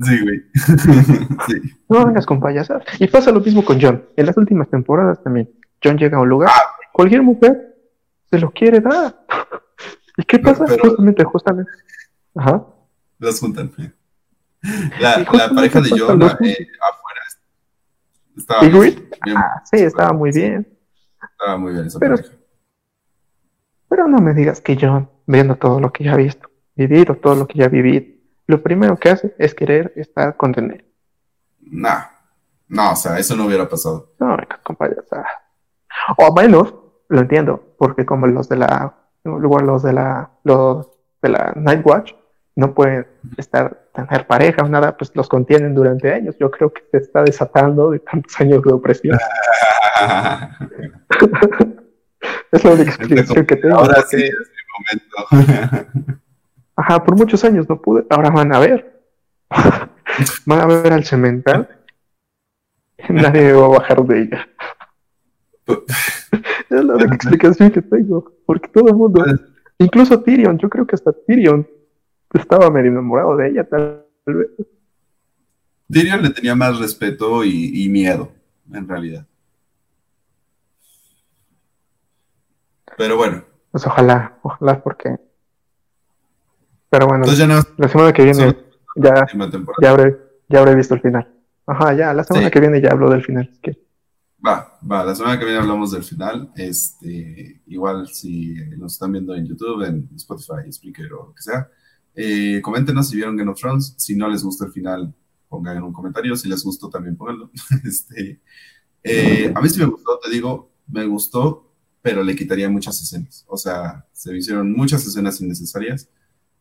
Sí, 0.02 0.20
güey. 0.22 0.44
No 1.90 2.06
vengas 2.06 2.26
con 2.26 2.40
payasadas. 2.40 2.84
Y 3.00 3.08
pasa 3.08 3.32
lo 3.32 3.40
mismo 3.40 3.63
con 3.63 3.80
John. 3.82 4.04
En 4.16 4.26
las 4.26 4.38
últimas 4.38 4.70
temporadas 4.70 5.24
también. 5.24 5.50
John 5.88 5.97
llega 5.97 6.17
a 6.17 6.21
un 6.21 6.30
lugar, 6.30 6.52
ah. 6.54 6.76
cualquier 6.91 7.23
mujer 7.23 7.76
se 8.30 8.39
lo 8.39 8.52
quiere 8.52 8.80
dar. 8.80 9.26
¿Y 10.17 10.23
qué 10.23 10.39
pasa? 10.39 10.65
justamente, 10.67 11.23
justamente. 11.23 11.71
Ajá. 12.36 12.65
Los 13.19 13.39
juntan. 13.39 13.71
La, 15.00 15.19
la 15.19 15.50
pareja 15.50 15.82
de 15.82 15.89
John 15.91 16.21
eh, 16.21 16.67
afuera 16.82 17.21
estaba 18.38 18.62
ah, 19.36 19.63
sí, 19.65 19.78
estaba 19.78 20.13
muy 20.13 20.32
bien. 20.32 20.67
Estaba 21.32 21.58
muy 21.58 21.73
bien 21.73 21.88
pero, 22.00 22.15
pero 23.88 24.08
no 24.08 24.19
me 24.19 24.34
digas 24.34 24.62
que 24.62 24.78
John, 24.80 25.10
viendo 25.26 25.56
todo 25.56 25.80
lo 25.80 25.91
que 25.91 26.04
ya 26.04 26.13
ha 26.13 26.17
visto, 26.17 26.50
vivido 26.76 27.15
todo 27.15 27.36
lo 27.36 27.47
que 27.47 27.60
ya 27.60 27.65
ha 27.65 27.69
vivido, 27.69 28.06
lo 28.45 28.62
primero 28.62 28.97
que 28.97 29.10
hace 29.10 29.36
es 29.38 29.54
querer 29.54 29.93
estar 29.95 30.38
con 30.38 30.54
Tener. 30.54 30.86
No, 31.60 31.97
no, 32.67 32.91
o 32.91 32.95
sea, 32.95 33.17
eso 33.17 33.36
no 33.36 33.45
hubiera 33.45 33.67
pasado. 33.67 34.13
No, 34.19 34.38
compañero, 34.63 35.02
o 35.06 35.08
sea, 35.08 35.26
o 36.18 36.34
menos, 36.34 36.74
lo 37.10 37.22
entiendo, 37.22 37.62
porque 37.78 38.06
como 38.06 38.28
los 38.28 38.50
de 38.50 38.58
la, 38.58 38.96
luego 39.24 39.60
los 39.60 39.84
de 39.84 39.94
la, 39.94 40.32
los 40.44 40.90
de 41.22 41.30
la 41.30 41.54
Night 41.56 41.86
Watch, 41.86 42.14
no 42.58 42.74
pueden 42.74 43.08
estar, 43.38 43.88
tener 43.94 44.26
pareja 44.26 44.64
o 44.64 44.68
nada, 44.68 44.98
pues 44.98 45.16
los 45.16 45.30
contienen 45.30 45.76
durante 45.76 46.12
años. 46.12 46.36
Yo 46.40 46.50
creo 46.50 46.74
que 46.74 46.82
se 46.90 46.98
está 46.98 47.22
desatando 47.24 47.92
de 47.92 48.00
tantos 48.00 48.42
años 48.42 48.64
de 48.64 48.74
opresión. 48.74 49.16
es 52.52 52.64
la 52.64 52.72
única 52.72 52.90
explicación 52.90 53.46
que 53.46 53.58
tengo. 53.58 53.76
Ahora 53.76 54.02
sí 54.02 54.18
es 54.18 54.34
mi 54.34 54.64
momento. 54.74 55.18
Ajá, 56.76 57.04
por 57.04 57.16
muchos 57.16 57.44
años 57.44 57.70
no 57.70 57.80
pude. 57.80 58.08
Ahora 58.10 58.32
van 58.32 58.52
a 58.54 58.60
ver. 58.60 59.04
van 60.48 60.60
a 60.60 60.66
ver 60.66 60.94
al 60.94 61.06
cemental. 61.06 61.70
Nadie 63.08 63.54
va 63.54 63.66
a 63.66 63.70
bajar 63.70 64.04
de 64.04 64.22
ella. 64.22 64.48
Es 65.67 66.84
la 66.84 66.95
única 66.95 67.15
explicación 67.15 67.71
que 67.71 67.82
tengo. 67.82 68.34
Porque 68.45 68.67
todo 68.69 68.89
el 68.89 68.95
mundo, 68.95 69.23
pues, 69.23 69.41
incluso 69.77 70.21
Tyrion, 70.21 70.58
yo 70.58 70.69
creo 70.69 70.86
que 70.86 70.95
hasta 70.95 71.12
Tyrion 71.12 71.67
estaba 72.34 72.69
medio 72.69 72.91
enamorado 72.91 73.36
de 73.38 73.49
ella, 73.49 73.63
tal 73.63 74.06
vez. 74.25 74.47
Tyrion 75.91 76.21
le 76.21 76.30
tenía 76.32 76.56
más 76.56 76.80
respeto 76.80 77.43
y, 77.43 77.88
miedo, 77.89 78.32
en 78.71 78.88
realidad. 78.88 79.25
Pero 82.97 83.15
bueno. 83.15 83.43
Pues 83.71 83.86
ojalá, 83.86 84.38
ojalá, 84.41 84.82
porque. 84.82 85.17
Pero 86.89 87.08
bueno, 87.08 87.25
la 87.77 87.89
semana 87.89 88.13
que 88.13 88.23
viene 88.23 88.56
ya, 88.95 89.27
ya, 89.82 89.89
habré, 89.91 90.17
ya 90.47 90.60
habré 90.60 90.75
visto 90.75 90.95
el 90.95 91.01
final. 91.01 91.27
Ajá, 91.65 91.93
ya, 91.93 92.13
la 92.13 92.23
semana 92.23 92.49
que 92.49 92.60
viene 92.60 92.82
ya 92.82 92.91
hablo 92.91 93.10
del 93.10 93.23
final. 93.23 93.51
Va, 94.45 94.80
va, 94.89 95.04
la 95.04 95.15
semana 95.15 95.39
que 95.39 95.45
viene 95.45 95.60
hablamos 95.60 95.91
del 95.91 96.04
final. 96.04 96.52
Este, 96.56 97.62
igual 97.67 98.08
si 98.08 98.54
nos 98.78 98.93
están 98.93 99.12
viendo 99.12 99.34
en 99.36 99.47
YouTube, 99.47 99.84
en 99.84 100.10
Spotify, 100.15 100.71
Spreaker 100.71 101.13
o 101.13 101.28
lo 101.28 101.34
que 101.34 101.41
sea, 101.41 101.69
eh, 102.13 102.62
coméntenos 102.62 103.10
si 103.10 103.15
vieron 103.15 103.36
Game 103.36 103.52
of 103.52 103.60
Thrones. 103.60 103.95
Si 103.97 104.15
no 104.15 104.30
les 104.30 104.43
gusta 104.43 104.65
el 104.65 104.71
final, 104.71 105.13
pongan 105.50 105.78
en 105.78 105.84
un 105.84 105.93
comentario. 105.93 106.36
Si 106.36 106.47
les 106.47 106.63
gustó, 106.63 106.89
también 106.89 107.16
pónganlo. 107.16 107.51
este, 107.84 108.41
eh, 109.03 109.51
a 109.53 109.62
mí 109.62 109.70
sí 109.70 109.80
me 109.80 109.86
gustó, 109.86 110.20
te 110.20 110.30
digo, 110.30 110.72
me 110.88 111.05
gustó, 111.05 111.72
pero 112.01 112.24
le 112.24 112.36
quitaría 112.36 112.70
muchas 112.70 113.01
escenas. 113.01 113.45
O 113.47 113.57
sea, 113.57 114.05
se 114.12 114.36
hicieron 114.36 114.72
muchas 114.72 115.05
escenas 115.05 115.41
innecesarias 115.41 116.09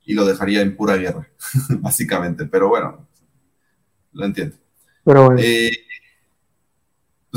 y 0.05 0.15
lo 0.15 0.25
dejaría 0.25 0.63
en 0.63 0.77
pura 0.77 0.97
guerra, 0.97 1.29
básicamente. 1.81 2.47
Pero 2.47 2.69
bueno, 2.69 3.07
lo 4.13 4.25
entiendo. 4.25 4.57
Pero 5.05 5.27
bueno. 5.27 5.41
Eh, 5.43 5.71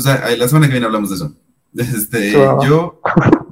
o 0.00 0.02
sea, 0.02 0.36
la 0.36 0.48
semana 0.48 0.66
que 0.66 0.72
viene 0.72 0.86
hablamos 0.86 1.10
de 1.10 1.16
eso. 1.16 1.34
Este, 1.72 2.32
yo, 2.32 3.00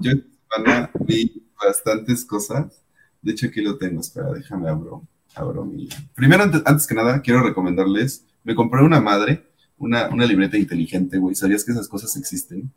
yo 0.01 0.13
semana 0.51 0.91
vi 1.07 1.49
bastantes 1.57 2.25
cosas 2.25 2.83
de 3.23 3.33
hecho, 3.33 3.47
aquí 3.47 3.61
lo 3.61 3.77
tengo. 3.77 4.01
Espera, 4.01 4.33
déjame 4.33 4.69
abro, 4.69 5.03
abro 5.35 5.65
mi. 5.65 5.89
Primero, 6.15 6.45
antes, 6.45 6.87
que 6.87 6.95
nada, 6.95 7.21
quiero 7.21 7.43
recomendarles. 7.43 8.27
Me 8.45 8.55
compré 8.55 8.83
una 8.83 9.01
madre, 9.01 9.51
una, 9.77 10.09
una 10.09 10.25
libreta 10.25 10.57
inteligente, 10.57 11.19
güey. 11.19 11.35
¿Sabías 11.35 11.65
que 11.65 11.73
esas 11.73 11.89
cosas 11.89 12.17
existen? 12.17 12.73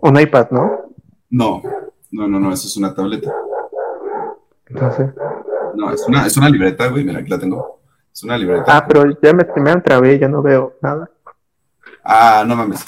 Un 0.00 0.20
iPad, 0.20 0.50
¿no? 0.50 0.94
No, 1.30 1.62
no, 2.10 2.28
no, 2.28 2.40
no, 2.40 2.52
eso 2.52 2.66
es 2.66 2.76
una 2.76 2.94
tableta. 2.94 3.32
Entonces. 4.66 5.10
No, 5.74 5.92
es 5.92 6.02
una, 6.08 6.26
es 6.26 6.36
una 6.36 6.48
libreta, 6.48 6.88
güey. 6.88 7.04
Mira, 7.04 7.20
aquí 7.20 7.30
la 7.30 7.38
tengo. 7.38 7.80
Es 8.12 8.22
una 8.24 8.36
libreta. 8.36 8.76
Ah, 8.76 8.86
pero 8.86 9.04
ya 9.22 9.32
me, 9.32 9.46
me 9.56 9.70
entrabé, 9.70 10.18
ya 10.18 10.28
no 10.28 10.42
veo 10.42 10.76
nada. 10.82 11.08
Ah, 12.04 12.44
no 12.46 12.56
mames. 12.56 12.84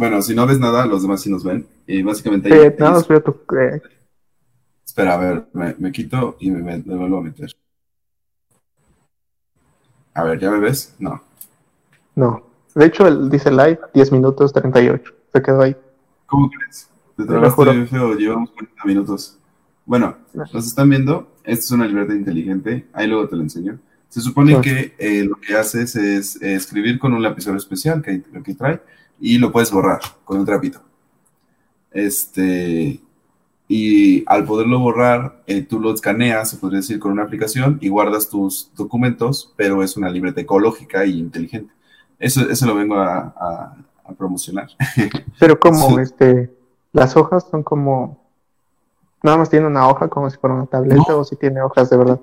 Bueno, 0.00 0.22
si 0.22 0.34
no 0.34 0.46
ves 0.46 0.58
nada, 0.58 0.86
los 0.86 1.02
demás 1.02 1.20
sí 1.20 1.30
nos 1.30 1.44
ven. 1.44 1.66
Y 1.86 2.00
básicamente... 2.00 2.48
Eh, 2.48 2.74
nada 2.78 2.92
más 2.92 3.06
veo 3.06 3.22
tu... 3.22 3.32
Eh. 3.54 3.82
Espera, 4.82 5.12
a 5.12 5.16
ver, 5.18 5.46
me, 5.52 5.92
quito 5.92 6.38
y 6.40 6.50
me, 6.50 6.78
vuelvo 6.78 7.18
a 7.18 7.22
meter. 7.22 7.50
A 10.14 10.24
ver, 10.24 10.38
¿ya 10.38 10.50
me 10.52 10.58
ves? 10.58 10.94
No. 10.98 11.20
No. 12.14 12.42
De 12.74 12.86
hecho, 12.86 13.06
él 13.06 13.28
dice 13.28 13.50
live 13.50 13.78
10 13.92 14.12
minutos 14.12 14.54
38. 14.54 15.12
Se 15.34 15.42
quedó 15.42 15.60
ahí. 15.60 15.76
¿Cómo 16.24 16.48
crees? 16.48 16.88
Te 17.18 17.24
trabaste 17.26 17.86
feo, 17.86 18.14
llevamos 18.14 18.52
40 18.52 18.84
minutos. 18.86 19.38
Bueno, 19.84 20.16
nos 20.32 20.66
están 20.66 20.88
viendo. 20.88 21.30
Esta 21.44 21.62
es 21.62 21.70
una 21.72 21.86
libreta 21.86 22.14
inteligente. 22.14 22.86
Ahí 22.94 23.06
luego 23.06 23.28
te 23.28 23.36
lo 23.36 23.42
enseño. 23.42 23.78
Se 24.08 24.22
supone 24.22 24.62
que 24.62 24.94
eh, 24.98 25.24
lo 25.24 25.36
que 25.36 25.54
haces 25.54 25.94
es 25.94 26.40
escribir 26.40 26.98
con 26.98 27.12
un 27.12 27.22
lapicero 27.22 27.58
especial 27.58 28.00
que, 28.00 28.22
que 28.42 28.54
trae 28.54 28.80
y 29.20 29.38
lo 29.38 29.52
puedes 29.52 29.70
borrar 29.70 30.00
con 30.24 30.38
un 30.38 30.46
trapito. 30.46 30.80
Este, 31.90 33.00
y 33.68 34.24
al 34.26 34.44
poderlo 34.44 34.80
borrar, 34.80 35.42
eh, 35.46 35.62
tú 35.62 35.78
lo 35.78 35.94
escaneas, 35.94 36.50
se 36.50 36.56
podría 36.56 36.80
decir, 36.80 36.98
con 36.98 37.12
una 37.12 37.22
aplicación 37.22 37.78
y 37.80 37.88
guardas 37.88 38.28
tus 38.28 38.70
documentos, 38.76 39.52
pero 39.56 39.82
es 39.82 39.96
una 39.96 40.10
libreta 40.10 40.40
ecológica 40.40 41.04
y 41.04 41.18
inteligente. 41.18 41.72
Eso, 42.18 42.48
eso 42.50 42.66
lo 42.66 42.74
vengo 42.74 42.96
a, 42.96 43.76
promocionar. 44.18 44.68
Pero 45.38 45.60
como, 45.60 46.00
este, 46.00 46.52
las 46.92 47.16
hojas 47.16 47.46
son 47.48 47.62
como, 47.62 48.18
nada 49.22 49.38
más 49.38 49.48
tiene 49.48 49.68
una 49.68 49.88
hoja 49.88 50.08
como 50.08 50.28
si 50.28 50.36
fuera 50.36 50.56
una 50.56 50.66
tableta 50.66 51.16
o 51.16 51.22
si 51.22 51.36
tiene 51.36 51.62
hojas 51.62 51.90
de 51.90 51.96
verdad. 51.96 52.20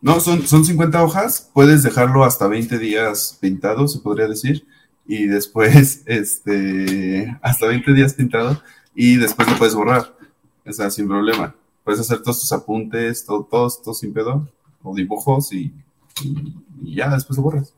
No, 0.00 0.20
son, 0.20 0.46
son 0.46 0.64
50 0.64 1.02
hojas, 1.02 1.50
puedes 1.52 1.82
dejarlo 1.82 2.22
hasta 2.22 2.46
20 2.46 2.78
días 2.78 3.36
pintado, 3.40 3.88
se 3.88 3.98
podría 3.98 4.28
decir, 4.28 4.64
y 5.08 5.26
después, 5.26 6.02
este, 6.06 7.36
hasta 7.42 7.66
20 7.66 7.92
días 7.94 8.14
pintado, 8.14 8.62
y 8.94 9.16
después 9.16 9.50
lo 9.50 9.56
puedes 9.56 9.74
borrar, 9.74 10.14
o 10.64 10.72
sea, 10.72 10.90
sin 10.90 11.08
problema. 11.08 11.54
Puedes 11.82 12.00
hacer 12.00 12.22
todos 12.22 12.40
tus 12.40 12.52
apuntes, 12.52 13.24
todo, 13.24 13.42
todos, 13.50 13.82
todo 13.82 13.94
sin 13.94 14.12
pedo, 14.12 14.46
o 14.82 14.94
dibujos, 14.94 15.52
y, 15.52 15.72
ya, 16.82 17.08
después 17.08 17.36
lo 17.38 17.42
borras. 17.42 17.74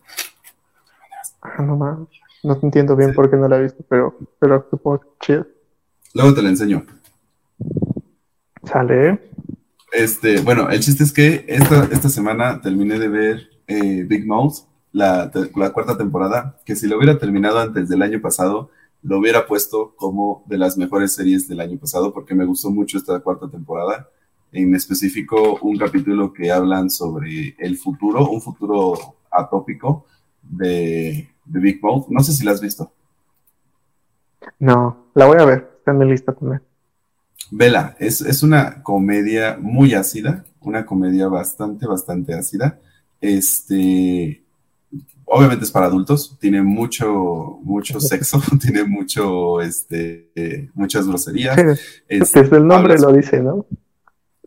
Ah, 1.40 1.62
no 1.62 1.76
mames. 1.76 2.08
No 2.42 2.56
te 2.58 2.66
entiendo 2.66 2.96
bien 2.96 3.14
por 3.14 3.30
qué 3.30 3.36
no 3.36 3.48
la 3.48 3.58
he 3.58 3.62
visto, 3.62 3.84
pero, 3.88 4.16
pero 4.38 4.66
supongo 4.70 5.04
chido. 5.20 5.46
Luego 6.14 6.34
te 6.34 6.42
la 6.42 6.48
enseño. 6.48 6.84
Sale. 8.64 9.30
Este, 9.92 10.40
bueno, 10.40 10.70
el 10.70 10.80
chiste 10.80 11.04
es 11.04 11.12
que 11.12 11.44
esta, 11.48 11.84
esta 11.92 12.08
semana 12.08 12.60
terminé 12.60 12.98
de 12.98 13.08
ver 13.08 13.50
eh, 13.66 14.04
Big 14.06 14.26
Mouth, 14.26 14.69
la, 14.92 15.30
la, 15.56 15.70
cuarta 15.70 15.96
temporada, 15.96 16.58
que 16.64 16.76
si 16.76 16.86
lo 16.86 16.96
hubiera 16.96 17.18
terminado 17.18 17.58
antes 17.58 17.88
del 17.88 18.02
año 18.02 18.20
pasado, 18.20 18.70
lo 19.02 19.18
hubiera 19.18 19.46
puesto 19.46 19.94
como 19.96 20.44
de 20.46 20.58
las 20.58 20.76
mejores 20.76 21.14
series 21.14 21.48
del 21.48 21.60
año 21.60 21.78
pasado, 21.78 22.12
porque 22.12 22.34
me 22.34 22.44
gustó 22.44 22.70
mucho 22.70 22.98
esta 22.98 23.18
cuarta 23.20 23.48
temporada. 23.48 24.08
En 24.52 24.74
específico, 24.74 25.58
un 25.62 25.78
capítulo 25.78 26.32
que 26.32 26.50
hablan 26.50 26.90
sobre 26.90 27.54
el 27.58 27.76
futuro, 27.76 28.28
un 28.28 28.42
futuro 28.42 28.94
atópico 29.30 30.06
de, 30.42 31.28
de 31.44 31.60
Big 31.60 31.82
Mouth. 31.82 32.08
No 32.08 32.20
sé 32.20 32.32
si 32.32 32.44
la 32.44 32.52
has 32.52 32.60
visto. 32.60 32.92
No, 34.58 35.06
la 35.14 35.26
voy 35.26 35.38
a 35.38 35.44
ver, 35.44 35.70
está 35.78 35.92
en 35.92 35.98
mi 35.98 36.10
lista 36.10 36.32
también. 36.32 36.62
Vela, 37.50 37.96
es, 37.98 38.20
es, 38.20 38.42
una 38.42 38.82
comedia 38.82 39.58
muy 39.60 39.94
ácida, 39.94 40.44
una 40.60 40.86
comedia 40.86 41.28
bastante, 41.28 41.86
bastante 41.86 42.34
ácida. 42.34 42.78
Este, 43.20 44.44
obviamente 45.30 45.64
es 45.64 45.70
para 45.70 45.86
adultos, 45.86 46.36
tiene 46.40 46.62
mucho, 46.62 47.58
mucho 47.62 48.00
sexo, 48.00 48.42
tiene 48.60 48.84
mucho, 48.84 49.60
este, 49.60 50.70
muchas 50.74 51.06
groserías. 51.06 51.56
Desde 52.08 52.56
el 52.56 52.66
nombre 52.66 52.98
lo 52.98 53.12
dice, 53.12 53.40
¿no? 53.40 53.66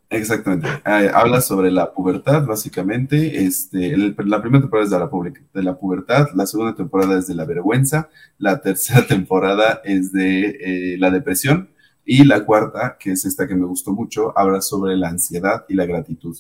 Exactamente. 0.10 0.68
Eh, 0.86 1.10
habla 1.12 1.42
sobre 1.42 1.72
la 1.72 1.92
pubertad, 1.92 2.46
básicamente. 2.46 3.46
Este, 3.46 3.98
la 3.98 4.42
primera 4.42 4.62
temporada 4.62 4.84
es 4.84 4.92
de 4.92 5.00
la, 5.00 5.10
de 5.54 5.64
la 5.64 5.80
pubertad, 5.80 6.28
la 6.36 6.46
segunda 6.46 6.76
temporada 6.76 7.18
es 7.18 7.26
de 7.26 7.34
la 7.34 7.46
vergüenza, 7.46 8.10
la 8.38 8.62
tercera 8.62 9.08
temporada 9.08 9.82
es 9.84 10.12
de 10.12 10.94
eh, 10.94 10.98
la 11.00 11.10
depresión 11.10 11.70
y 12.06 12.26
la 12.26 12.46
cuarta, 12.46 12.98
que 13.00 13.14
es 13.14 13.26
esta 13.26 13.48
que 13.48 13.56
me 13.56 13.66
gustó 13.66 13.92
mucho, 13.92 14.38
habla 14.38 14.62
sobre 14.62 14.96
la 14.98 15.10
ansiedad 15.10 15.66
y 15.68 15.74
la 15.74 15.88
gratitud. 15.88 16.38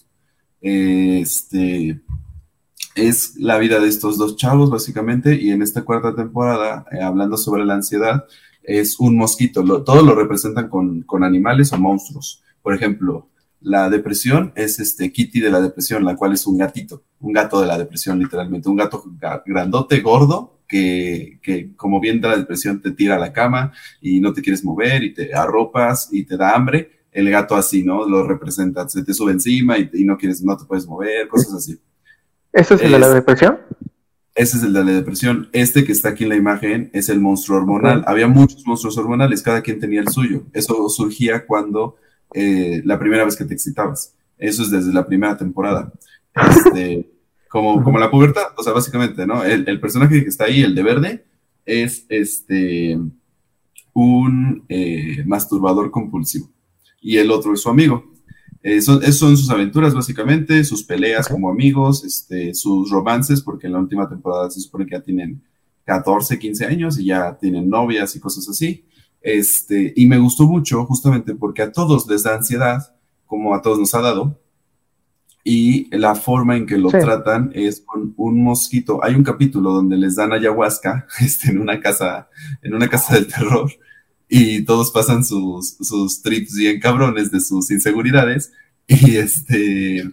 Este 0.62 2.00
es 2.96 3.36
la 3.38 3.58
vida 3.58 3.80
de 3.80 3.88
estos 3.88 4.18
dos 4.18 4.36
chavos, 4.36 4.70
básicamente, 4.70 5.36
y 5.36 5.52
en 5.52 5.62
esta 5.62 5.84
cuarta 5.84 6.16
temporada, 6.16 6.86
eh, 6.91 7.02
hablando 7.02 7.38
sobre 7.38 7.66
la 7.66 7.76
ansiedad, 7.76 8.26
es 8.64 9.00
un 9.00 9.18
mosquito. 9.18 9.64
Lo, 9.64 9.84
todos 9.84 10.04
lo 10.04 10.16
representan 10.16 10.70
con, 10.70 11.02
con, 11.04 11.24
animales 11.24 11.74
o 11.74 11.78
monstruos. 11.78 12.44
Por 12.62 12.74
ejemplo, 12.74 13.30
la 13.62 13.89
depresión 13.89 14.52
es 14.56 14.80
este 14.80 15.12
Kitty 15.12 15.39
de 15.39 15.50
la 15.50 15.62
depresión, 15.62 16.04
la 16.06 16.16
cual 16.16 16.34
es 16.34 16.46
un 16.48 16.58
gatito, 16.58 17.04
un 17.20 17.34
gato 17.34 17.62
de 17.62 17.68
la 17.68 17.78
depresión, 17.78 18.20
literalmente, 18.20 18.70
un 18.70 18.76
gato 18.76 19.04
grandote, 19.46 20.02
gordo, 20.02 20.54
que, 20.68 21.72
como 21.76 22.00
bien 22.00 22.20
de 22.20 22.28
la 22.28 22.38
depresión 22.38 22.82
te 22.82 22.91
tira 22.91 23.16
a 23.16 23.20
la 23.20 23.32
cama 23.32 23.72
y 24.02 24.20
no 24.20 24.34
te 24.34 24.41
quieres 24.41 24.64
mover 24.64 25.04
y 25.04 25.14
te 25.14 25.34
arropas 25.34 26.10
y 26.12 26.24
te 26.24 26.38
da 26.38 26.56
hambre, 26.56 27.04
el 27.12 27.30
gato 27.30 27.56
así, 27.56 27.84
¿no? 27.84 28.08
Lo 28.08 28.28
representa, 28.28 28.88
se 28.89 29.04
te 29.04 29.14
sube 29.14 29.32
encima 29.32 29.78
y, 29.78 30.04
no 30.04 30.18
quieres, 30.18 30.44
no 30.44 30.58
te 30.58 30.66
puedes 30.66 30.88
mover, 30.88 31.28
cosas 31.28 31.54
así. 31.54 31.80
¿Ese 32.54 32.76
es 32.76 32.82
el 32.82 32.91
de 32.91 32.99
la 32.99 33.10
depresión? 33.10 33.60
Ese 34.36 34.58
es 34.58 34.64
el 34.64 34.74
de 34.74 34.84
la 34.84 34.91
depresión. 34.91 35.49
Este 35.54 35.84
que 35.84 35.91
está 35.91 36.10
aquí 36.10 36.24
en 36.24 36.30
la 36.30 36.36
imagen 36.36 36.89
es 36.93 37.10
el 37.10 37.20
monstruo 37.20 37.58
hormonal. 37.58 38.04
Había 38.08 38.28
muchos 38.28 38.66
monstruos 38.66 38.97
hormonales, 38.97 39.41
cada 39.41 39.62
quien 39.62 39.80
tenía 39.80 40.01
el 40.01 40.10
suyo. 40.10 40.43
Eso 40.54 40.88
surgía 40.89 41.45
cuando 41.45 41.97
eh, 42.34 42.82
la 42.86 42.97
primera 42.99 43.26
vez 43.26 43.36
que 43.36 43.45
te 43.45 43.54
excitabas. 43.54 44.16
Eso 44.38 44.64
es 44.64 44.72
desde 44.72 44.93
la 44.93 45.06
primera 45.06 45.38
temporada. 45.38 45.91
Este, 46.36 47.10
como, 47.49 47.84
como 47.84 47.99
la 47.99 48.10
pubertad, 48.10 48.47
o 48.58 48.64
sea, 48.64 48.74
básicamente, 48.74 49.26
¿no? 49.26 49.43
El, 49.43 49.80
personaje 49.80 50.24
que 50.24 50.30
está 50.30 50.45
ahí, 50.45 50.62
el 50.62 50.76
de 50.76 50.84
verde, 50.84 51.26
es 51.66 52.06
este 52.10 52.99
un 53.93 54.66
eh, 54.70 55.24
masturbador 55.26 55.91
compulsivo 55.91 56.49
y 56.99 57.18
el 57.18 57.30
otro 57.30 57.54
es 57.54 57.62
su 57.62 57.70
amigo. 57.70 58.12
Eh, 58.64 58.82
son, 58.82 59.03
son, 59.11 59.36
sus 59.36 59.49
aventuras, 59.49 59.93
básicamente, 59.93 60.64
sus 60.64 60.84
peleas 60.84 61.28
como 61.28 61.49
amigos, 61.49 62.05
este, 62.05 62.53
sus 62.53 62.89
romances, 62.89 63.41
porque 63.41 63.68
en 63.68 63.74
la 63.74 63.80
última 63.80 64.07
temporada 64.07 64.49
se 64.49 64.61
supone 64.61 64.86
que 64.86 64.95
ya 64.95 65.01
tienen 65.01 65.43
14, 65.84 66.39
15 66.39 66.66
años 66.66 66.97
y 66.97 67.05
ya 67.05 67.38
tienen 67.38 67.70
novias 67.70 68.16
y 68.16 68.22
cosas 68.22 68.47
así. 68.47 68.86
Este, 69.22 69.93
y 69.95 70.05
me 70.05 70.18
gustó 70.18 70.47
mucho 70.47 70.86
justamente 70.86 71.36
porque 71.36 71.61
a 71.61 71.72
todos 71.72 72.07
les 72.07 72.24
da 72.24 72.36
ansiedad, 72.36 72.95
como 73.26 73.53
a 73.53 73.61
todos 73.61 73.80
nos 73.80 73.93
ha 73.95 74.01
dado, 74.01 74.39
y 75.43 75.93
la 75.95 76.16
forma 76.16 76.55
en 76.55 76.66
que 76.66 76.78
lo 76.78 76.89
tratan 76.89 77.51
es 77.53 77.82
con 77.82 78.14
un 78.16 78.41
mosquito. 78.41 79.03
Hay 79.03 79.16
un 79.16 79.24
capítulo 79.24 79.74
donde 79.74 79.97
les 79.97 80.16
dan 80.16 80.32
ayahuasca 80.32 81.05
este, 81.20 81.49
en 81.49 81.59
una 81.59 81.82
casa, 81.82 82.30
en 82.61 82.74
una 82.74 82.88
casa 82.88 83.16
del 83.16 83.28
terror, 83.28 83.70
y 84.36 84.66
todos 84.66 84.90
pasan 84.90 85.24
sus, 85.24 85.78
sus 85.80 86.24
trips 86.24 86.56
bien 86.56 86.80
cabrones 86.80 87.30
de 87.30 87.40
sus 87.40 87.70
inseguridades, 87.70 88.52
y 88.88 89.18
este, 89.18 90.10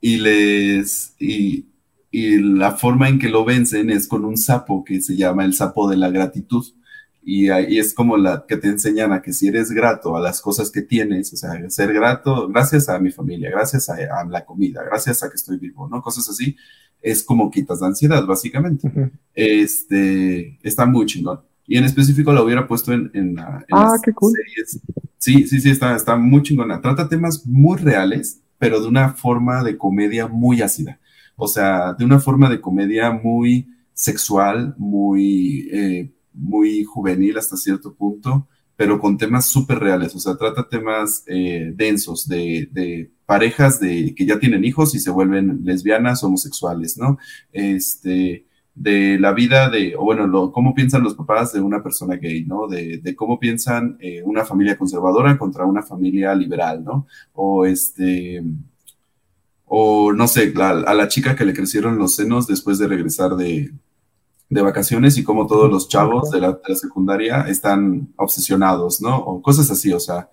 y 0.00 0.16
les, 0.16 1.14
y, 1.20 1.66
y 2.10 2.38
la 2.38 2.72
forma 2.72 3.08
en 3.08 3.20
que 3.20 3.28
lo 3.28 3.44
vencen 3.44 3.90
es 3.90 4.08
con 4.08 4.24
un 4.24 4.36
sapo 4.36 4.84
que 4.84 5.00
se 5.00 5.16
llama 5.16 5.44
el 5.44 5.54
sapo 5.54 5.88
de 5.88 5.96
la 5.96 6.10
gratitud 6.10 6.66
y 7.22 7.48
ahí 7.48 7.78
es 7.78 7.94
como 7.94 8.16
la 8.16 8.46
que 8.48 8.56
te 8.56 8.68
enseñan 8.68 9.12
a 9.12 9.22
que 9.22 9.32
si 9.32 9.46
eres 9.46 9.70
grato 9.70 10.16
a 10.16 10.20
las 10.20 10.40
cosas 10.40 10.70
que 10.70 10.82
tienes, 10.82 11.32
o 11.32 11.36
sea, 11.36 11.70
ser 11.70 11.92
grato 11.92 12.48
gracias 12.48 12.88
a 12.88 12.98
mi 12.98 13.10
familia, 13.12 13.50
gracias 13.50 13.88
a, 13.88 14.24
la 14.24 14.44
comida, 14.44 14.82
gracias 14.84 15.22
a 15.22 15.28
que 15.28 15.36
estoy 15.36 15.58
vivo, 15.58 15.88
¿no? 15.88 16.02
Cosas 16.02 16.28
así, 16.28 16.56
es 17.00 17.22
como 17.22 17.50
quitas 17.50 17.80
la 17.80 17.88
ansiedad, 17.88 18.24
básicamente. 18.26 18.90
Este, 19.34 20.58
está 20.62 20.86
muy 20.86 21.06
chingón. 21.06 21.40
Y 21.66 21.78
en 21.78 21.84
específico 21.84 22.32
lo 22.32 22.44
hubiera 22.44 22.66
puesto 22.66 22.92
en, 22.92 23.10
en, 23.14 23.38
ah, 23.38 23.96
qué 24.04 24.12
cool. 24.12 24.32
series. 24.32 24.80
Sí, 25.18 25.46
sí, 25.46 25.60
sí, 25.60 25.70
está, 25.70 25.96
está 25.96 26.16
muy 26.16 26.42
chingona. 26.42 26.80
Trata 26.80 27.08
temas 27.08 27.46
muy 27.46 27.78
reales, 27.78 28.40
pero 28.58 28.80
de 28.80 28.88
una 28.88 29.14
forma 29.14 29.64
de 29.64 29.76
comedia 29.76 30.28
muy 30.28 30.62
ácida. 30.62 31.00
O 31.34 31.48
sea, 31.48 31.94
de 31.94 32.04
una 32.04 32.20
forma 32.20 32.48
de 32.48 32.60
comedia 32.60 33.10
muy 33.10 33.68
sexual, 33.92 34.74
muy... 34.78 35.68
Eh, 35.72 36.12
muy 36.36 36.84
juvenil 36.84 37.38
hasta 37.38 37.56
cierto 37.56 37.94
punto, 37.94 38.46
pero 38.76 39.00
con 39.00 39.16
temas 39.16 39.46
súper 39.46 39.78
reales, 39.78 40.14
o 40.14 40.20
sea, 40.20 40.36
trata 40.36 40.68
temas 40.68 41.24
eh, 41.26 41.72
densos 41.74 42.28
de, 42.28 43.10
parejas 43.24 43.80
de, 43.80 44.14
que 44.14 44.26
ya 44.26 44.38
tienen 44.38 44.64
hijos 44.64 44.94
y 44.94 45.00
se 45.00 45.10
vuelven 45.10 45.60
lesbianas, 45.64 46.22
homosexuales, 46.22 46.96
¿no? 46.98 47.18
Este, 47.52 48.46
de 48.76 49.18
la 49.18 49.32
vida 49.32 49.70
de, 49.70 49.96
o 49.96 50.04
bueno, 50.04 50.26
lo, 50.26 50.52
cómo 50.52 50.74
piensan 50.74 51.02
los 51.02 51.14
papás 51.14 51.54
de 51.54 51.60
una 51.62 51.82
persona 51.82 52.16
gay, 52.16 52.44
¿no? 52.44 52.68
De, 52.68 53.16
cómo 53.16 53.40
piensan 53.40 53.96
eh, 54.00 54.22
una 54.22 54.44
familia 54.44 54.76
conservadora 54.76 55.38
contra 55.38 55.64
una 55.64 55.82
familia 55.82 56.34
liberal, 56.34 56.84
¿no? 56.84 57.06
O 57.32 57.64
este, 57.64 58.44
o 59.64 60.12
no 60.12 60.28
sé, 60.28 60.52
a 60.60 60.94
la 60.94 61.08
chica 61.08 61.34
que 61.34 61.46
le 61.46 61.54
crecieron 61.54 61.98
los 61.98 62.14
senos 62.14 62.46
después 62.46 62.78
de 62.78 62.86
regresar 62.86 63.34
de, 63.34 63.72
de 64.50 64.62
vacaciones 64.62 65.16
y 65.16 65.24
cómo 65.24 65.46
todos 65.46 65.70
los 65.70 65.88
chavos 65.88 66.30
de 66.30 66.40
la, 66.42 66.52
de 66.52 66.68
la 66.68 66.76
secundaria 66.76 67.40
están 67.48 68.08
obsesionados, 68.16 69.00
¿no? 69.00 69.16
O 69.16 69.40
cosas 69.40 69.70
así, 69.70 69.90
o 69.94 70.00
sea, 70.00 70.28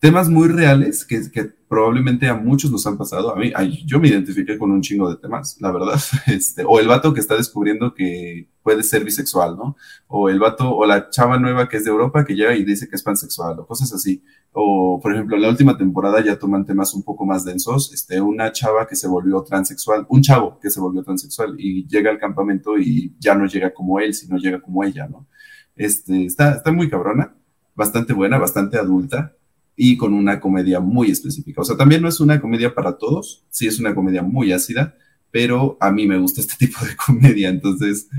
temas 0.00 0.30
muy 0.30 0.48
reales 0.48 1.04
que, 1.04 1.30
que, 1.30 1.60
probablemente 1.68 2.26
a 2.26 2.34
muchos 2.34 2.72
nos 2.72 2.84
han 2.84 2.98
pasado. 2.98 3.32
A 3.32 3.38
mí, 3.38 3.52
yo 3.86 4.00
me 4.00 4.08
identifiqué 4.08 4.58
con 4.58 4.72
un 4.72 4.80
chingo 4.80 5.08
de 5.08 5.16
temas, 5.16 5.56
la 5.60 5.70
verdad. 5.70 6.00
Este, 6.26 6.64
o 6.66 6.80
el 6.80 6.88
vato 6.88 7.14
que 7.14 7.20
está 7.20 7.36
descubriendo 7.36 7.94
que 7.94 8.48
puede 8.62 8.82
ser 8.82 9.04
bisexual, 9.04 9.56
¿no? 9.56 9.76
O 10.08 10.28
el 10.28 10.40
vato, 10.40 10.74
o 10.74 10.84
la 10.84 11.10
chava 11.10 11.38
nueva 11.38 11.68
que 11.68 11.76
es 11.76 11.84
de 11.84 11.90
Europa 11.90 12.24
que 12.24 12.34
llega 12.34 12.56
y 12.56 12.64
dice 12.64 12.88
que 12.88 12.96
es 12.96 13.02
pansexual, 13.04 13.60
o 13.60 13.66
cosas 13.66 13.92
así. 13.92 14.24
O, 14.52 14.98
por 15.00 15.12
ejemplo, 15.12 15.36
en 15.36 15.42
la 15.42 15.48
última 15.48 15.78
temporada 15.78 16.24
ya 16.24 16.38
toman 16.38 16.64
temas 16.64 16.92
un 16.94 17.04
poco 17.04 17.24
más 17.24 17.44
densos. 17.44 17.92
Este, 17.92 18.20
una 18.20 18.50
chava 18.50 18.88
que 18.88 18.96
se 18.96 19.06
volvió 19.06 19.42
transexual, 19.42 20.06
un 20.08 20.22
chavo 20.22 20.58
que 20.58 20.70
se 20.70 20.80
volvió 20.80 21.04
transexual 21.04 21.54
y 21.58 21.86
llega 21.86 22.10
al 22.10 22.18
campamento 22.18 22.78
y 22.78 23.14
ya 23.20 23.36
no 23.36 23.46
llega 23.46 23.72
como 23.72 24.00
él, 24.00 24.14
sino 24.14 24.38
llega 24.38 24.60
como 24.60 24.82
ella, 24.82 25.06
¿no? 25.06 25.28
Este, 25.76 26.24
está, 26.24 26.56
está 26.56 26.72
muy 26.72 26.90
cabrona, 26.90 27.32
bastante 27.76 28.12
buena, 28.12 28.38
bastante 28.38 28.76
adulta 28.76 29.36
y 29.82 29.96
con 29.96 30.12
una 30.12 30.38
comedia 30.40 30.78
muy 30.78 31.10
específica. 31.10 31.62
O 31.62 31.64
sea, 31.64 31.74
también 31.74 32.02
no 32.02 32.08
es 32.08 32.20
una 32.20 32.38
comedia 32.38 32.74
para 32.74 32.98
todos, 32.98 33.46
sí 33.48 33.66
es 33.66 33.80
una 33.80 33.94
comedia 33.94 34.22
muy 34.22 34.52
ácida, 34.52 34.94
pero 35.30 35.78
a 35.80 35.90
mí 35.90 36.06
me 36.06 36.18
gusta 36.18 36.42
este 36.42 36.54
tipo 36.66 36.84
de 36.84 36.94
comedia, 36.94 37.48
entonces 37.48 38.10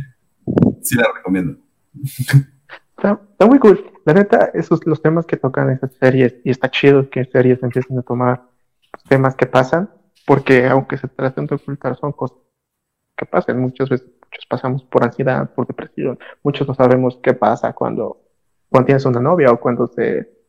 sí 0.81 0.95
la 0.95 1.05
recomiendo. 1.15 1.59
Está, 2.97 3.45
muy 3.45 3.59
cool. 3.59 3.91
La 4.05 4.13
neta, 4.15 4.49
esos 4.55 4.83
los 4.87 5.03
temas 5.03 5.27
que 5.27 5.37
tocan 5.37 5.69
esas 5.69 5.93
series, 5.99 6.33
y 6.43 6.49
está 6.49 6.71
chido 6.71 7.07
que 7.11 7.25
series 7.25 7.61
empiecen 7.61 7.99
a 7.99 8.01
tomar 8.01 8.41
temas 9.07 9.35
que 9.35 9.45
pasan, 9.45 9.87
porque 10.25 10.65
aunque 10.65 10.97
se 10.97 11.09
traten 11.09 11.45
de 11.45 11.53
ocultar, 11.53 11.95
son 11.95 12.11
cosas 12.11 12.39
que 13.15 13.27
pasan. 13.27 13.59
Muchas 13.59 13.87
veces 13.87 14.07
muchos 14.07 14.47
pasamos 14.49 14.83
por 14.85 15.03
ansiedad, 15.03 15.53
por 15.53 15.67
depresión, 15.67 16.17
muchos 16.41 16.67
no 16.67 16.73
sabemos 16.73 17.19
qué 17.21 17.35
pasa 17.35 17.73
cuando, 17.73 18.19
cuando 18.67 18.87
tienes 18.87 19.05
una 19.05 19.19
novia 19.19 19.51
o 19.51 19.59
cuando 19.59 19.85
se 19.85 20.40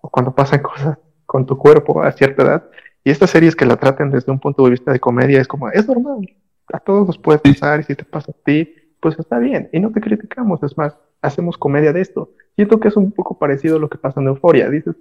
o 0.00 0.10
cuando 0.10 0.34
pasan 0.34 0.62
cosas 0.62 0.98
con 1.26 1.46
tu 1.46 1.56
cuerpo 1.56 2.02
a 2.02 2.12
cierta 2.12 2.42
edad. 2.42 2.70
Y 3.02 3.10
estas 3.10 3.30
series 3.30 3.56
que 3.56 3.66
la 3.66 3.76
traten 3.76 4.10
desde 4.10 4.32
un 4.32 4.40
punto 4.40 4.64
de 4.64 4.70
vista 4.70 4.92
de 4.92 5.00
comedia 5.00 5.40
es 5.40 5.48
como, 5.48 5.68
es 5.70 5.86
normal, 5.86 6.28
a 6.72 6.80
todos 6.80 7.06
nos 7.06 7.18
puede 7.18 7.38
pasar 7.38 7.80
y 7.80 7.82
si 7.84 7.94
te 7.94 8.04
pasa 8.04 8.32
a 8.32 8.44
ti, 8.44 8.74
pues 9.00 9.18
está 9.18 9.38
bien. 9.38 9.68
Y 9.72 9.80
no 9.80 9.92
te 9.92 10.00
criticamos, 10.00 10.62
es 10.62 10.76
más, 10.78 10.96
hacemos 11.20 11.58
comedia 11.58 11.92
de 11.92 12.00
esto. 12.00 12.32
Siento 12.56 12.80
que 12.80 12.88
es 12.88 12.96
un 12.96 13.12
poco 13.12 13.38
parecido 13.38 13.76
a 13.76 13.78
lo 13.78 13.90
que 13.90 13.98
pasa 13.98 14.20
en 14.20 14.28
Euforia. 14.28 14.70
Dices 14.70 14.96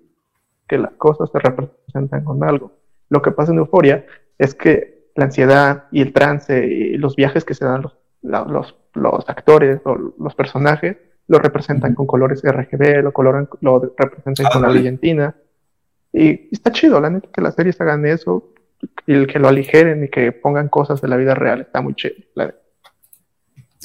que 0.68 0.78
las 0.78 0.92
cosas 0.94 1.30
se 1.32 1.40
representan 1.40 2.24
con 2.24 2.44
algo. 2.44 2.74
Lo 3.10 3.22
que 3.22 3.32
pasa 3.32 3.52
en 3.52 3.60
Euforia 3.60 4.06
es 4.38 4.56
que 4.56 5.10
la 5.16 5.26
ansiedad 5.26 5.86
y 5.92 6.02
el 6.02 6.12
trance 6.12 6.66
y 6.66 6.98
los 6.98 7.16
viajes 7.16 7.46
que 7.46 7.54
se 7.54 7.66
dan 7.66 7.84
los, 7.84 7.98
los, 8.22 8.76
los 8.94 9.30
actores 9.30 9.82
o 9.86 9.96
los 9.96 10.36
personajes 10.36 10.98
lo 11.34 11.40
representan 11.40 11.96
con 11.96 12.06
colores 12.06 12.42
RGB, 12.44 13.02
lo, 13.02 13.12
coloran, 13.12 13.50
lo 13.62 13.82
representan 13.98 14.46
con 14.52 14.62
la 14.62 14.68
Argentina. 14.68 15.36
Y, 16.12 16.48
está 16.52 16.72
chido, 16.72 17.02
la 17.02 17.10
neta, 17.10 17.28
que 17.34 17.42
las 17.42 17.56
series 17.56 17.82
hagan 17.82 18.06
eso 18.06 18.54
y 19.08 19.14
el 19.14 19.26
que 19.26 19.40
lo 19.40 19.48
aligeren 19.48 20.04
y 20.04 20.10
que 20.10 20.32
pongan 20.32 20.70
cosas 20.70 21.02
de 21.02 21.08
la 21.08 21.18
vida 21.18 21.34
real, 21.34 21.62
está 21.62 21.82
muy 21.82 21.96
chido. 21.96 22.14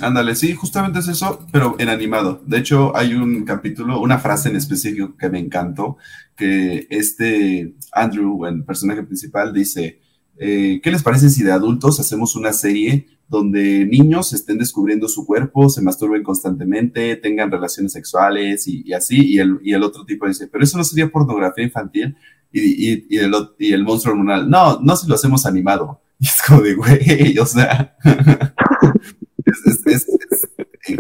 Ándale, 0.01 0.35
sí, 0.35 0.53
justamente 0.53 0.99
es 0.99 1.09
eso, 1.09 1.47
pero 1.51 1.77
en 1.79 1.89
animado. 1.89 2.43
De 2.45 2.59
hecho, 2.59 2.95
hay 2.95 3.15
un 3.15 3.45
capítulo, 3.47 3.99
una 4.01 4.19
frase 4.19 4.51
en 4.51 4.57
específico 4.57 5.17
que 5.17 5.31
me 5.31 5.39
encantó, 5.39 5.97
que 6.37 6.87
este 6.91 7.75
Andrew, 7.93 8.45
el 8.45 8.63
personaje 8.63 9.03
principal, 9.05 9.55
dice, 9.55 10.01
eh, 10.37 10.81
¿qué 10.83 10.91
les 10.91 11.03
parece 11.03 11.31
si 11.31 11.43
de 11.43 11.53
adultos 11.53 11.99
hacemos 11.99 12.37
una 12.37 12.53
serie 12.53 13.07
donde 13.29 13.85
niños 13.85 14.33
estén 14.33 14.59
descubriendo 14.59 15.07
su 15.07 15.27
cuerpo, 15.27 15.69
se 15.69 15.83
masturben 15.83 16.23
constantemente, 16.23 17.15
tengan 17.17 17.51
relaciones 17.51 17.93
sexuales 17.93 18.67
y, 18.67 18.93
así, 18.95 19.35
y 19.35 19.39
el, 19.39 19.59
y 19.63 19.75
el, 19.75 19.83
otro 19.83 20.05
tipo 20.05 20.27
dice, 20.27 20.49
pero 20.49 20.65
eso 20.65 20.79
no 20.79 20.85
sería 20.85 21.11
pornografía 21.11 21.65
infantil, 21.65 22.17
y, 22.51 23.15
y, 23.15 23.19
el, 23.19 23.33
y 23.59 23.75
el 23.75 23.85
monstruo 23.85 24.15
hormonal, 24.15 24.49
no, 24.49 24.81
no 24.81 24.97
si 24.97 25.07
lo 25.07 25.15
hacemos 25.15 25.47
animado. 25.47 26.01
Y 26.21 26.27
es 26.27 26.43
como 26.45 26.63
de, 26.63 26.75
güey, 26.75 27.39
o 27.39 27.47
sea, 27.47 27.97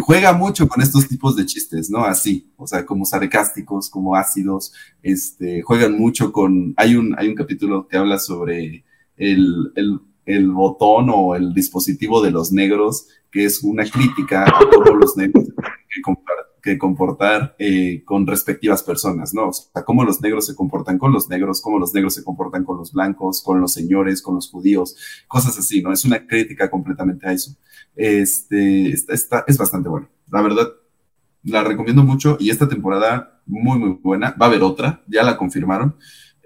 juega 0.00 0.32
mucho 0.32 0.68
con 0.68 0.80
estos 0.80 1.08
tipos 1.08 1.34
de 1.34 1.44
chistes, 1.44 1.90
¿no? 1.90 2.04
Así, 2.04 2.52
o 2.56 2.68
sea, 2.68 2.86
como 2.86 3.04
sarcásticos, 3.04 3.90
como 3.90 4.14
ácidos, 4.14 4.72
este, 5.02 5.62
juegan 5.62 5.98
mucho 5.98 6.30
con, 6.30 6.72
hay 6.76 6.94
un, 6.94 7.16
hay 7.18 7.26
un 7.26 7.34
capítulo 7.34 7.88
que 7.88 7.96
habla 7.96 8.20
sobre 8.20 8.84
el, 9.16 9.72
el 9.74 9.98
el 10.28 10.50
botón 10.50 11.08
o 11.08 11.34
el 11.34 11.54
dispositivo 11.54 12.20
de 12.20 12.30
los 12.30 12.52
negros, 12.52 13.08
que 13.30 13.46
es 13.46 13.62
una 13.62 13.84
crítica 13.84 14.44
a 14.44 14.52
cómo 14.70 14.94
los 14.94 15.16
negros 15.16 15.46
que, 16.62 16.76
comportar 16.76 17.56
eh, 17.58 18.02
con 18.04 18.26
respectivas 18.26 18.82
personas, 18.82 19.32
¿no? 19.32 19.48
O 19.48 19.52
sea, 19.54 19.84
cómo 19.86 20.04
los 20.04 20.20
negros 20.20 20.44
se 20.44 20.54
comportan 20.54 20.98
con 20.98 21.14
los 21.14 21.30
negros, 21.30 21.62
cómo 21.62 21.78
los 21.78 21.94
negros 21.94 22.12
se 22.12 22.22
comportan 22.22 22.62
con 22.62 22.76
los 22.76 22.92
blancos, 22.92 23.40
con 23.42 23.58
los 23.58 23.72
señores, 23.72 24.20
con 24.20 24.34
los 24.34 24.50
judíos, 24.50 24.94
cosas 25.26 25.58
así, 25.58 25.80
¿no? 25.80 25.94
Es 25.94 26.04
una 26.04 26.26
crítica 26.26 26.70
completamente 26.70 27.26
a 27.26 27.32
eso. 27.32 27.56
Este, 27.96 28.90
está, 28.90 29.44
es 29.46 29.56
bastante 29.56 29.88
bueno. 29.88 30.10
La 30.30 30.42
verdad, 30.42 30.68
la 31.42 31.64
recomiendo 31.64 32.02
mucho 32.02 32.36
y 32.38 32.50
esta 32.50 32.68
temporada 32.68 33.40
muy, 33.46 33.78
muy 33.78 33.98
buena. 34.02 34.34
Va 34.38 34.44
a 34.44 34.48
haber 34.50 34.62
otra, 34.62 35.02
ya 35.06 35.22
la 35.22 35.38
confirmaron. 35.38 35.96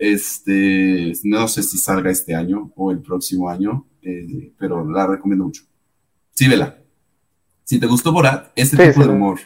Este, 0.05 1.13
no 1.23 1.47
sé 1.47 1.63
si 1.63 1.79
salga 1.79 2.11
este 2.11 2.35
año 2.35 2.73
o 2.75 2.91
el 2.91 3.01
próximo 3.01 3.49
año, 3.49 3.87
eh, 4.03 4.53
pero 4.59 4.85
la 4.85 5.07
recomiendo 5.07 5.45
mucho. 5.45 5.63
Sí, 6.33 6.49
vela. 6.49 6.77
Si 7.63 7.79
te 7.79 7.87
gustó 7.87 8.11
Borat, 8.11 8.51
este 8.57 8.89
tipo 8.89 9.05
de 9.05 9.13
humor. 9.13 9.39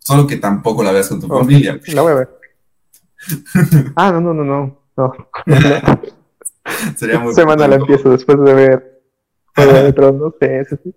Solo 0.00 0.26
que 0.26 0.38
tampoco 0.38 0.82
la 0.82 0.90
veas 0.90 1.08
con 1.08 1.20
tu 1.20 1.28
familia. 1.28 1.80
La 1.92 2.02
voy 2.02 2.10
a 2.10 2.14
ver. 2.16 2.40
ah, 3.94 4.10
no, 4.10 4.20
no, 4.20 4.34
no, 4.34 4.44
no. 4.44 4.80
no. 4.96 5.12
Sería 6.96 7.20
muy 7.20 7.34
semana 7.34 7.68
la 7.68 7.76
empiezo 7.76 8.10
después 8.10 8.36
de 8.42 8.52
ver 8.52 9.02
Juego 9.54 9.72
de 9.74 9.92
Tronos. 9.92 10.34
Sí, 10.40 10.48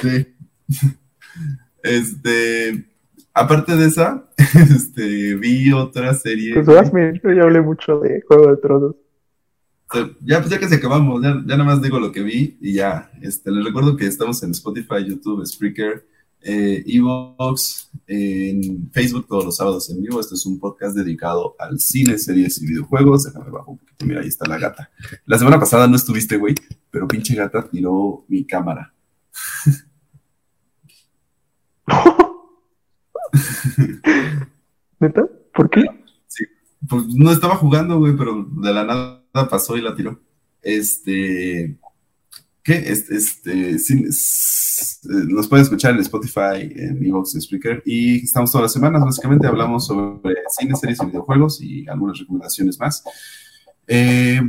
sí. 0.00 0.26
sí. 0.70 0.86
Este, 1.82 2.91
Aparte 3.34 3.76
de 3.76 3.86
esa, 3.86 4.28
este, 4.36 5.34
vi 5.36 5.72
otra 5.72 6.12
serie. 6.14 6.54
Pues 6.54 6.66
vas, 6.66 6.92
yo 6.92 7.32
ya 7.32 7.42
hablé 7.42 7.60
mucho 7.60 7.98
de 8.00 8.22
Juego 8.28 8.50
de 8.50 8.56
Tronos. 8.58 8.94
Ya, 10.22 10.38
pues 10.40 10.50
ya 10.50 10.58
que 10.58 10.68
se 10.68 10.76
acabamos, 10.76 11.22
ya, 11.22 11.34
ya 11.46 11.56
nada 11.56 11.64
más 11.64 11.82
digo 11.82 12.00
lo 12.00 12.12
que 12.12 12.22
vi 12.22 12.56
y 12.60 12.74
ya. 12.74 13.10
Este, 13.20 13.50
les 13.50 13.64
recuerdo 13.64 13.96
que 13.96 14.06
estamos 14.06 14.42
en 14.42 14.52
Spotify, 14.52 15.04
YouTube, 15.06 15.44
Spreaker, 15.46 16.06
eh, 16.40 16.82
Evox, 16.86 17.90
en 18.06 18.90
Facebook 18.90 19.26
todos 19.28 19.44
los 19.44 19.56
sábados 19.56 19.90
en 19.90 20.02
vivo. 20.02 20.20
Este 20.20 20.34
es 20.34 20.46
un 20.46 20.58
podcast 20.58 20.96
dedicado 20.96 21.54
al 21.58 21.78
cine, 21.78 22.18
series 22.18 22.60
y 22.62 22.66
videojuegos. 22.66 23.24
Déjame 23.24 23.50
bajo 23.50 23.72
un 23.72 23.78
poquito, 23.78 24.06
mira, 24.06 24.20
ahí 24.20 24.28
está 24.28 24.46
la 24.46 24.58
gata. 24.58 24.90
La 25.26 25.38
semana 25.38 25.60
pasada 25.60 25.86
no 25.86 25.96
estuviste, 25.96 26.36
güey, 26.36 26.54
pero 26.90 27.06
pinche 27.06 27.34
gata 27.34 27.68
tiró 27.68 28.24
mi 28.28 28.44
cámara. 28.44 28.94
¿Neta? 35.00 35.26
¿Por 35.54 35.70
qué? 35.70 35.82
Sí, 36.26 36.44
pues 36.88 37.06
no 37.08 37.30
estaba 37.32 37.56
jugando, 37.56 37.98
güey, 37.98 38.16
pero 38.16 38.44
de 38.44 38.72
la 38.72 38.84
nada 38.84 39.48
pasó 39.48 39.76
y 39.76 39.82
la 39.82 39.94
tiró. 39.94 40.20
Este. 40.62 41.76
¿Qué? 42.62 42.74
Este, 42.74 43.16
este 43.16 44.08
nos 45.04 45.48
pueden 45.48 45.64
escuchar 45.64 45.94
en 45.94 46.00
Spotify, 46.00 46.72
en 46.74 47.04
Evox, 47.04 47.34
en 47.34 47.40
Spreaker, 47.40 47.82
y 47.84 48.24
estamos 48.24 48.50
todas 48.50 48.64
las 48.64 48.72
semanas, 48.72 49.04
básicamente 49.04 49.46
hablamos 49.46 49.86
sobre 49.86 50.34
cine, 50.48 50.76
series 50.76 51.02
y 51.02 51.06
videojuegos 51.06 51.60
y 51.60 51.88
algunas 51.88 52.18
recomendaciones 52.18 52.78
más. 52.78 53.02
Eh, 53.86 54.40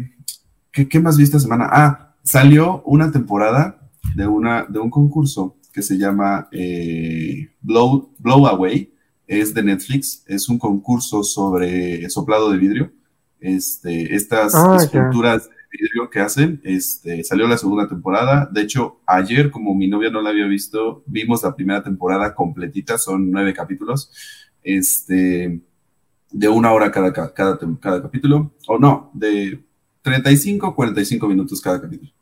¿qué, 0.71 0.87
¿qué, 0.87 0.99
más 0.99 1.17
vi 1.17 1.23
esta 1.23 1.39
semana? 1.39 1.67
Ah, 1.71 2.15
salió 2.23 2.83
una 2.83 3.11
temporada 3.11 3.89
de, 4.15 4.27
una, 4.27 4.65
de 4.65 4.79
un 4.79 4.89
concurso 4.89 5.57
que 5.73 5.81
se 5.81 5.97
llama 5.97 6.47
eh, 6.51 7.49
Blow, 7.61 8.13
Blow 8.19 8.47
Away, 8.47 8.93
es 9.27 9.53
de 9.53 9.63
Netflix, 9.63 10.23
es 10.27 10.47
un 10.47 10.59
concurso 10.59 11.23
sobre 11.23 12.07
soplado 12.09 12.51
de 12.51 12.57
vidrio. 12.57 12.91
Este, 13.39 14.15
estas 14.15 14.53
ah, 14.55 14.77
esculturas 14.79 15.49
de 15.49 15.55
vidrio 15.71 16.09
que 16.09 16.19
hacen, 16.19 16.61
este, 16.63 17.23
salió 17.23 17.47
la 17.47 17.57
segunda 17.57 17.87
temporada. 17.87 18.47
De 18.51 18.61
hecho, 18.61 19.01
ayer, 19.05 19.49
como 19.49 19.73
mi 19.73 19.87
novia 19.87 20.11
no 20.11 20.21
la 20.21 20.29
había 20.29 20.45
visto, 20.45 21.03
vimos 21.07 21.43
la 21.43 21.55
primera 21.55 21.83
temporada 21.83 22.35
completita, 22.35 22.97
son 22.97 23.31
nueve 23.31 23.53
capítulos, 23.53 24.11
este, 24.61 25.59
de 26.31 26.49
una 26.49 26.71
hora 26.71 26.91
cada, 26.91 27.11
cada, 27.11 27.57
cada 27.81 28.01
capítulo, 28.01 28.53
o 28.67 28.77
no, 28.77 29.11
de 29.13 29.63
35, 30.03 30.75
45 30.75 31.27
minutos 31.27 31.59
cada 31.59 31.81
capítulo. 31.81 32.12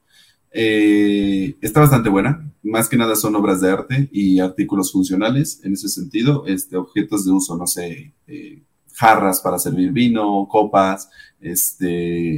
Eh, 0.52 1.56
está 1.62 1.80
bastante 1.80 2.10
buena. 2.10 2.52
Más 2.64 2.88
que 2.88 2.98
nada 2.98 3.16
son 3.16 3.36
obras 3.36 3.62
de 3.62 3.72
arte 3.72 4.10
y 4.12 4.40
artículos 4.40 4.92
funcionales 4.92 5.62
en 5.64 5.74
ese 5.74 5.90
sentido, 5.90 6.46
este, 6.46 6.78
objetos 6.78 7.26
de 7.26 7.32
uso, 7.32 7.58
no 7.58 7.66
sé, 7.66 8.14
eh, 8.28 8.62
jarras 8.94 9.40
para 9.40 9.58
servir 9.58 9.92
vino, 9.92 10.48
copas, 10.50 11.10
este, 11.40 11.90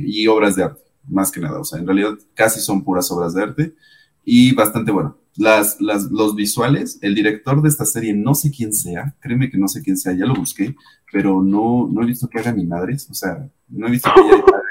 y 0.05 0.27
obras 0.27 0.55
de 0.55 0.63
arte. 0.63 0.81
más 1.09 1.31
que 1.31 1.41
nada. 1.41 1.59
O 1.59 1.65
sea, 1.65 1.79
en 1.79 1.85
realidad 1.87 2.17
casi 2.33 2.61
son 2.61 2.83
puras 2.83 3.11
obras 3.11 3.33
de 3.33 3.43
arte 3.43 3.75
y 4.23 4.53
bastante 4.53 4.91
bueno. 4.91 5.17
Las, 5.35 5.81
las, 5.81 6.03
los 6.11 6.35
visuales, 6.35 6.99
el 7.01 7.15
director 7.15 7.61
de 7.61 7.67
esta 7.67 7.85
serie, 7.85 8.13
no 8.13 8.35
sé 8.35 8.51
quién 8.51 8.71
sea, 8.71 9.15
créeme 9.19 9.49
que 9.49 9.57
no 9.57 9.67
sé 9.67 9.81
quién 9.81 9.97
sea, 9.97 10.13
ya 10.13 10.25
lo 10.25 10.35
busqué, 10.35 10.75
pero 11.11 11.41
no, 11.41 11.89
no 11.91 12.03
he 12.03 12.05
visto 12.05 12.29
que 12.29 12.39
haga 12.39 12.51
ni 12.51 12.65
madres, 12.65 13.09
o 13.09 13.15
sea, 13.15 13.49
no 13.67 13.87
he 13.87 13.91
visto 13.91 14.11
que 14.13 14.21
haya 14.21 14.43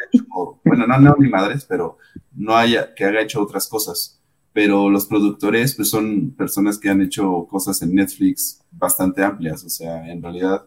bueno, 0.64 0.86
no, 0.86 0.98
no 0.98 1.16
ni 1.18 1.28
madres, 1.28 1.64
pero 1.64 1.98
no 2.34 2.56
haya, 2.56 2.94
que 2.94 3.04
haga 3.04 3.22
hecho 3.22 3.42
otras 3.42 3.68
cosas. 3.68 4.20
Pero 4.52 4.90
los 4.90 5.06
productores, 5.06 5.74
pues 5.74 5.88
son 5.88 6.32
personas 6.32 6.78
que 6.78 6.90
han 6.90 7.00
hecho 7.00 7.46
cosas 7.48 7.80
en 7.82 7.94
Netflix 7.94 8.60
bastante 8.70 9.24
amplias, 9.24 9.64
o 9.64 9.70
sea, 9.70 10.10
en 10.10 10.22
realidad 10.22 10.66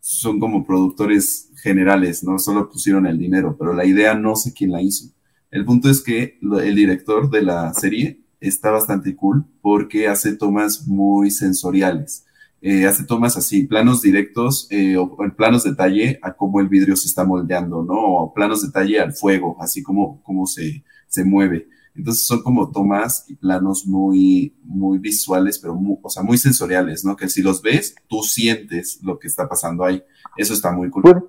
son 0.00 0.40
como 0.40 0.66
productores 0.66 1.50
generales, 1.62 2.24
no 2.24 2.38
solo 2.38 2.70
pusieron 2.70 3.06
el 3.06 3.18
dinero, 3.18 3.56
pero 3.58 3.74
la 3.74 3.84
idea 3.84 4.14
no 4.14 4.34
sé 4.34 4.54
quién 4.54 4.72
la 4.72 4.80
hizo. 4.80 5.10
El 5.50 5.64
punto 5.64 5.90
es 5.90 6.00
que 6.00 6.38
el 6.40 6.74
director 6.74 7.28
de 7.28 7.42
la 7.42 7.74
serie 7.74 8.20
está 8.40 8.70
bastante 8.70 9.14
cool 9.14 9.44
porque 9.60 10.08
hace 10.08 10.34
tomas 10.36 10.86
muy 10.86 11.30
sensoriales. 11.30 12.24
Eh, 12.62 12.86
hace 12.86 13.04
tomas 13.04 13.36
así, 13.38 13.66
planos 13.66 14.02
directos 14.02 14.66
eh, 14.70 14.96
o, 14.96 15.16
planos 15.34 15.64
detalle 15.64 16.18
a 16.22 16.32
cómo 16.32 16.60
el 16.60 16.68
vidrio 16.68 16.94
se 16.94 17.08
está 17.08 17.24
moldeando, 17.24 17.82
¿no? 17.82 17.94
O 17.94 18.34
planos 18.34 18.62
detalle 18.62 19.00
al 19.00 19.12
fuego, 19.12 19.56
así 19.60 19.82
como, 19.82 20.22
como 20.22 20.46
se, 20.46 20.84
se 21.08 21.24
mueve. 21.24 21.68
Entonces 21.94 22.26
son 22.26 22.42
como 22.42 22.70
tomas 22.70 23.24
y 23.28 23.34
planos 23.34 23.86
muy, 23.86 24.54
muy 24.62 24.98
visuales, 24.98 25.58
pero 25.58 25.74
muy, 25.74 25.98
o 26.02 26.10
sea, 26.10 26.22
muy 26.22 26.36
sensoriales, 26.36 27.04
¿no? 27.04 27.16
Que 27.16 27.28
si 27.28 27.42
los 27.42 27.62
ves, 27.62 27.94
tú 28.08 28.22
sientes 28.22 29.00
lo 29.02 29.18
que 29.18 29.26
está 29.26 29.48
pasando 29.48 29.84
ahí. 29.84 30.02
Eso 30.36 30.52
está 30.52 30.70
muy 30.70 30.90
cool. 30.90 31.02
Puede, 31.02 31.22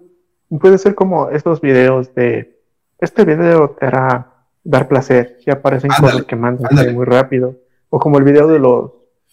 puede 0.59 0.77
ser 0.77 0.95
como 0.95 1.29
estos 1.29 1.61
videos 1.61 2.13
de, 2.13 2.61
este 2.99 3.25
video 3.25 3.71
te 3.71 3.85
hará 3.85 4.27
dar 4.63 4.87
placer, 4.87 5.39
y 5.45 5.49
aparecen 5.49 5.91
cosas 5.99 6.23
que 6.23 6.35
mandan 6.35 6.93
muy 6.93 7.05
rápido. 7.05 7.57
O 7.89 7.99
como 7.99 8.19
el 8.19 8.23
video 8.23 8.47
de 8.47 8.59
los 8.59 8.91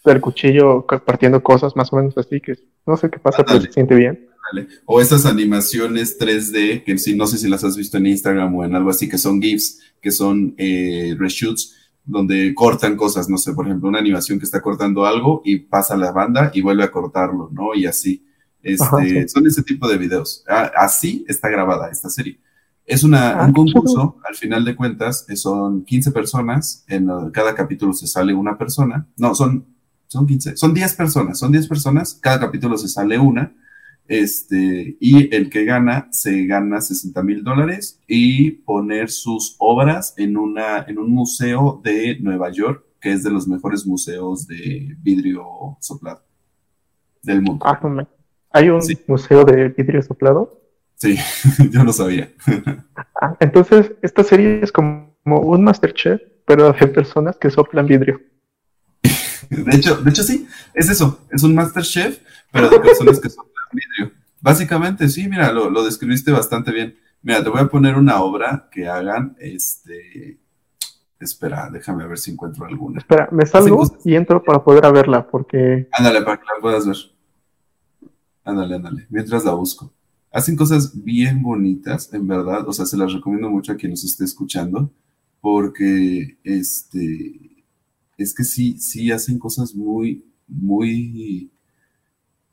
del 0.09 0.21
cuchillo 0.21 0.87
partiendo 1.05 1.43
cosas 1.43 1.77
más 1.77 1.93
o 1.93 1.97
menos 1.97 2.17
así, 2.17 2.41
que 2.41 2.55
no 2.87 2.97
sé 2.97 3.11
qué 3.11 3.19
pasa, 3.19 3.45
pero 3.45 3.61
se 3.61 3.73
siente 3.73 3.95
bien. 3.95 4.29
O 4.87 5.01
esas 5.01 5.27
animaciones 5.27 6.19
3D, 6.19 6.85
que 6.85 6.99
sí, 6.99 7.15
no 7.15 7.27
sé 7.27 7.39
si 7.39 7.49
las 7.49 7.65
has 7.65 7.77
visto 7.77 7.99
en 7.99 8.07
Instagram 8.07 8.55
o 8.55 8.65
en 8.65 8.75
algo 8.75 8.91
así, 8.91 9.09
que 9.09 9.19
son 9.19 9.41
GIFs, 9.41 9.81
que 10.01 10.11
son 10.11 10.55
eh, 10.57 11.15
reshoots, 11.19 11.75
donde 12.05 12.55
cortan 12.55 12.97
cosas, 12.97 13.29
no 13.29 13.37
sé, 13.37 13.53
por 13.53 13.67
ejemplo, 13.67 13.89
una 13.89 13.99
animación 13.99 14.39
que 14.39 14.47
está 14.47 14.63
cortando 14.63 15.05
algo 15.05 15.43
y 15.45 15.59
pasa 15.59 15.97
la 15.97 16.13
banda 16.13 16.51
y 16.55 16.63
vuelve 16.63 16.85
a 16.85 16.91
cortarlo, 16.91 17.51
¿no? 17.53 17.75
Y 17.75 17.87
así. 17.87 18.25
Este, 18.63 19.29
Son 19.29 19.47
ese 19.47 19.63
tipo 19.63 19.89
de 19.89 19.99
videos. 19.99 20.45
Ah, 20.49 20.73
así 20.77 21.25
está 21.29 21.49
grabada 21.49 21.91
esta 21.91 22.09
serie. 22.09 22.41
Es 22.85 23.05
una, 23.05 23.39
ah, 23.39 23.47
un 23.47 23.53
concurso, 23.53 24.17
al 24.27 24.35
final 24.35 24.65
de 24.65 24.75
cuentas, 24.75 25.27
son 25.35 25.85
15 25.85 26.11
personas, 26.11 26.85
en 26.89 27.09
cada 27.33 27.55
capítulo 27.55 27.93
se 27.93 28.07
sale 28.07 28.33
una 28.33 28.57
persona, 28.57 29.07
no, 29.19 29.35
son, 29.35 29.67
son 30.09 30.27
15, 30.27 30.57
son 30.57 30.75
10 30.75 30.95
personas, 30.95 31.39
son 31.39 31.53
10 31.53 31.69
personas, 31.69 32.15
cada 32.15 32.41
capítulo 32.41 32.77
se 32.77 32.89
sale 32.89 33.19
una, 33.19 33.55
este, 34.09 34.97
y 34.99 35.35
el 35.35 35.51
que 35.51 35.65
gana 35.65 36.09
se 36.11 36.47
gana 36.47 36.81
60 36.81 37.23
mil 37.23 37.45
dólares 37.45 38.01
y 38.09 38.51
poner 38.53 39.11
sus 39.11 39.55
obras 39.59 40.15
en, 40.17 40.39
una, 40.39 40.85
en 40.89 40.99
un 40.99 41.11
museo 41.11 41.81
de 41.85 42.19
Nueva 42.21 42.51
York, 42.51 42.85
que 43.01 43.13
es 43.13 43.23
de 43.23 43.31
los 43.31 43.47
mejores 43.47 43.87
museos 43.87 44.47
de 44.47 44.97
vidrio 45.03 45.77
soplado 45.81 46.23
del 47.23 47.43
mundo. 47.43 47.65
Ah, 47.67 47.79
¿Hay 48.51 48.71
un 48.71 48.81
museo 49.07 49.45
de 49.45 49.69
vidrio 49.69 50.03
soplado? 50.03 50.59
Sí, 50.95 51.17
yo 51.71 51.85
lo 51.85 51.93
sabía. 51.93 52.31
Ah, 53.21 53.37
entonces, 53.41 53.93
esta 54.03 54.25
serie 54.25 54.61
es 54.63 54.73
como 54.73 55.15
un 55.27 55.63
Masterchef, 55.63 56.21
pero 56.47 56.73
de 56.73 56.87
personas 56.89 57.37
que 57.37 57.51
soplan 57.51 57.87
vidrio. 57.87 58.21
De 59.65 59.77
hecho, 59.77 59.97
de 59.97 60.11
hecho 60.11 60.23
sí, 60.23 60.47
es 60.75 60.89
eso, 60.91 61.21
es 61.31 61.43
un 61.43 61.55
Masterchef, 61.55 62.21
pero 62.53 62.69
de 62.69 62.81
personas 62.81 63.21
que 63.21 63.31
soplan 63.31 63.65
vidrio. 63.73 64.13
Básicamente, 64.41 65.09
sí, 65.09 65.29
mira, 65.29 65.53
lo, 65.53 65.71
lo 65.71 65.85
describiste 65.85 66.31
bastante 66.31 66.71
bien. 66.71 66.97
Mira, 67.23 67.43
te 67.43 67.51
voy 67.51 67.61
a 67.61 67.67
poner 67.67 67.97
una 67.97 68.21
obra 68.21 68.69
que 68.71 68.87
hagan, 68.87 69.37
este... 69.41 70.39
Espera, 71.19 71.69
déjame 71.73 72.07
ver 72.07 72.19
si 72.19 72.31
encuentro 72.31 72.65
alguna. 72.65 72.99
Espera, 72.99 73.29
me 73.33 73.45
salgo 73.45 73.85
y 74.05 74.15
entro 74.15 74.43
para 74.43 74.63
poder 74.63 74.93
verla, 74.93 75.27
porque... 75.27 75.89
Ándale, 75.91 76.23
para 76.23 76.37
que 76.37 76.45
la 76.45 76.61
puedas 76.61 76.87
ver. 76.87 76.97
Ándale, 78.45 78.77
ándale, 78.77 79.07
mientras 79.11 79.45
la 79.45 79.53
busco 79.53 79.93
hacen 80.33 80.57
cosas 80.57 81.05
bien 81.05 81.43
bonitas, 81.43 82.13
en 82.13 82.27
verdad, 82.27 82.69
o 82.69 82.73
sea, 82.73 82.87
se 82.87 82.97
las 82.97 83.13
recomiendo 83.13 83.51
mucho 83.51 83.73
a 83.73 83.77
quien 83.77 83.91
nos 83.91 84.05
esté 84.05 84.25
escuchando, 84.25 84.93
porque 85.41 86.39
este, 86.45 87.48
es 88.19 88.35
que 88.35 88.45
sí, 88.45 88.79
sí 88.81 89.11
hacen 89.13 89.39
cosas 89.39 89.75
muy, 89.75 90.25
muy, 90.49 91.51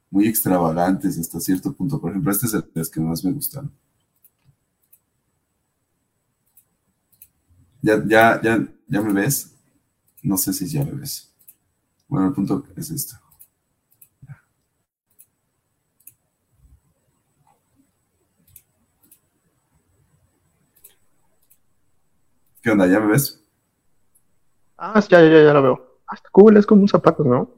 muy 0.09 0.28
extravagantes 0.28 1.20
hasta 1.20 1.39
cierto 1.39 1.72
punto. 1.72 2.01
Por 2.01 2.09
ejemplo, 2.09 2.32
este 2.32 2.47
es 2.47 2.55
el 2.55 2.66
los 2.74 2.89
que 2.89 2.99
más 3.01 3.24
me 3.24 3.32
gustan. 3.32 3.72
¿Ya, 7.82 8.03
ya, 8.07 8.41
ya, 8.43 8.68
ya 8.88 9.01
me 9.01 9.13
ves? 9.13 9.55
No 10.24 10.38
sé 10.38 10.53
si 10.53 10.68
ya 10.68 10.84
me 10.86 10.93
ves. 10.93 11.32
Bueno, 12.09 12.30
el 12.30 12.34
punto 12.34 12.66
es 12.78 12.91
esto. 12.91 13.16
¿Qué 22.61 22.72
onda? 22.72 22.88
¿Ya 22.88 22.99
me 22.99 23.07
ves? 23.07 23.44
Ya, 25.09 25.21
ya, 25.21 25.43
ya 25.43 25.53
lo 25.53 25.61
veo. 25.61 25.99
Hasta 26.07 26.29
cool, 26.31 26.57
es 26.57 26.65
como 26.65 26.81
un 26.81 26.87
zapato, 26.87 27.23
¿no? 27.23 27.51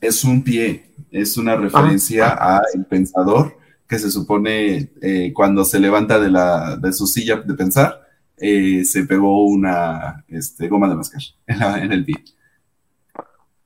Es 0.00 0.24
un 0.24 0.42
pie, 0.42 0.94
es 1.10 1.36
una 1.36 1.54
referencia 1.54 2.28
ah, 2.28 2.58
a 2.58 2.62
el 2.74 2.84
pensador 2.86 3.56
que 3.86 3.98
se 3.98 4.10
supone 4.10 4.90
eh, 5.00 5.32
cuando 5.32 5.64
se 5.64 5.78
levanta 5.78 6.18
de, 6.18 6.30
la, 6.30 6.76
de 6.76 6.92
su 6.92 7.06
silla 7.06 7.36
de 7.36 7.54
pensar, 7.54 8.00
eh, 8.38 8.84
se 8.84 9.04
pegó 9.04 9.46
una 9.46 10.24
este, 10.26 10.66
goma 10.66 10.88
de 10.88 10.96
mascar 10.96 11.22
en, 11.46 11.92
el 11.92 12.04
pie. 12.04 12.16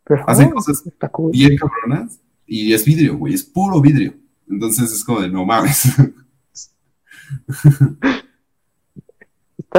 Pero, 0.04 0.28
Hacen 0.28 0.50
cosas 0.50 0.84
bien 1.32 1.56
cabronas 1.56 2.20
y 2.44 2.74
es 2.74 2.84
vidrio, 2.84 3.16
güey, 3.16 3.34
es 3.34 3.44
puro 3.44 3.80
vidrio. 3.80 4.14
Entonces 4.48 4.92
es 4.92 5.02
como 5.02 5.20
de 5.20 5.30
no 5.30 5.46
mames. 5.46 5.84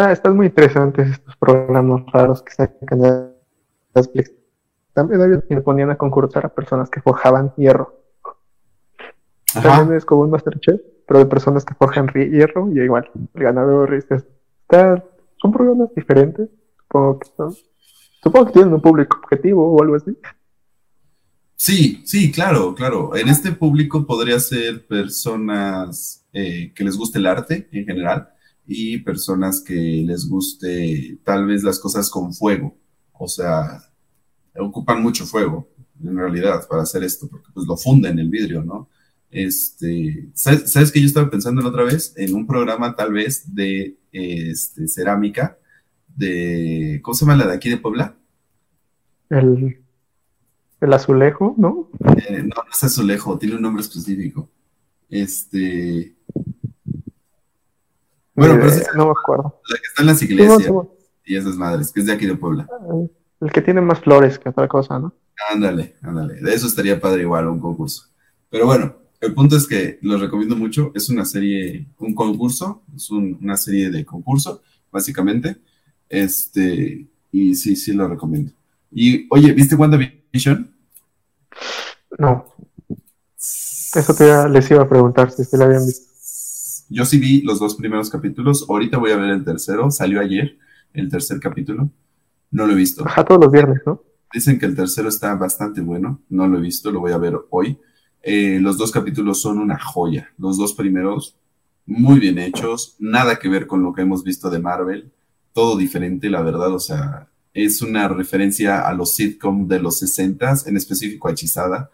están 0.05 0.35
muy 0.35 0.47
interesantes 0.47 1.09
estos 1.09 1.35
programas 1.37 2.03
raros 2.11 2.43
que 2.43 2.53
sacan 2.53 2.99
de 2.99 3.33
Netflix. 3.95 4.31
También 4.93 5.43
me 5.49 5.61
ponían 5.61 5.91
a 5.91 5.97
concursar 5.97 6.45
a 6.45 6.49
personas 6.49 6.89
que 6.89 7.01
forjaban 7.01 7.53
hierro. 7.55 8.01
También 9.53 9.97
es 9.97 10.05
como 10.05 10.21
un 10.21 10.31
Masterchef, 10.31 10.81
pero 11.07 11.19
de 11.19 11.25
personas 11.25 11.65
que 11.65 11.73
forjan 11.73 12.07
hierro 12.07 12.71
y 12.71 12.79
igual, 12.79 13.09
el 13.33 13.43
ganador. 13.43 13.93
Está, 13.93 15.03
son 15.41 15.51
programas 15.51 15.93
diferentes, 15.95 16.49
supongo 16.81 17.19
que 17.19 17.27
Supongo 18.23 18.47
que 18.47 18.53
tienen 18.53 18.73
un 18.73 18.81
público 18.81 19.17
objetivo 19.23 19.71
o 19.71 19.81
algo 19.81 19.95
así. 19.95 20.17
Sí, 21.55 22.01
sí, 22.05 22.31
claro, 22.31 22.75
claro. 22.75 23.15
En 23.15 23.29
este 23.29 23.51
público 23.51 24.05
podría 24.05 24.39
ser 24.39 24.85
personas 24.85 26.27
eh, 26.33 26.71
que 26.75 26.83
les 26.83 26.97
guste 26.97 27.19
el 27.19 27.25
arte 27.25 27.67
en 27.71 27.85
general, 27.85 28.29
y 28.68 28.99
personas 28.99 29.61
que 29.61 30.03
les 30.05 30.28
guste 30.28 31.20
tal 31.24 31.45
vez 31.45 31.63
las 31.63 31.80
cosas 31.80 32.09
con 32.09 32.34
fuego. 32.34 32.78
O 33.13 33.28
sea, 33.28 33.82
ocupan 34.59 35.01
mucho 35.01 35.26
fuego 35.26 35.70
en 36.03 36.15
realidad 36.15 36.68
para 36.70 36.84
hacer 36.84 37.03
esto, 37.03 37.28
porque 37.30 37.47
pues 37.53 37.65
lo 37.65 37.78
funden 37.78 38.20
el 38.20 38.30
vidrio, 38.30 38.63
¿no? 38.63 38.89
Este, 39.32 40.30
¿sabes, 40.34 40.72
¿sabes 40.72 40.91
que 40.91 40.99
yo 40.99 41.07
estaba 41.07 41.30
pensando 41.30 41.61
la 41.61 41.70
otra 41.70 41.84
vez? 41.84 42.13
En 42.18 42.36
un 42.36 42.45
programa 42.45 42.95
tal 42.95 43.13
vez 43.13 43.53
de 43.53 43.97
este, 44.11 44.88
cerámica, 44.88 45.57
de, 46.15 46.99
¿cómo 47.01 47.15
se 47.15 47.26
llama 47.26 47.38
la 47.38 47.47
de 47.47 47.55
aquí 47.55 47.70
de 47.70 47.78
Puebla? 47.78 48.15
El, 49.30 49.82
el 50.82 50.93
azulejo, 50.93 51.55
¿no? 51.57 51.89
Eh, 52.18 52.43
no, 52.43 52.55
no 52.55 52.72
es 52.72 52.84
azulejo, 52.84 53.38
tiene 53.38 53.55
un 53.55 53.61
nombre 53.61 53.82
específico. 53.82 54.49
Este, 55.09 56.15
bueno, 58.38 58.55
pero 58.61 58.73
eh, 58.73 58.83
no 58.95 59.05
me 59.05 59.11
acuerdo. 59.11 59.61
La 59.67 59.77
que 59.77 59.88
está 59.88 60.01
en 60.03 60.07
las 60.07 60.21
iglesias 60.21 60.71
y 61.25 61.35
esas 61.35 61.55
madres, 61.55 61.91
que 61.91 61.99
es 61.99 62.05
de 62.05 62.13
aquí 62.13 62.25
de 62.25 62.35
Puebla. 62.35 62.67
Ah, 62.71 63.05
el 63.41 63.51
que 63.51 63.61
tiene 63.61 63.81
más 63.81 63.99
flores 63.99 64.39
que 64.39 64.49
otra 64.49 64.67
cosa, 64.67 64.99
¿no? 64.99 65.13
Ándale, 65.51 65.95
ándale. 66.01 66.35
De 66.35 66.53
eso 66.53 66.67
estaría 66.67 66.99
padre 66.99 67.23
igual 67.23 67.47
un 67.47 67.59
concurso. 67.59 68.05
Pero 68.49 68.65
bueno, 68.65 68.95
el 69.19 69.33
punto 69.33 69.57
es 69.57 69.67
que 69.67 69.99
lo 70.01 70.17
recomiendo 70.17 70.55
mucho. 70.55 70.91
Es 70.95 71.09
una 71.09 71.25
serie, 71.25 71.88
un 71.99 72.15
concurso, 72.15 72.83
es 72.95 73.09
una 73.11 73.57
serie 73.57 73.89
de 73.89 74.05
concurso, 74.05 74.61
básicamente. 74.91 75.57
Este, 76.09 77.07
y 77.31 77.55
sí, 77.55 77.75
sí 77.75 77.93
lo 77.93 78.07
recomiendo. 78.07 78.51
Y 78.91 79.27
oye, 79.29 79.51
¿viste 79.53 79.75
WandaVision? 79.75 80.73
No. 82.17 82.45
Eso 83.38 84.13
te 84.13 84.49
les 84.49 84.71
iba 84.71 84.83
a 84.83 84.89
preguntar 84.89 85.31
si 85.31 85.43
se 85.43 85.57
la 85.57 85.65
habían 85.65 85.85
visto. 85.85 86.06
Yo 86.89 87.05
sí 87.05 87.17
vi 87.17 87.41
los 87.41 87.59
dos 87.59 87.75
primeros 87.75 88.09
capítulos, 88.09 88.65
ahorita 88.69 88.97
voy 88.97 89.11
a 89.11 89.17
ver 89.17 89.29
el 89.29 89.43
tercero, 89.43 89.91
salió 89.91 90.19
ayer 90.19 90.57
el 90.93 91.09
tercer 91.09 91.39
capítulo, 91.39 91.89
no 92.51 92.65
lo 92.65 92.73
he 92.73 92.75
visto. 92.75 93.05
Ajá, 93.05 93.23
todos 93.25 93.41
los 93.41 93.51
viernes, 93.51 93.81
¿no? 93.85 94.01
Dicen 94.33 94.59
que 94.59 94.65
el 94.65 94.75
tercero 94.75 95.09
está 95.09 95.35
bastante 95.35 95.81
bueno, 95.81 96.21
no 96.29 96.47
lo 96.47 96.57
he 96.57 96.61
visto, 96.61 96.91
lo 96.91 96.99
voy 96.99 97.11
a 97.11 97.17
ver 97.17 97.35
hoy. 97.49 97.77
Eh, 98.21 98.59
los 98.61 98.77
dos 98.77 98.91
capítulos 98.91 99.41
son 99.41 99.59
una 99.59 99.79
joya, 99.79 100.31
los 100.38 100.57
dos 100.57 100.73
primeros 100.73 101.38
muy 101.85 102.19
bien 102.19 102.38
hechos, 102.38 102.95
nada 102.99 103.39
que 103.39 103.47
ver 103.47 103.65
con 103.65 103.81
lo 103.81 103.93
que 103.93 104.01
hemos 104.01 104.23
visto 104.23 104.49
de 104.49 104.59
Marvel, 104.59 105.11
todo 105.53 105.77
diferente, 105.77 106.29
la 106.29 106.41
verdad, 106.41 106.73
o 106.73 106.79
sea, 106.79 107.29
es 107.53 107.81
una 107.81 108.07
referencia 108.07 108.88
a 108.88 108.93
los 108.93 109.15
sitcoms 109.15 109.67
de 109.67 109.79
los 109.79 109.99
60 109.99 110.53
en 110.67 110.77
específico 110.77 111.27
a 111.27 111.31
Hechizada. 111.31 111.89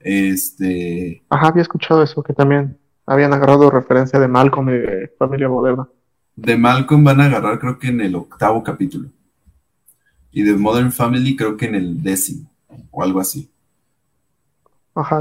Este... 0.00 1.22
Ajá, 1.30 1.48
había 1.48 1.62
escuchado 1.62 2.02
eso, 2.02 2.22
que 2.22 2.34
también 2.34 2.76
habían 3.06 3.32
agarrado 3.32 3.70
referencia 3.70 4.18
de 4.18 4.28
Malcolm 4.28 4.68
y 4.70 4.78
de 4.78 5.12
Familia 5.18 5.48
Moderna. 5.48 5.88
De 6.34 6.56
Malcolm 6.56 7.04
van 7.04 7.20
a 7.20 7.26
agarrar 7.26 7.58
creo 7.58 7.78
que 7.78 7.88
en 7.88 8.00
el 8.00 8.14
octavo 8.14 8.62
capítulo. 8.62 9.08
Y 10.32 10.42
de 10.42 10.54
Modern 10.54 10.92
Family 10.92 11.34
creo 11.34 11.56
que 11.56 11.66
en 11.66 11.74
el 11.76 12.02
décimo, 12.02 12.50
o 12.90 13.02
algo 13.02 13.20
así. 13.20 13.50
Ajá, 14.94 15.18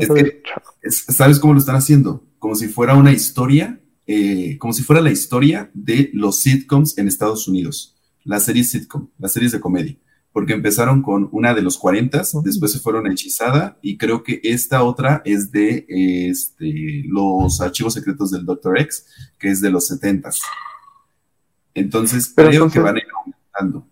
¿Sabes 0.90 1.40
cómo 1.40 1.54
lo 1.54 1.60
están 1.60 1.76
haciendo? 1.76 2.24
Como 2.40 2.56
si 2.56 2.68
fuera 2.68 2.96
una 2.96 3.12
historia, 3.12 3.80
eh, 4.08 4.58
como 4.58 4.74
si 4.74 4.84
fuera 4.84 5.02
la 5.02 5.12
historia 5.12 5.70
de 5.74 6.10
los 6.14 6.42
sitcoms 6.42 6.98
en 6.98 7.08
Estados 7.08 7.48
Unidos 7.48 7.96
las 8.26 8.44
series 8.44 8.72
sitcom, 8.72 9.08
las 9.18 9.32
series 9.32 9.54
de 9.54 9.62
comedia, 9.62 9.96
porque 10.36 10.52
empezaron 10.52 11.02
con 11.02 11.30
una 11.32 11.54
de 11.54 11.62
los 11.62 11.78
40, 11.78 12.24
después 12.44 12.74
se 12.74 12.80
fueron 12.80 13.08
a 13.08 13.10
Hechizada 13.14 13.78
y 13.82 13.98
creo 13.98 14.22
que 14.22 14.42
esta 14.44 14.84
otra 14.84 15.22
es 15.24 15.50
de 15.50 15.86
este, 15.88 17.04
los 17.08 17.62
archivos 17.62 17.94
secretos 17.94 18.32
del 18.32 18.46
Dr. 18.46 18.78
X, 18.82 19.08
que 19.40 19.48
es 19.48 19.62
de 19.62 19.70
los 19.70 19.88
70. 19.88 20.32
Entonces 21.74 22.34
creo 22.36 22.70
que 22.70 22.80
van 22.82 22.98
a 22.98 23.00
ir 23.00 23.08
aumentando. 23.16 23.88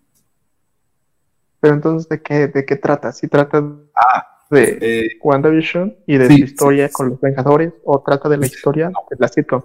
Pero 1.62 1.76
entonces, 1.76 2.10
¿de 2.10 2.22
qué, 2.22 2.48
de 2.50 2.66
qué 2.66 2.76
trata? 2.76 3.14
¿Si 3.14 3.30
trata 3.30 3.60
ah, 3.96 4.28
de 4.52 4.80
eh, 4.82 5.08
WandaVision 5.24 5.96
y 6.06 6.18
de 6.18 6.28
su 6.28 6.34
historia 6.34 6.90
con 6.90 7.08
los 7.08 7.22
Vengadores 7.22 7.72
o 7.86 8.04
trata 8.04 8.28
de 8.28 8.36
la 8.36 8.48
historia 8.48 8.92
de 9.10 9.16
la 9.18 9.30
sitcom? 9.30 9.62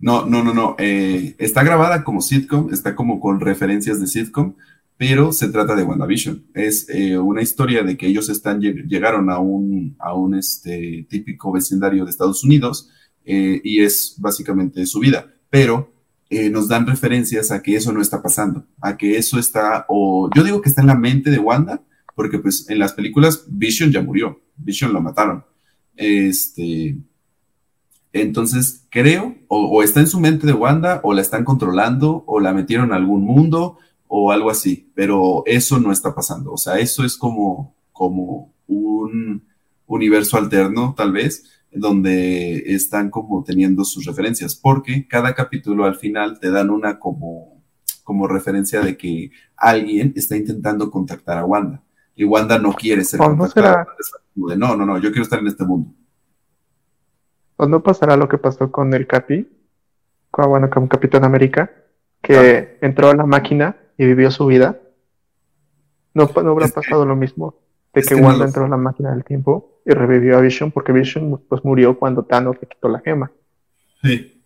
No, 0.00 0.26
no, 0.26 0.42
no, 0.42 0.52
no. 0.52 0.74
Eh, 0.76 1.36
está 1.38 1.62
grabada 1.62 2.02
como 2.02 2.20
sitcom, 2.20 2.72
está 2.72 2.96
como 2.96 3.20
con 3.20 3.38
referencias 3.38 4.00
de 4.00 4.08
sitcom, 4.08 4.56
pero 4.96 5.32
se 5.32 5.48
trata 5.48 5.74
de 5.74 5.82
WandaVision. 5.82 6.46
Es 6.54 6.88
eh, 6.88 7.18
una 7.18 7.42
historia 7.42 7.82
de 7.82 7.96
que 7.96 8.06
ellos 8.06 8.28
están, 8.28 8.60
llegaron 8.60 9.30
a 9.30 9.38
un, 9.38 9.96
a 9.98 10.14
un 10.14 10.34
este, 10.34 11.06
típico 11.08 11.52
vecindario 11.52 12.04
de 12.04 12.10
Estados 12.10 12.44
Unidos 12.44 12.90
eh, 13.24 13.60
y 13.64 13.82
es 13.82 14.16
básicamente 14.18 14.86
su 14.86 15.00
vida. 15.00 15.32
Pero 15.50 15.92
nos 16.50 16.66
dan 16.66 16.84
referencias 16.84 17.52
a 17.52 17.62
que 17.62 17.76
eso 17.76 17.92
no 17.92 18.02
está 18.02 18.20
pasando, 18.20 18.66
a 18.80 18.96
que 18.96 19.16
eso 19.16 19.38
está, 19.38 19.86
o 19.88 20.28
yo 20.34 20.42
digo 20.42 20.60
que 20.60 20.68
está 20.68 20.80
en 20.80 20.88
la 20.88 20.96
mente 20.96 21.30
de 21.30 21.38
Wanda, 21.38 21.84
porque 22.16 22.40
pues 22.40 22.68
en 22.70 22.80
las 22.80 22.92
películas 22.92 23.44
Vision 23.46 23.92
ya 23.92 24.02
murió, 24.02 24.40
Vision 24.56 24.92
lo 24.92 25.00
mataron. 25.00 25.44
Este, 25.94 26.96
entonces, 28.14 28.86
creo, 28.90 29.34
o, 29.48 29.82
está 29.82 29.98
en 30.00 30.06
su 30.06 30.20
mente 30.20 30.46
de 30.46 30.52
Wanda, 30.52 31.00
o 31.02 31.12
la 31.12 31.20
están 31.20 31.44
controlando, 31.44 32.22
o 32.26 32.38
la 32.38 32.52
metieron 32.52 32.92
a 32.92 32.96
algún 32.96 33.24
mundo, 33.24 33.78
o 34.16 34.30
algo 34.30 34.48
así, 34.48 34.92
pero 34.94 35.42
eso 35.44 35.80
no 35.80 35.90
está 35.90 36.14
pasando. 36.14 36.52
O 36.52 36.56
sea, 36.56 36.78
eso 36.78 37.04
es 37.04 37.16
como, 37.16 37.74
como 37.90 38.54
un 38.68 39.44
universo 39.86 40.38
alterno, 40.38 40.94
tal 40.96 41.10
vez, 41.10 41.64
donde 41.72 42.58
están 42.58 43.10
como 43.10 43.42
teniendo 43.42 43.84
sus 43.84 44.06
referencias, 44.06 44.54
porque 44.54 45.08
cada 45.08 45.34
capítulo 45.34 45.84
al 45.84 45.96
final 45.96 46.38
te 46.38 46.52
dan 46.52 46.70
una 46.70 47.00
como, 47.00 47.60
como 48.04 48.28
referencia 48.28 48.82
de 48.82 48.96
que 48.96 49.32
alguien 49.56 50.12
está 50.14 50.36
intentando 50.36 50.92
contactar 50.92 51.38
a 51.38 51.44
Wanda, 51.44 51.82
y 52.14 52.22
Wanda 52.22 52.56
no 52.60 52.72
quiere 52.72 53.02
ser 53.02 53.18
contactada. 53.18 53.84
No, 54.36 54.76
no, 54.76 54.86
no, 54.86 54.96
yo 54.98 55.10
quiero 55.10 55.24
estar 55.24 55.40
en 55.40 55.48
este 55.48 55.64
mundo. 55.64 55.90
¿O 57.56 57.66
no 57.66 57.82
pasará 57.82 58.16
lo 58.16 58.28
que 58.28 58.38
pasó 58.38 58.70
con 58.70 58.94
el 58.94 59.08
Capi? 59.08 59.48
Con, 60.30 60.50
bueno, 60.50 60.70
con 60.70 60.86
Capitán 60.86 61.24
América, 61.24 61.68
que 62.22 62.78
entró 62.80 63.10
a 63.10 63.16
la 63.16 63.26
máquina 63.26 63.78
y 63.98 64.06
vivió 64.06 64.30
su 64.30 64.46
vida. 64.46 64.80
No, 66.14 66.30
no 66.42 66.50
habrá 66.50 66.68
pasado 66.68 67.04
lo 67.04 67.16
mismo 67.16 67.56
de 67.94 68.02
que, 68.02 68.14
Wanda 68.14 68.44
entró 68.44 68.64
a 68.64 68.68
la 68.68 68.76
máquina 68.76 69.12
del 69.12 69.24
tiempo 69.24 69.80
y 69.86 69.92
revivió 69.92 70.36
a 70.36 70.40
Vision, 70.40 70.72
porque 70.72 70.92
Vision 70.92 71.40
pues 71.48 71.64
murió 71.64 71.98
cuando 71.98 72.24
Thanos 72.24 72.56
le 72.60 72.68
quitó 72.68 72.88
la 72.88 73.00
gema. 73.00 73.30
Sí. 74.02 74.42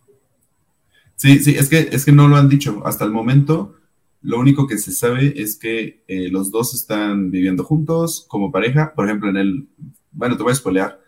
Sí, 1.15 1.39
sí, 1.39 1.55
es 1.57 1.69
que, 1.69 1.89
es 1.91 2.05
que 2.05 2.11
no 2.11 2.27
lo 2.27 2.37
han 2.37 2.47
dicho. 2.47 2.81
Hasta 2.85 3.05
el 3.05 3.11
momento, 3.11 3.75
lo 4.21 4.39
único 4.39 4.67
que 4.67 4.77
se 4.77 4.91
sabe 4.91 5.33
es 5.35 5.57
que 5.57 6.03
eh, 6.07 6.29
los 6.29 6.51
dos 6.51 6.73
están 6.73 7.31
viviendo 7.31 7.63
juntos 7.63 8.25
como 8.29 8.51
pareja. 8.51 8.93
Por 8.95 9.05
ejemplo, 9.05 9.29
en 9.29 9.37
el. 9.37 9.67
Bueno, 10.11 10.37
te 10.37 10.43
voy 10.43 10.51
a 10.51 10.55
spoilear. 10.55 10.99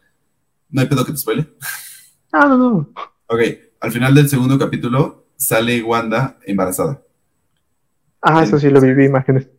No 0.70 0.82
hay 0.82 0.88
pedo 0.88 1.06
que 1.06 1.12
te 1.12 1.18
spoile. 1.18 1.48
Ah, 2.34 2.46
no, 2.48 2.58
no. 2.58 2.90
Ok, 3.28 3.42
al 3.82 3.92
final 3.92 4.16
del 4.16 4.30
segundo 4.30 4.58
capítulo 4.58 5.28
sale 5.36 5.82
Wanda 5.84 6.40
embarazada. 6.46 7.02
Ah, 8.22 8.44
eso 8.44 8.60
sí 8.60 8.70
lo 8.70 8.80
vi, 8.80 8.94
vi 8.94 9.06
imágenes. 9.06 9.50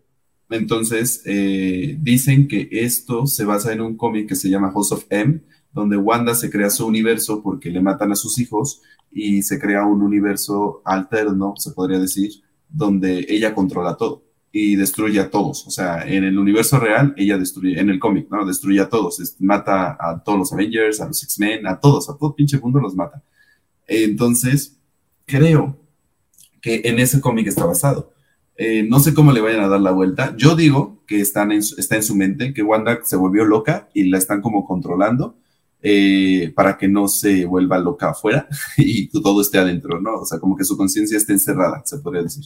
Entonces, 0.51 1.23
eh, 1.25 1.97
dicen 2.01 2.47
que 2.47 2.69
esto 2.71 3.27
se 3.27 3.45
basa 3.45 3.73
en 3.73 3.81
un 3.81 3.97
cómic 3.97 4.29
que 4.29 4.37
se 4.37 4.51
llama 4.51 4.71
House 4.71 4.93
of 4.93 5.07
M, 5.09 5.41
donde 5.73 5.97
Wanda 5.97 6.35
se 6.35 6.51
crea 6.51 6.71
su 6.71 6.87
universo 6.87 7.43
porque 7.43 7.71
le 7.71 7.81
matan 7.81 8.13
a 8.13 8.17
sus 8.17 8.39
hijos 8.39 8.83
y 9.11 9.43
se 9.43 9.59
crea 9.59 9.85
un 9.85 10.03
universo 10.03 10.83
alterno, 10.85 11.55
se 11.57 11.73
podría 11.73 11.99
decir, 11.99 12.31
donde 12.69 13.27
ella 13.29 13.55
controla 13.55 13.97
todo 13.97 14.25
y 14.53 14.77
destruye 14.77 15.19
a 15.19 15.31
todos. 15.31 15.67
O 15.67 15.71
sea, 15.71 16.07
en 16.07 16.25
el 16.25 16.39
universo 16.39 16.79
real, 16.79 17.15
ella 17.17 17.39
destruye, 17.39 17.81
en 17.81 17.89
el 17.89 17.99
cómic, 17.99 18.29
¿no? 18.31 18.45
Destruye 18.45 18.81
a 18.81 18.89
todos. 18.89 19.19
mata 19.41 19.97
a 19.99 20.23
todos 20.23 20.39
los 20.39 20.53
Avengers, 20.53 21.01
a 21.01 21.07
los 21.07 21.23
X-Men, 21.23 21.67
a 21.67 21.81
todos, 21.81 22.11
a 22.11 22.17
todo 22.17 22.35
pinche 22.35 22.59
mundo 22.59 22.79
los 22.79 22.95
mata. 22.95 23.23
Entonces, 23.87 24.79
creo 25.25 25.79
que 26.61 26.83
en 26.85 26.99
ese 26.99 27.21
cómic 27.21 27.47
está 27.47 27.65
basado. 27.65 28.12
Eh, 28.57 28.85
no 28.89 29.01
sé 29.01 29.15
cómo 29.15 29.33
le 29.33 29.41
vayan 29.41 29.65
a 29.65 29.69
dar 29.69 29.81
la 29.81 29.93
vuelta. 29.93 30.35
Yo 30.37 30.55
digo 30.55 31.03
que 31.07 31.21
están 31.21 31.53
está 31.53 31.97
en 31.97 32.03
su 32.03 32.15
mente, 32.15 32.53
que 32.53 32.63
Wanda 32.63 33.01
se 33.03 33.17
volvió 33.17 33.45
loca 33.45 33.89
y 33.95 34.05
la 34.05 34.19
están 34.19 34.41
como 34.43 34.67
controlando 34.67 35.37
eh, 35.81 36.53
para 36.55 36.79
que 36.79 36.87
no 36.87 37.09
se 37.09 37.45
vuelva 37.45 37.79
loca 37.79 38.11
afuera 38.11 38.47
y 38.77 39.09
todo 39.09 39.41
esté 39.41 39.59
adentro, 39.59 40.01
¿no? 40.01 40.21
O 40.21 40.25
sea, 40.25 40.39
como 40.39 40.57
que 40.57 40.65
su 40.65 40.77
conciencia 40.77 41.17
esté 41.17 41.33
encerrada, 41.33 41.83
se 41.85 41.99
podría 41.99 42.23
decir. 42.23 42.45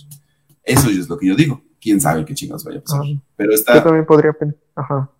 Eso 0.64 0.90
es 0.90 1.08
lo 1.08 1.18
que 1.18 1.28
yo 1.28 1.36
digo. 1.36 1.62
Quién 1.80 2.00
sabe 2.00 2.24
qué 2.24 2.34
chingados 2.34 2.64
vaya 2.64 2.78
a 2.78 2.82
pasar. 2.82 3.02
Ah, 3.04 3.22
Pero 3.36 3.52
está. 3.52 3.74
Yo 3.74 3.82
también 3.82 4.06
podría 4.06 4.32
pensar. 4.32 4.60
Ajá. 4.74 5.10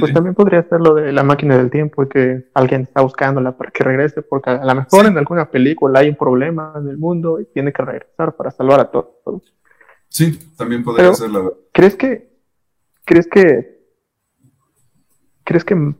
pues 0.00 0.12
también 0.14 0.34
podría 0.34 0.62
ser 0.68 0.80
lo 0.80 0.94
de 0.94 1.12
la 1.12 1.22
máquina 1.22 1.58
del 1.58 1.70
tiempo 1.70 2.02
y 2.02 2.08
que 2.08 2.50
alguien 2.54 2.82
está 2.82 3.02
buscándola 3.02 3.56
para 3.56 3.70
que 3.70 3.84
regrese, 3.84 4.22
porque 4.22 4.50
a 4.50 4.64
lo 4.64 4.74
mejor 4.74 5.06
en 5.06 5.18
alguna 5.18 5.50
película 5.50 6.00
hay 6.00 6.08
un 6.08 6.16
problema 6.16 6.72
en 6.76 6.88
el 6.88 6.98
mundo 6.98 7.40
y 7.40 7.46
tiene 7.46 7.72
que 7.72 7.82
regresar 7.82 8.36
para 8.36 8.50
salvar 8.50 8.80
a 8.80 8.90
todos. 8.90 9.52
Sí, 10.10 10.38
también 10.56 10.84
podría 10.84 11.14
ser 11.14 11.30
la 11.30 11.50
¿Crees 11.72 11.94
que, 11.94 12.28
crees 13.04 13.28
que, 13.28 13.80
crees 15.44 15.64
que 15.64 15.94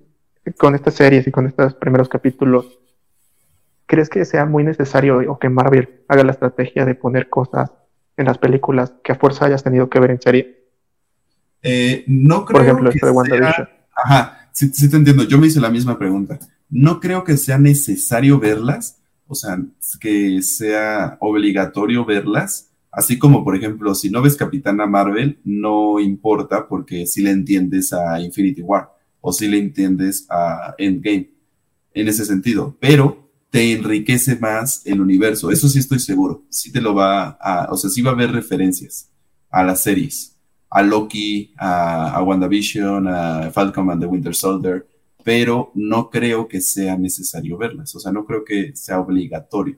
con 0.59 0.75
estas 0.75 0.95
series 0.95 1.27
y 1.27 1.31
con 1.31 1.47
estos 1.47 1.75
primeros 1.75 2.09
capítulos, 2.09 2.81
crees 3.87 4.09
que 4.09 4.25
sea 4.25 4.45
muy 4.45 4.65
necesario 4.65 5.21
o 5.31 5.39
que 5.39 5.49
Marvel 5.49 6.03
haga 6.09 6.25
la 6.25 6.33
estrategia 6.33 6.85
de 6.85 6.95
poner 6.95 7.29
cosas 7.29 7.71
en 8.17 8.27
las 8.27 8.39
películas 8.39 8.93
que 9.03 9.13
a 9.13 9.17
fuerza 9.17 9.47
hayas 9.47 9.63
tenido 9.63 9.89
que 9.89 10.01
ver 10.01 10.11
en 10.11 10.21
serie? 10.21 10.65
Eh, 11.63 12.05
no 12.07 12.45
creo 12.45 12.59
Por 12.59 12.63
ejemplo, 12.67 12.91
que 12.91 12.99
de 13.01 13.11
WandaVision. 13.13 13.69
Ajá, 14.05 14.51
sí, 14.53 14.71
sí 14.73 14.91
te 14.91 14.97
entiendo. 14.97 15.25
Yo 15.25 15.39
me 15.39 15.47
hice 15.47 15.61
la 15.61 15.71
misma 15.71 15.99
pregunta. 15.99 16.39
No 16.69 17.01
creo 17.01 17.25
que 17.25 17.37
sea 17.37 17.59
necesario 17.59 18.39
verlas, 18.39 19.01
o 19.27 19.35
sea, 19.35 19.59
que 20.01 20.43
sea 20.43 21.17
obligatorio 21.21 22.05
verlas. 22.05 22.70
Así 22.93 23.19
como, 23.19 23.45
por 23.45 23.55
ejemplo, 23.57 23.95
si 23.95 24.11
no 24.11 24.21
ves 24.21 24.37
Capitana 24.37 24.87
Marvel, 24.87 25.39
no 25.45 26.01
importa 26.01 26.67
porque 26.69 27.07
si 27.07 27.23
le 27.23 27.31
entiendes 27.31 27.93
a 27.93 28.21
Infinity 28.21 28.63
War 28.63 28.91
o 29.21 29.33
si 29.33 29.47
le 29.49 29.59
entiendes 29.59 30.27
a 30.29 30.75
Endgame 30.79 31.31
en 31.95 32.09
ese 32.09 32.25
sentido. 32.25 32.77
Pero 32.81 33.31
te 33.51 33.73
enriquece 33.73 34.37
más 34.37 34.83
el 34.87 35.01
universo. 35.01 35.51
Eso 35.51 35.69
sí 35.69 35.79
estoy 35.79 35.99
seguro. 35.99 36.45
Sí 36.49 36.73
te 36.73 36.81
lo 36.81 36.95
va 36.95 37.37
a, 37.41 37.69
o 37.71 37.77
sea, 37.77 37.91
sí 37.91 38.03
va 38.03 38.11
a 38.11 38.15
haber 38.15 38.33
referencias 38.33 39.11
a 39.51 39.65
las 39.65 39.83
series, 39.83 40.37
a 40.71 40.83
Loki, 40.83 41.53
a, 41.59 42.23
WandaVision, 42.23 43.09
a 43.09 43.51
Falcon 43.51 43.91
and 43.91 44.01
the 44.01 44.07
Winter 44.07 44.35
Soldier, 44.35 44.87
pero 45.25 45.73
no 45.75 46.09
creo 46.09 46.47
que 46.47 46.61
sea 46.61 46.97
necesario 46.97 47.59
verlas. 47.59 47.95
O 47.95 48.01
sea, 48.01 48.13
no 48.13 48.25
creo 48.25 48.45
que 48.45 48.75
sea 48.75 49.01
obligatorio, 49.01 49.77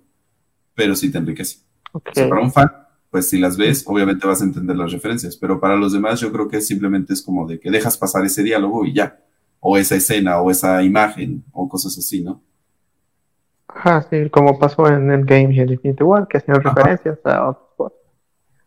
pero 0.74 0.94
sí 0.94 1.10
te 1.10 1.18
enriquece. 1.18 1.58
O 1.92 2.02
sea, 2.12 2.28
para 2.28 2.42
un 2.42 2.52
fan, 2.52 2.70
pues 3.12 3.28
si 3.28 3.38
las 3.38 3.58
ves, 3.58 3.84
obviamente 3.86 4.26
vas 4.26 4.40
a 4.40 4.44
entender 4.44 4.74
las 4.74 4.90
referencias, 4.90 5.36
pero 5.36 5.60
para 5.60 5.76
los 5.76 5.92
demás 5.92 6.18
yo 6.18 6.32
creo 6.32 6.48
que 6.48 6.62
simplemente 6.62 7.12
es 7.12 7.20
como 7.20 7.46
de 7.46 7.60
que 7.60 7.70
dejas 7.70 7.98
pasar 7.98 8.24
ese 8.24 8.42
diálogo 8.42 8.86
y 8.86 8.94
ya, 8.94 9.20
o 9.60 9.76
esa 9.76 9.96
escena, 9.96 10.40
o 10.40 10.50
esa 10.50 10.82
imagen, 10.82 11.44
o 11.52 11.68
cosas 11.68 11.96
así, 11.98 12.22
¿no? 12.22 12.42
Ajá, 13.68 14.06
sí, 14.08 14.30
como 14.30 14.58
pasó 14.58 14.88
en 14.88 15.10
el 15.10 15.26
game 15.26 15.54
y 15.54 15.60
en 15.60 15.70
Infinity 15.70 16.02
War, 16.02 16.26
que 16.26 16.38
hacían 16.38 16.62
referencias 16.62 17.18
a 17.24 17.50
otros 17.50 17.92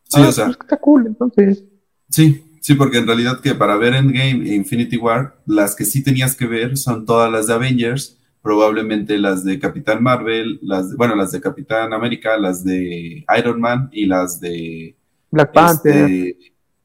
Sí, 0.03 0.21
o 0.21 0.31
sea. 0.31 0.45
Pues 0.45 0.57
está 0.61 0.77
cool, 0.77 1.07
entonces. 1.07 1.63
Sí, 2.11 2.59
sí, 2.61 2.75
porque 2.75 2.99
en 2.99 3.07
realidad 3.07 3.39
que 3.41 3.55
para 3.55 3.77
ver 3.77 3.95
Endgame 3.95 4.47
e 4.47 4.53
Infinity 4.53 4.97
War, 4.97 5.37
las 5.47 5.75
que 5.75 5.85
sí 5.85 6.03
tenías 6.03 6.35
que 6.35 6.45
ver 6.45 6.77
son 6.77 7.03
todas 7.07 7.31
las 7.31 7.47
de 7.47 7.53
Avengers, 7.55 8.21
probablemente 8.45 9.17
las 9.17 9.43
de 9.43 9.57
Capitán 9.59 10.03
Marvel, 10.03 10.59
las 10.61 10.91
de, 10.91 10.95
bueno, 10.97 11.15
las 11.15 11.31
de 11.31 11.41
Capitán 11.41 11.91
América, 11.93 12.37
las 12.37 12.63
de 12.63 13.25
Iron 13.39 13.59
Man 13.59 13.89
y 13.91 14.05
las 14.05 14.39
de 14.39 14.95
Black 15.31 15.51
Panther. 15.51 15.95
este, 15.95 16.37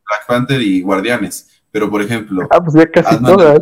Black 0.06 0.26
Panther 0.26 0.62
y 0.62 0.80
Guardianes. 0.80 1.62
Pero 1.70 1.90
por 1.90 2.00
ejemplo, 2.00 2.48
Ah, 2.50 2.60
pues 2.64 2.74
ya 2.74 2.90
casi 2.90 3.22
todas. 3.22 3.60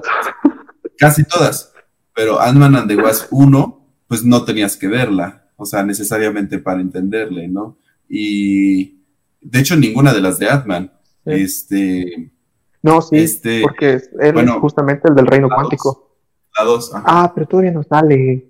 casi 0.97 1.25
todas, 1.25 1.73
pero 2.15 2.41
Ant-Man 2.41 2.77
and 2.77 2.89
the 2.89 2.97
Wasp 2.97 3.33
1, 3.33 3.85
pues 4.07 4.25
no 4.25 4.45
tenías 4.45 4.77
que 4.77 4.87
verla, 4.87 5.49
o 5.57 5.67
sea, 5.67 5.83
necesariamente 5.83 6.61
para 6.61 6.81
entenderle, 6.81 7.49
¿no? 7.49 7.79
Y 8.09 9.03
de 9.41 9.59
hecho 9.59 9.75
ninguna 9.77 10.15
de 10.15 10.21
las 10.21 10.39
de 10.39 10.49
Ant-Man, 10.49 10.93
Sí. 11.27 11.33
este, 11.33 12.33
No, 12.81 13.03
sí, 13.03 13.17
este, 13.17 13.61
porque 13.63 13.95
es- 13.95 14.11
él 14.21 14.33
bueno, 14.35 14.55
es 14.55 14.61
justamente 14.61 15.09
el 15.09 15.17
del 15.17 15.27
reino 15.27 15.49
cuántico. 15.53 16.08
La 16.57 16.65
2, 16.65 16.95
ajá. 16.95 17.05
Ah, 17.07 17.33
pero 17.35 17.47
todavía 17.47 17.73
no 17.73 17.83
sale. 17.83 18.49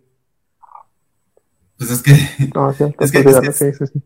pues 1.76 1.90
es 1.90 2.03
que, 2.03 2.12
No, 2.55 2.72
sí, 2.72 2.84
Es 3.01 3.12
que- 3.12 3.18
es 3.20 3.40
que- 3.40 3.53
sí, 3.72 3.86
sí. 3.86 4.03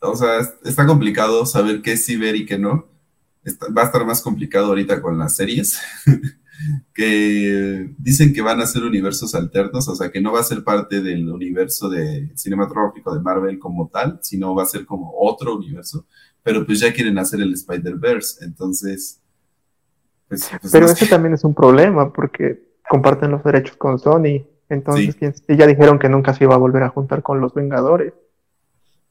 o 0.00 0.16
sea, 0.16 0.40
es- 0.40 0.54
está 0.64 0.86
complicado 0.86 1.46
saber 1.46 1.80
qué 1.82 1.96
sí 1.96 2.16
ver 2.16 2.36
y 2.36 2.46
qué 2.46 2.58
no. 2.58 2.86
Está- 3.44 3.68
va 3.72 3.82
a 3.82 3.84
estar 3.86 4.04
más 4.04 4.20
complicado 4.22 4.66
ahorita 4.66 5.00
con 5.00 5.18
las 5.18 5.36
series, 5.36 5.78
que 6.94 7.90
dicen 7.98 8.32
que 8.34 8.42
van 8.42 8.60
a 8.60 8.66
ser 8.66 8.82
universos 8.84 9.34
alternos, 9.34 9.88
o 9.88 9.94
sea, 9.96 10.10
que 10.10 10.20
no 10.20 10.32
va 10.32 10.40
a 10.40 10.44
ser 10.44 10.62
parte 10.64 11.00
del 11.00 11.28
universo 11.30 11.88
de 11.88 12.30
cinematográfico 12.36 13.14
de 13.14 13.20
Marvel 13.20 13.58
como 13.58 13.88
tal, 13.88 14.18
sino 14.22 14.54
va 14.54 14.64
a 14.64 14.66
ser 14.66 14.84
como 14.84 15.12
otro 15.18 15.56
universo, 15.56 16.06
pero 16.42 16.66
pues 16.66 16.80
ya 16.80 16.92
quieren 16.92 17.18
hacer 17.18 17.40
el 17.40 17.52
Spider-Verse, 17.54 18.44
entonces, 18.44 19.19
pues, 20.30 20.48
pues, 20.60 20.72
Pero 20.72 20.86
ese 20.86 21.06
también 21.06 21.34
es 21.34 21.44
un 21.44 21.54
problema 21.54 22.10
porque 22.10 22.62
comparten 22.88 23.30
los 23.32 23.44
derechos 23.44 23.76
con 23.76 23.98
Sony. 23.98 24.46
Entonces, 24.70 25.06
Sí. 25.06 25.12
¿quién- 25.18 25.34
y 25.48 25.56
ya 25.56 25.66
dijeron 25.66 25.98
que 25.98 26.08
nunca 26.08 26.32
se 26.32 26.44
iba 26.44 26.54
a 26.54 26.58
volver 26.58 26.84
a 26.84 26.88
juntar 26.88 27.22
con 27.22 27.40
los 27.40 27.52
Vengadores. 27.52 28.14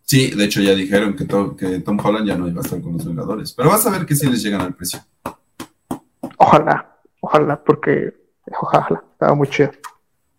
Sí, 0.04 0.32
de 0.32 0.46
hecho 0.46 0.62
ya 0.62 0.74
dijeron 0.74 1.16
que, 1.16 1.26
to- 1.26 1.56
que 1.56 1.82
Tom 1.82 2.00
Holland 2.04 2.26
ya 2.26 2.36
no 2.36 2.48
iba 2.48 2.62
a 2.62 2.64
estar 2.64 2.82
con 2.82 2.94
los 2.94 3.06
Vengadores, 3.06 3.54
pero 3.54 3.70
vas 3.70 3.86
a 3.86 3.92
ver 3.92 4.06
que 4.08 4.16
sí 4.16 4.28
les 4.28 4.42
llegan 4.42 4.62
al 4.62 4.74
precio. 4.74 5.00
Ojalá, 6.38 6.98
ojalá, 7.22 7.64
porque 7.64 8.14
ojalá, 8.60 9.04
estaba 9.12 9.36
muy 9.36 9.48
chido. 9.50 9.72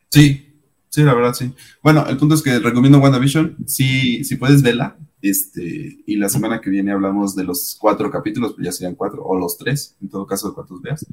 Sí, 0.09 0.61
sí, 0.89 1.03
la 1.03 1.15
verdad, 1.15 1.35
sí. 1.35 1.55
Bueno, 1.83 2.05
el 2.09 2.17
punto 2.17 2.35
es 2.35 2.43
que 2.43 2.59
recomiendo 2.59 2.99
WandaVision. 2.99 3.59
Si, 3.67 4.25
si 4.25 4.37
puedes 4.37 4.63
verla, 4.63 4.97
este, 5.23 6.03
y 6.07 6.17
la 6.17 6.29
semana 6.29 6.61
que 6.61 6.71
viene 6.71 6.93
hablamos 6.93 7.35
de 7.37 7.45
los 7.45 7.77
cuatro 7.81 8.11
capítulos, 8.11 8.55
pues 8.55 8.65
ya 8.65 8.73
serían 8.73 8.95
cuatro, 8.95 9.23
o 9.25 9.39
los 9.39 9.57
tres, 9.57 9.97
en 10.01 10.09
todo 10.09 10.27
caso, 10.27 10.49
de 10.49 10.55
cuantos 10.55 10.81
veas. 10.83 11.07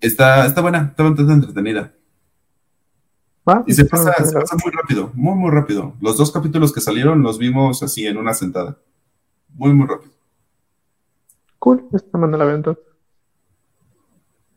Está, 0.00 0.46
está 0.46 0.60
buena, 0.60 0.88
está 0.90 1.02
bastante 1.02 1.32
entretenida. 1.32 1.94
Ah, 3.44 3.64
Y 3.66 3.72
se 3.72 3.84
pasa, 3.84 4.12
se 4.24 4.32
pasa 4.32 4.56
muy 4.62 4.72
rápido, 4.72 5.10
muy, 5.14 5.34
muy 5.34 5.50
rápido. 5.50 5.94
Los 6.00 6.16
dos 6.16 6.30
capítulos 6.30 6.72
que 6.72 6.80
salieron 6.80 7.22
los 7.22 7.38
vimos 7.38 7.82
así 7.82 8.06
en 8.06 8.16
una 8.16 8.34
sentada. 8.34 8.78
Muy, 9.54 9.72
muy 9.72 9.86
rápido. 9.86 10.12
Cool, 11.58 11.86
esta 11.92 12.18
manda 12.18 12.38
la 12.38 12.44
venta. 12.44 12.76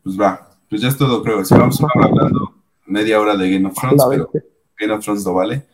Pues 0.02 0.20
va, 0.20 0.56
pues 0.68 0.80
ya 0.80 0.88
es 0.88 0.96
todo, 0.96 1.22
creo. 1.22 1.44
Si 1.44 1.54
vamos 1.54 1.80
a 1.80 1.86
estar 1.86 2.04
hablando 2.04 2.54
media 2.86 3.20
hora 3.20 3.36
de 3.36 3.50
Game 3.50 3.68
of 3.68 3.74
Thrones, 3.74 4.04
pero. 4.08 4.30
Game 4.78 4.92
of 4.92 5.04
Thrones 5.04 5.24
lo 5.24 5.34
vale. 5.34 5.66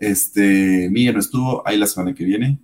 Este, 0.00 0.88
Milla 0.90 1.12
no 1.12 1.20
estuvo, 1.20 1.62
ahí 1.66 1.76
la 1.78 1.86
semana 1.86 2.14
que 2.14 2.24
viene. 2.24 2.58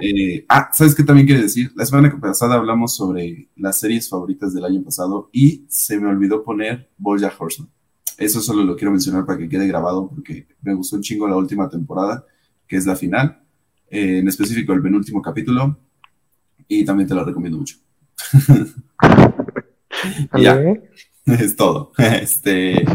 Eh, 0.00 0.46
ah, 0.48 0.70
¿sabes 0.72 0.94
qué 0.94 1.02
también 1.02 1.26
quiere 1.26 1.42
decir? 1.42 1.72
La 1.74 1.84
semana 1.84 2.16
pasada 2.20 2.54
hablamos 2.54 2.94
sobre 2.94 3.48
las 3.56 3.80
series 3.80 4.08
favoritas 4.08 4.54
del 4.54 4.64
año 4.64 4.82
pasado 4.84 5.28
y 5.32 5.66
se 5.68 5.98
me 5.98 6.08
olvidó 6.08 6.44
poner 6.44 6.88
Bojack 6.96 7.38
Horseman. 7.38 7.68
Eso 8.16 8.40
solo 8.40 8.64
lo 8.64 8.76
quiero 8.76 8.92
mencionar 8.92 9.26
para 9.26 9.38
que 9.38 9.48
quede 9.48 9.66
grabado 9.66 10.08
porque 10.08 10.46
me 10.62 10.74
gustó 10.74 10.96
un 10.96 11.02
chingo 11.02 11.28
la 11.28 11.36
última 11.36 11.68
temporada, 11.68 12.24
que 12.66 12.76
es 12.76 12.86
la 12.86 12.96
final, 12.96 13.42
eh, 13.90 14.18
en 14.18 14.28
específico 14.28 14.72
el 14.72 14.82
penúltimo 14.82 15.20
capítulo, 15.20 15.78
y 16.68 16.84
también 16.84 17.08
te 17.08 17.14
lo 17.14 17.24
recomiendo 17.24 17.58
mucho. 17.58 17.76
Ya. 20.38 20.58
Es 21.26 21.56
todo. 21.56 21.92
Este, 21.98 22.86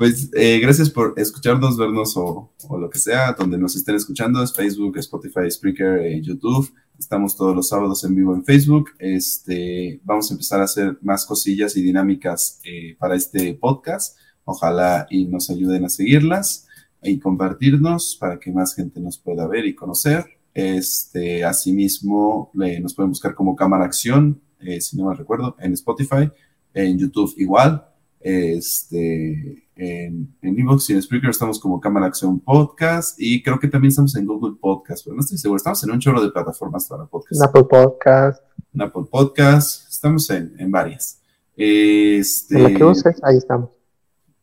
pues 0.00 0.30
eh, 0.32 0.58
gracias 0.60 0.88
por 0.88 1.12
escucharnos, 1.18 1.76
vernos 1.76 2.16
o, 2.16 2.50
lo 2.70 2.88
que 2.88 2.98
sea, 2.98 3.36
donde 3.38 3.58
nos 3.58 3.76
estén 3.76 3.96
escuchando, 3.96 4.42
es 4.42 4.50
Facebook, 4.50 4.96
Spotify, 4.96 5.50
Spreaker, 5.50 5.98
eh, 5.98 6.22
YouTube. 6.22 6.72
Estamos 6.98 7.36
todos 7.36 7.54
los 7.54 7.68
sábados 7.68 8.02
en 8.04 8.14
vivo 8.14 8.34
en 8.34 8.42
Facebook. 8.42 8.92
Este, 8.98 10.00
vamos 10.02 10.30
a 10.30 10.32
empezar 10.32 10.62
a 10.62 10.64
hacer 10.64 10.96
más 11.02 11.26
cosillas 11.26 11.76
y 11.76 11.82
dinámicas 11.82 12.62
eh, 12.64 12.96
para 12.98 13.14
este 13.14 13.52
podcast. 13.52 14.16
Ojalá 14.46 15.06
y 15.10 15.26
nos 15.26 15.50
ayuden 15.50 15.84
a 15.84 15.90
seguirlas 15.90 16.66
y 17.02 17.18
compartirnos 17.18 18.16
para 18.18 18.38
que 18.40 18.52
más 18.52 18.74
gente 18.74 19.00
nos 19.00 19.18
pueda 19.18 19.46
ver 19.46 19.66
y 19.66 19.74
conocer. 19.74 20.24
Este, 20.54 21.44
asimismo, 21.44 22.50
nos 22.54 22.94
pueden 22.94 23.10
buscar 23.10 23.34
como 23.34 23.54
Cámara 23.54 23.84
Acción, 23.84 24.40
si 24.80 24.96
no 24.96 25.10
me 25.10 25.14
recuerdo, 25.14 25.56
en 25.60 25.74
Spotify, 25.74 26.30
en 26.72 26.98
YouTube 26.98 27.34
igual, 27.36 27.89
este, 28.20 29.66
en, 29.74 30.36
en 30.42 30.58
Evox 30.58 30.90
y 30.90 30.92
en 30.92 31.02
Spreaker 31.02 31.30
estamos 31.30 31.58
como 31.58 31.80
Cámara 31.80 32.06
Acción 32.06 32.38
Podcast 32.38 33.18
y 33.18 33.42
creo 33.42 33.58
que 33.58 33.68
también 33.68 33.88
estamos 33.88 34.14
en 34.14 34.26
Google 34.26 34.56
Podcast, 34.60 35.04
pero 35.04 35.16
no 35.16 35.20
estoy 35.20 35.38
seguro, 35.38 35.56
estamos 35.56 35.82
en 35.84 35.90
un 35.90 35.98
chorro 35.98 36.22
de 36.22 36.30
plataformas 36.30 36.86
para 36.86 37.06
podcast. 37.06 37.42
Apple 37.42 37.64
Podcast, 37.64 38.42
Apple 38.78 39.04
Podcast, 39.10 39.88
estamos 39.90 40.28
en, 40.30 40.54
en 40.58 40.70
varias. 40.70 41.20
Este, 41.56 42.56
en 42.56 42.62
la 42.64 42.74
que 42.78 42.84
uses, 42.84 43.20
ahí 43.22 43.36
estamos. 43.38 43.70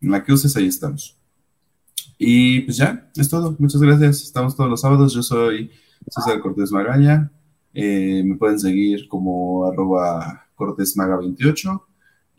en 0.02 0.12
la 0.12 0.24
que 0.24 0.34
uses, 0.34 0.56
ahí 0.58 0.68
estamos. 0.68 1.18
Y 2.18 2.62
pues 2.62 2.78
ya, 2.78 3.10
es 3.16 3.30
todo. 3.30 3.56
Muchas 3.60 3.82
gracias. 3.82 4.24
Estamos 4.24 4.56
todos 4.56 4.70
los 4.70 4.82
sábados. 4.82 5.14
Yo 5.14 5.22
soy 5.22 5.70
César 6.10 6.40
Cortés 6.42 6.72
Magaña. 6.72 7.32
Eh, 7.74 8.24
me 8.26 8.36
pueden 8.38 8.60
seguir 8.60 9.08
como 9.08 9.66
arroba 9.66 10.48
cortesmaga28 10.58 11.87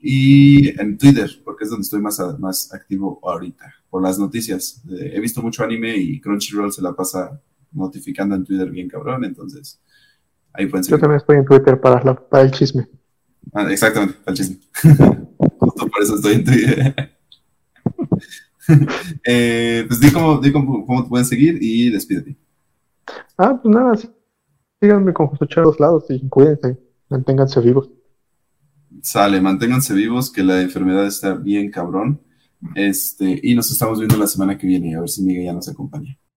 y 0.01 0.68
en 0.80 0.96
Twitter, 0.99 1.28
porque 1.44 1.64
es 1.64 1.70
donde 1.70 1.82
estoy 1.82 2.01
más, 2.01 2.20
más 2.38 2.72
activo 2.72 3.20
ahorita, 3.22 3.72
por 3.90 4.03
las 4.03 4.18
noticias. 4.18 4.82
Eh, 4.90 5.12
he 5.14 5.20
visto 5.20 5.42
mucho 5.42 5.64
anime 5.64 5.96
y 5.96 6.20
Crunchyroll 6.20 6.72
se 6.72 6.82
la 6.82 6.92
pasa 6.94 7.40
notificando 7.72 8.34
en 8.34 8.44
Twitter 8.44 8.70
bien 8.70 8.88
cabrón, 8.88 9.24
entonces 9.24 9.80
ahí 10.53 10.66
pueden 10.66 10.82
Yo 10.84 10.88
seguir. 10.90 11.01
también 11.01 11.16
estoy 11.18 11.36
en 11.36 11.44
Twitter 11.44 11.80
para, 11.80 12.03
la- 12.03 12.14
para 12.28 12.44
el 12.44 12.51
chisme. 12.51 12.88
Ah, 13.53 13.66
exactamente, 13.70 14.16
al 14.26 14.34
chisme. 14.34 14.59
Justo 15.59 15.88
por 15.88 16.03
eso 16.03 16.14
estoy 16.16 16.34
en 16.34 16.44
Twitter. 16.44 16.94
Eh, 19.24 19.84
pues 19.88 19.99
di 19.99 20.11
cómo, 20.12 20.38
di 20.40 20.53
cómo, 20.53 20.84
cómo 20.84 21.03
te 21.03 21.09
pueden 21.09 21.24
seguir 21.26 21.59
y 21.59 21.90
despídete. 21.90 22.36
Ah, 23.38 23.59
pues 23.62 23.74
nada, 23.74 23.96
sí. 23.96 24.11
síganme 24.80 25.12
con 25.14 25.28
Josué 25.28 25.49
a 25.57 25.61
los 25.62 25.80
lados 25.80 26.05
y 26.11 26.28
cuídense, 26.28 26.78
manténganse 27.09 27.61
vivos. 27.61 27.88
Sale, 29.09 29.40
manténganse 29.40 29.94
vivos, 29.94 30.30
que 30.30 30.42
la 30.42 30.61
enfermedad 30.61 31.06
está 31.06 31.32
bien 31.32 31.70
cabrón. 31.70 32.20
Este, 32.74 33.40
y 33.42 33.54
nos 33.54 33.70
estamos 33.70 33.98
viendo 33.98 34.18
la 34.18 34.26
semana 34.26 34.59
que 34.59 34.66
viene, 34.66 34.94
a 34.94 35.00
ver 35.00 35.09
si 35.09 35.22
Miguel 35.22 35.46
ya 35.46 35.54
nos 35.54 35.66
acompaña. 35.66 36.18